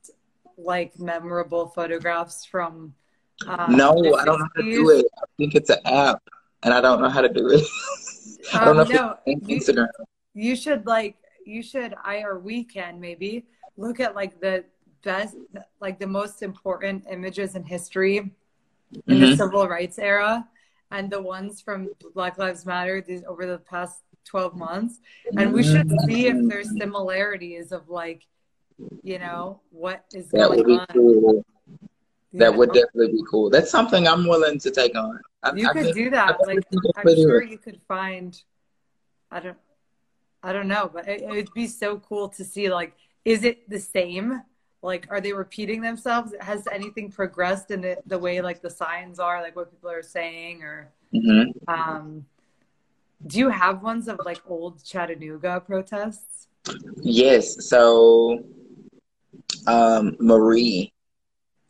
like 0.56 0.98
memorable 0.98 1.68
photographs 1.68 2.44
from? 2.44 2.94
Um, 3.46 3.76
no, 3.76 3.90
I 4.14 4.24
don't 4.24 4.38
know 4.38 4.48
how 4.56 4.62
to 4.62 4.70
do 4.70 4.90
it. 4.90 5.06
I 5.18 5.26
think 5.36 5.54
it's 5.54 5.70
an 5.70 5.78
app 5.84 6.22
and 6.62 6.72
I 6.72 6.80
don't 6.80 7.00
know 7.00 7.08
how 7.08 7.20
to 7.20 7.28
do 7.28 7.48
it. 7.50 7.66
I 8.54 8.64
don't 8.64 8.78
um, 8.78 8.88
know 8.88 9.16
no, 9.26 9.32
Instagram. 9.34 9.88
You, 10.34 10.50
you 10.50 10.56
should 10.56 10.86
like, 10.86 11.16
you 11.44 11.62
should, 11.62 11.94
I 12.02 12.22
or 12.22 12.38
we 12.38 12.64
can 12.64 13.00
maybe 13.00 13.46
look 13.76 14.00
at 14.00 14.14
like 14.14 14.40
the 14.40 14.64
best, 15.02 15.36
like 15.80 15.98
the 15.98 16.06
most 16.06 16.42
important 16.42 17.04
images 17.10 17.54
in 17.54 17.64
history 17.64 18.16
in 18.16 18.32
mm-hmm. 19.02 19.20
the 19.20 19.36
civil 19.36 19.68
rights 19.68 19.98
era 19.98 20.46
and 20.90 21.10
the 21.10 21.20
ones 21.20 21.60
from 21.60 21.90
Black 22.14 22.38
Lives 22.38 22.64
Matter 22.64 23.00
these 23.00 23.24
over 23.24 23.46
the 23.46 23.58
past 23.58 24.02
12 24.26 24.56
months. 24.56 25.00
And 25.36 25.52
we 25.52 25.62
should 25.62 25.90
see 26.06 26.26
if 26.26 26.36
there's 26.48 26.76
similarities 26.76 27.72
of 27.72 27.88
like 27.88 28.26
you 29.02 29.18
know 29.18 29.60
what 29.70 30.04
is 30.12 30.28
that 30.28 30.48
going 30.48 30.58
would 30.58 30.66
be 30.66 30.74
on. 30.74 30.86
cool. 30.92 31.44
that 32.34 32.52
know? 32.52 32.58
would 32.58 32.72
definitely 32.72 33.12
be 33.12 33.22
cool. 33.30 33.48
That's 33.48 33.70
something 33.70 34.06
i'm 34.06 34.26
willing 34.26 34.58
to 34.60 34.70
take 34.70 34.94
on. 34.96 35.20
I, 35.42 35.54
you 35.54 35.68
I 35.68 35.72
could 35.72 35.94
do 35.94 36.10
that. 36.10 36.38
like 36.46 36.58
i'm 36.96 37.14
sure 37.14 37.42
you 37.42 37.58
could 37.58 37.80
find 37.88 38.40
i 39.30 39.40
don't 39.40 39.56
i 40.42 40.52
don't 40.52 40.68
know 40.68 40.90
but 40.92 41.08
it, 41.08 41.22
it'd 41.22 41.52
be 41.54 41.66
so 41.66 41.98
cool 41.98 42.28
to 42.30 42.44
see 42.44 42.68
like 42.68 42.94
is 43.26 43.42
it 43.42 43.68
the 43.68 43.80
same? 43.80 44.40
Like 44.82 45.08
are 45.10 45.20
they 45.20 45.32
repeating 45.32 45.82
themselves? 45.82 46.32
Has 46.40 46.66
anything 46.68 47.10
progressed 47.10 47.72
in 47.72 47.80
the, 47.80 47.98
the 48.06 48.18
way 48.18 48.40
like 48.40 48.62
the 48.62 48.70
signs 48.70 49.18
are 49.18 49.42
like 49.42 49.56
what 49.56 49.70
people 49.72 49.90
are 49.90 50.02
saying 50.02 50.62
or 50.62 50.92
mm-hmm. 51.12 51.50
um 51.68 52.24
do 53.24 53.38
you 53.38 53.48
have 53.48 53.82
ones 53.82 54.08
of 54.08 54.20
like 54.24 54.40
old 54.46 54.84
Chattanooga 54.84 55.60
protests? 55.60 56.48
Yes. 57.02 57.68
So 57.68 58.44
um, 59.66 60.16
Marie 60.18 60.92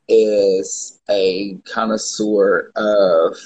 is 0.08 1.00
a 1.10 1.58
connoisseur 1.72 2.72
of 2.76 3.36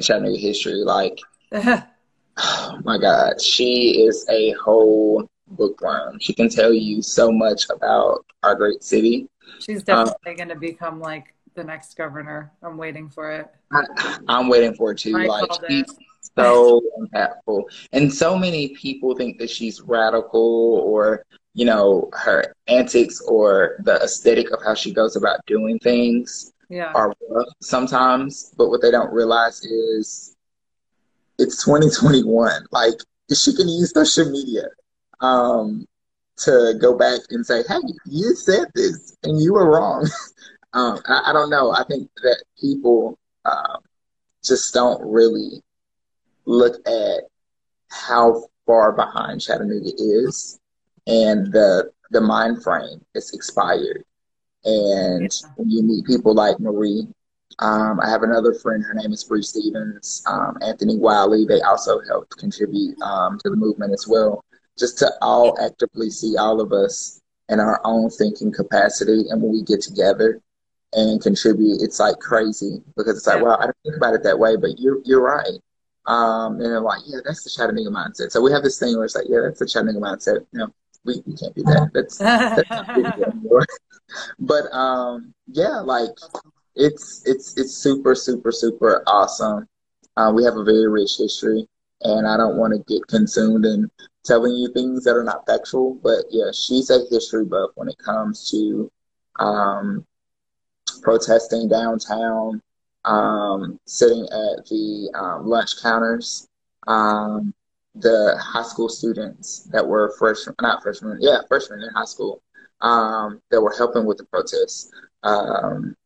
Chattanooga 0.00 0.38
history. 0.38 0.82
Like 0.84 1.20
Oh 2.38 2.78
my 2.84 2.98
God, 2.98 3.40
she 3.40 4.04
is 4.04 4.26
a 4.28 4.52
whole 4.52 5.28
bookworm. 5.48 6.18
She 6.20 6.34
can 6.34 6.48
tell 6.48 6.72
you 6.72 7.00
so 7.00 7.32
much 7.32 7.66
about 7.70 8.26
our 8.42 8.54
great 8.54 8.82
city. 8.82 9.28
She's 9.60 9.82
definitely 9.82 10.32
um, 10.32 10.36
going 10.36 10.48
to 10.50 10.56
become 10.56 11.00
like 11.00 11.34
the 11.54 11.64
next 11.64 11.96
governor. 11.96 12.52
I'm 12.62 12.76
waiting 12.76 13.08
for 13.08 13.32
it. 13.32 13.48
I, 13.72 14.18
am 14.28 14.48
waiting 14.48 14.74
for 14.74 14.92
it 14.92 14.98
too. 14.98 15.16
I 15.16 15.24
like 15.24 15.50
she's 15.68 15.96
so 16.36 16.80
impactful, 17.00 17.64
and 17.92 18.12
so 18.12 18.38
many 18.38 18.68
people 18.68 19.14
think 19.14 19.38
that 19.38 19.50
she's 19.50 19.80
radical 19.80 20.80
or 20.84 21.24
you 21.54 21.64
know 21.64 22.10
her 22.12 22.54
antics 22.66 23.20
or 23.22 23.76
the 23.84 23.96
aesthetic 24.02 24.50
of 24.50 24.60
how 24.64 24.74
she 24.74 24.92
goes 24.92 25.16
about 25.16 25.44
doing 25.46 25.78
things 25.78 26.52
yeah. 26.68 26.92
are 26.94 27.14
rough 27.30 27.48
sometimes. 27.60 28.54
But 28.56 28.68
what 28.68 28.82
they 28.82 28.90
don't 28.90 29.12
realize 29.12 29.62
is 29.64 30.36
it's 31.38 31.64
2021. 31.64 32.66
Like 32.70 32.94
she 33.34 33.54
can 33.54 33.68
use 33.68 33.92
social 33.92 34.30
media 34.30 34.68
um, 35.20 35.86
to 36.38 36.74
go 36.80 36.96
back 36.96 37.20
and 37.30 37.44
say, 37.44 37.62
"Hey, 37.68 37.80
you 38.06 38.34
said 38.34 38.66
this 38.74 39.16
and 39.22 39.40
you 39.40 39.54
were 39.54 39.70
wrong." 39.70 40.08
um, 40.72 41.00
I, 41.06 41.30
I, 41.30 41.32
don't 41.32 41.50
know. 41.50 41.72
I 41.72 41.84
think 41.84 42.10
that 42.22 42.44
people 42.60 43.18
um, 43.44 43.78
just 44.44 44.72
don't 44.74 45.02
really 45.02 45.62
look 46.46 46.76
at 46.86 47.24
how 47.90 48.46
far 48.66 48.92
behind 48.92 49.40
Chattanooga 49.40 49.90
is, 49.98 50.58
and 51.06 51.52
the 51.52 51.90
the 52.10 52.20
mind 52.20 52.62
frame 52.62 53.04
is 53.14 53.32
expired. 53.34 54.04
And 54.64 55.30
when 55.56 55.70
you 55.70 55.82
meet 55.82 56.06
people 56.06 56.34
like 56.34 56.58
Marie, 56.58 57.06
um, 57.60 58.00
I 58.00 58.10
have 58.10 58.22
another 58.22 58.54
friend. 58.54 58.82
Her 58.82 58.94
name 58.94 59.12
is 59.12 59.24
Bree 59.24 59.42
Stevens, 59.42 60.22
um, 60.26 60.56
Anthony 60.62 60.96
Wiley. 60.96 61.44
They 61.44 61.60
also 61.60 62.00
helped 62.08 62.36
contribute 62.36 63.00
um, 63.02 63.38
to 63.44 63.50
the 63.50 63.56
movement 63.56 63.92
as 63.92 64.06
well 64.08 64.44
just 64.78 64.98
to 64.98 65.10
all 65.22 65.58
actively 65.60 66.10
see 66.10 66.36
all 66.36 66.60
of 66.60 66.72
us 66.72 67.20
in 67.48 67.60
our 67.60 67.80
own 67.84 68.10
thinking 68.10 68.52
capacity. 68.52 69.24
And 69.30 69.40
when 69.40 69.52
we 69.52 69.62
get 69.62 69.80
together 69.80 70.40
and 70.92 71.20
contribute, 71.22 71.82
it's 71.82 71.98
like 71.98 72.18
crazy 72.18 72.82
because 72.96 73.16
it's 73.16 73.26
like, 73.26 73.42
well, 73.42 73.56
I 73.58 73.64
don't 73.64 73.76
think 73.84 73.96
about 73.96 74.14
it 74.14 74.22
that 74.24 74.38
way, 74.38 74.56
but 74.56 74.78
you're, 74.78 75.00
you're 75.04 75.22
right. 75.22 75.58
Um, 76.06 76.54
and 76.54 76.64
they're 76.64 76.80
like, 76.80 77.00
yeah, 77.06 77.18
that's 77.24 77.42
the 77.44 77.50
Chattanooga 77.50 77.90
mindset. 77.90 78.30
So 78.30 78.40
we 78.40 78.52
have 78.52 78.62
this 78.62 78.78
thing 78.78 78.94
where 78.96 79.04
it's 79.04 79.14
like, 79.14 79.26
yeah, 79.28 79.40
that's 79.42 79.58
the 79.58 79.66
Chattanooga 79.66 80.00
mindset. 80.00 80.46
No, 80.52 80.68
we, 81.04 81.22
we 81.26 81.36
can't 81.36 81.54
do 81.54 81.62
that. 81.64 81.90
That's, 81.92 82.18
that's 82.18 82.70
not 82.70 82.88
anymore 82.88 83.66
but, 84.38 84.72
um, 84.72 85.34
yeah, 85.48 85.80
like 85.80 86.10
it's, 86.74 87.22
it's, 87.26 87.58
it's 87.58 87.74
super, 87.74 88.14
super, 88.14 88.52
super 88.52 89.02
awesome. 89.06 89.66
Uh, 90.16 90.32
we 90.34 90.44
have 90.44 90.56
a 90.56 90.64
very 90.64 90.88
rich 90.88 91.16
history 91.18 91.68
and 92.02 92.26
I 92.26 92.36
don't 92.36 92.56
want 92.56 92.72
to 92.72 92.92
get 92.92 93.06
consumed 93.06 93.64
in 93.64 93.90
telling 94.24 94.54
you 94.54 94.72
things 94.72 95.04
that 95.04 95.16
are 95.16 95.24
not 95.24 95.46
factual. 95.46 95.94
But 96.02 96.26
yeah, 96.30 96.50
she's 96.52 96.90
a 96.90 97.04
history 97.10 97.44
buff 97.44 97.70
when 97.74 97.88
it 97.88 97.98
comes 97.98 98.50
to 98.50 98.90
um, 99.38 100.06
protesting 101.02 101.68
downtown, 101.68 102.62
um, 103.06 103.80
sitting 103.86 104.22
at 104.24 104.66
the 104.66 105.10
um, 105.14 105.46
lunch 105.46 105.82
counters. 105.82 106.48
Um, 106.86 107.54
the 107.98 108.36
high 108.38 108.62
school 108.62 108.90
students 108.90 109.64
that 109.72 109.86
were 109.86 110.14
freshmen, 110.18 110.54
not 110.60 110.82
freshmen, 110.82 111.16
yeah, 111.20 111.38
freshmen 111.48 111.82
in 111.82 111.88
high 111.94 112.04
school, 112.04 112.42
um, 112.82 113.40
that 113.50 113.60
were 113.60 113.74
helping 113.76 114.04
with 114.04 114.18
the 114.18 114.24
protests. 114.24 114.90
Um, 115.22 115.96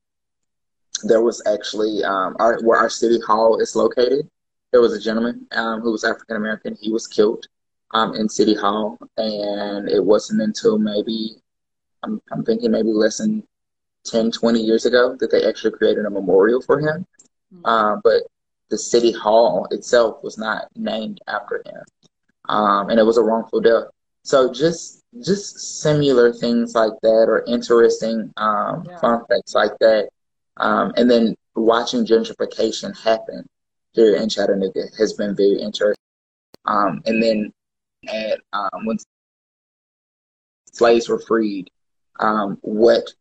there 1.02 1.20
was 1.20 1.42
actually 1.46 2.04
our, 2.04 2.62
where 2.62 2.78
our 2.78 2.88
city 2.88 3.18
hall 3.26 3.58
is 3.58 3.74
located 3.74 4.30
there 4.72 4.80
was 4.80 4.92
a 4.92 5.00
gentleman 5.00 5.46
um, 5.52 5.80
who 5.80 5.92
was 5.92 6.04
African 6.04 6.36
American. 6.36 6.76
He 6.80 6.90
was 6.90 7.06
killed 7.06 7.46
um, 7.92 8.14
in 8.14 8.28
City 8.28 8.54
Hall, 8.54 8.98
and 9.16 9.88
it 9.88 10.04
wasn't 10.04 10.42
until 10.42 10.78
maybe 10.78 11.36
I'm, 12.02 12.20
I'm 12.30 12.44
thinking 12.44 12.70
maybe 12.70 12.92
less 12.92 13.18
than 13.18 13.42
10, 14.04 14.30
20 14.32 14.60
years 14.60 14.86
ago 14.86 15.16
that 15.20 15.30
they 15.30 15.44
actually 15.44 15.72
created 15.72 16.04
a 16.06 16.10
memorial 16.10 16.60
for 16.60 16.80
him. 16.80 17.06
Mm-hmm. 17.54 17.64
Uh, 17.64 17.96
but 18.02 18.22
the 18.68 18.78
City 18.78 19.12
Hall 19.12 19.66
itself 19.70 20.22
was 20.22 20.38
not 20.38 20.68
named 20.76 21.20
after 21.26 21.62
him, 21.66 21.82
um, 22.48 22.88
and 22.88 22.98
it 22.98 23.04
was 23.04 23.18
a 23.18 23.22
wrongful 23.22 23.60
death. 23.60 23.84
So 24.22 24.52
just 24.52 25.02
just 25.24 25.80
similar 25.82 26.32
things 26.32 26.74
like 26.74 26.92
that, 27.02 27.24
or 27.28 27.44
interesting 27.46 28.32
um, 28.36 28.84
yeah. 28.86 28.98
fun 29.00 29.22
facts 29.28 29.54
like 29.54 29.76
that, 29.80 30.08
um, 30.58 30.92
and 30.96 31.10
then 31.10 31.34
watching 31.56 32.06
gentrification 32.06 32.96
happen 33.02 33.46
here 33.92 34.16
in 34.16 34.28
Chattanooga 34.28 34.84
has 34.98 35.14
been 35.14 35.34
very 35.34 35.60
interesting. 35.60 35.96
Um, 36.64 37.02
and 37.06 37.22
then 37.22 37.52
at 38.08 38.40
um, 38.52 38.84
when 38.86 38.98
slaves 40.72 41.08
were 41.08 41.18
freed, 41.18 41.70
um, 42.20 42.58
what 42.60 43.12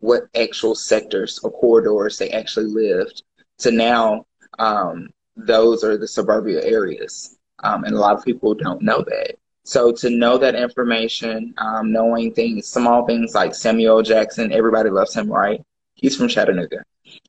what 0.00 0.24
actual 0.34 0.74
sectors 0.74 1.38
or 1.42 1.50
corridors 1.50 2.18
they 2.18 2.30
actually 2.30 2.66
lived. 2.66 3.22
So 3.58 3.70
now 3.70 4.26
um, 4.58 5.08
those 5.36 5.84
are 5.84 5.96
the 5.96 6.08
suburbia 6.08 6.62
areas, 6.64 7.38
um, 7.62 7.84
and 7.84 7.94
a 7.94 7.98
lot 7.98 8.16
of 8.16 8.24
people 8.24 8.54
don't 8.54 8.82
know 8.82 9.04
that. 9.06 9.36
So 9.64 9.92
to 9.92 10.10
know 10.10 10.38
that 10.38 10.54
information, 10.54 11.54
um, 11.58 11.92
knowing 11.92 12.34
things, 12.34 12.66
small 12.66 13.06
things 13.06 13.34
like 13.34 13.54
Samuel 13.54 14.02
Jackson, 14.02 14.52
everybody 14.52 14.90
loves 14.90 15.14
him, 15.14 15.30
right? 15.30 15.60
He's 15.94 16.16
from 16.16 16.28
Chattanooga 16.28 16.82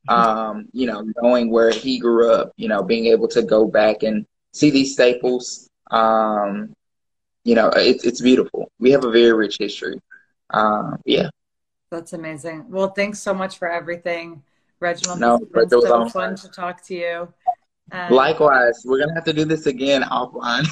um, 0.08 0.68
you 0.74 0.88
know, 0.88 1.06
knowing 1.22 1.50
where 1.50 1.72
he 1.72 2.00
grew 2.00 2.32
up, 2.32 2.54
you 2.58 2.68
know, 2.68 2.84
being 2.84 3.08
able 3.08 3.28
to 3.30 3.42
go 3.42 3.66
back 3.66 4.04
and 4.04 4.26
see 4.54 4.70
these 4.70 4.94
staples, 4.94 5.70
um, 5.92 6.74
you 7.44 7.56
know, 7.56 7.70
it's 7.76 8.06
it's 8.06 8.22
beautiful. 8.22 8.72
We 8.80 8.92
have 8.92 9.04
a 9.04 9.12
very 9.12 9.34
rich 9.34 9.58
history. 9.60 10.00
Um, 10.52 11.02
yeah. 11.06 11.30
That's 11.92 12.14
amazing. 12.14 12.66
Well, 12.70 12.90
thanks 12.90 13.20
so 13.20 13.34
much 13.34 13.58
for 13.58 13.70
everything, 13.70 14.42
Reginald. 14.80 15.20
No, 15.20 15.36
it's 15.36 15.52
been 15.52 15.70
so 15.70 16.10
fun 16.10 16.36
to 16.38 16.48
talk 16.48 16.82
to 16.86 16.96
you. 16.96 17.34
Likewise, 18.10 18.82
we're 18.86 19.00
gonna 19.00 19.14
have 19.14 19.26
to 19.26 19.34
do 19.34 19.44
this 19.44 19.66
again 19.66 20.02
offline. 20.04 20.66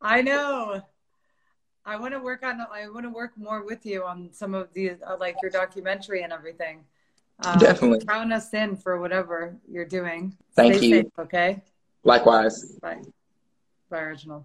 I 0.00 0.22
know. 0.22 0.82
I 1.84 1.96
want 1.96 2.14
to 2.14 2.20
work 2.20 2.44
on. 2.44 2.60
I 2.72 2.88
want 2.88 3.04
to 3.04 3.10
work 3.10 3.32
more 3.36 3.62
with 3.64 3.84
you 3.84 4.04
on 4.04 4.30
some 4.32 4.54
of 4.54 4.72
these, 4.72 4.96
uh, 5.06 5.16
like 5.18 5.36
your 5.42 5.50
documentary 5.50 6.22
and 6.22 6.32
everything. 6.32 6.84
Um, 7.44 7.58
Definitely. 7.58 8.04
Count 8.06 8.32
us 8.32 8.52
in 8.52 8.76
for 8.76 9.00
whatever 9.00 9.56
you're 9.70 9.84
doing. 9.84 10.36
Thank 10.56 10.76
Stay 10.76 10.86
you. 10.86 10.94
Safe, 11.02 11.12
okay. 11.18 11.62
Likewise. 12.04 12.72
Bye. 12.82 13.02
Bye, 13.90 14.02
Reginald. 14.02 14.44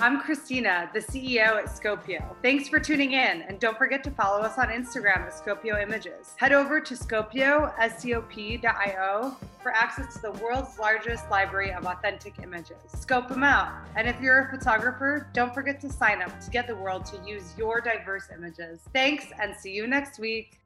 I'm 0.00 0.20
Christina, 0.20 0.90
the 0.92 0.98
CEO 0.98 1.56
at 1.56 1.66
Scopio. 1.66 2.34
Thanks 2.42 2.68
for 2.68 2.80
tuning 2.80 3.12
in, 3.12 3.42
and 3.42 3.60
don't 3.60 3.78
forget 3.78 4.02
to 4.04 4.10
follow 4.10 4.40
us 4.40 4.58
on 4.58 4.66
Instagram 4.68 5.18
at 5.18 5.32
Scopio 5.32 5.80
Images. 5.80 6.34
Head 6.36 6.52
over 6.52 6.80
to 6.80 6.94
Scopio, 6.94 7.72
S-C-O-P.io 7.78 9.36
for 9.62 9.72
access 9.72 10.14
to 10.14 10.20
the 10.20 10.32
world's 10.32 10.78
largest 10.78 11.30
library 11.30 11.72
of 11.72 11.86
authentic 11.86 12.34
images. 12.42 12.76
Scope 12.88 13.28
them 13.28 13.44
out. 13.44 13.72
And 13.96 14.08
if 14.08 14.20
you're 14.20 14.40
a 14.40 14.58
photographer, 14.58 15.30
don't 15.32 15.54
forget 15.54 15.80
to 15.82 15.88
sign 15.88 16.20
up 16.22 16.38
to 16.40 16.50
get 16.50 16.66
the 16.66 16.76
world 16.76 17.06
to 17.06 17.18
use 17.26 17.54
your 17.56 17.80
diverse 17.80 18.28
images. 18.36 18.80
Thanks, 18.92 19.26
and 19.40 19.54
see 19.56 19.72
you 19.72 19.86
next 19.86 20.18
week. 20.18 20.60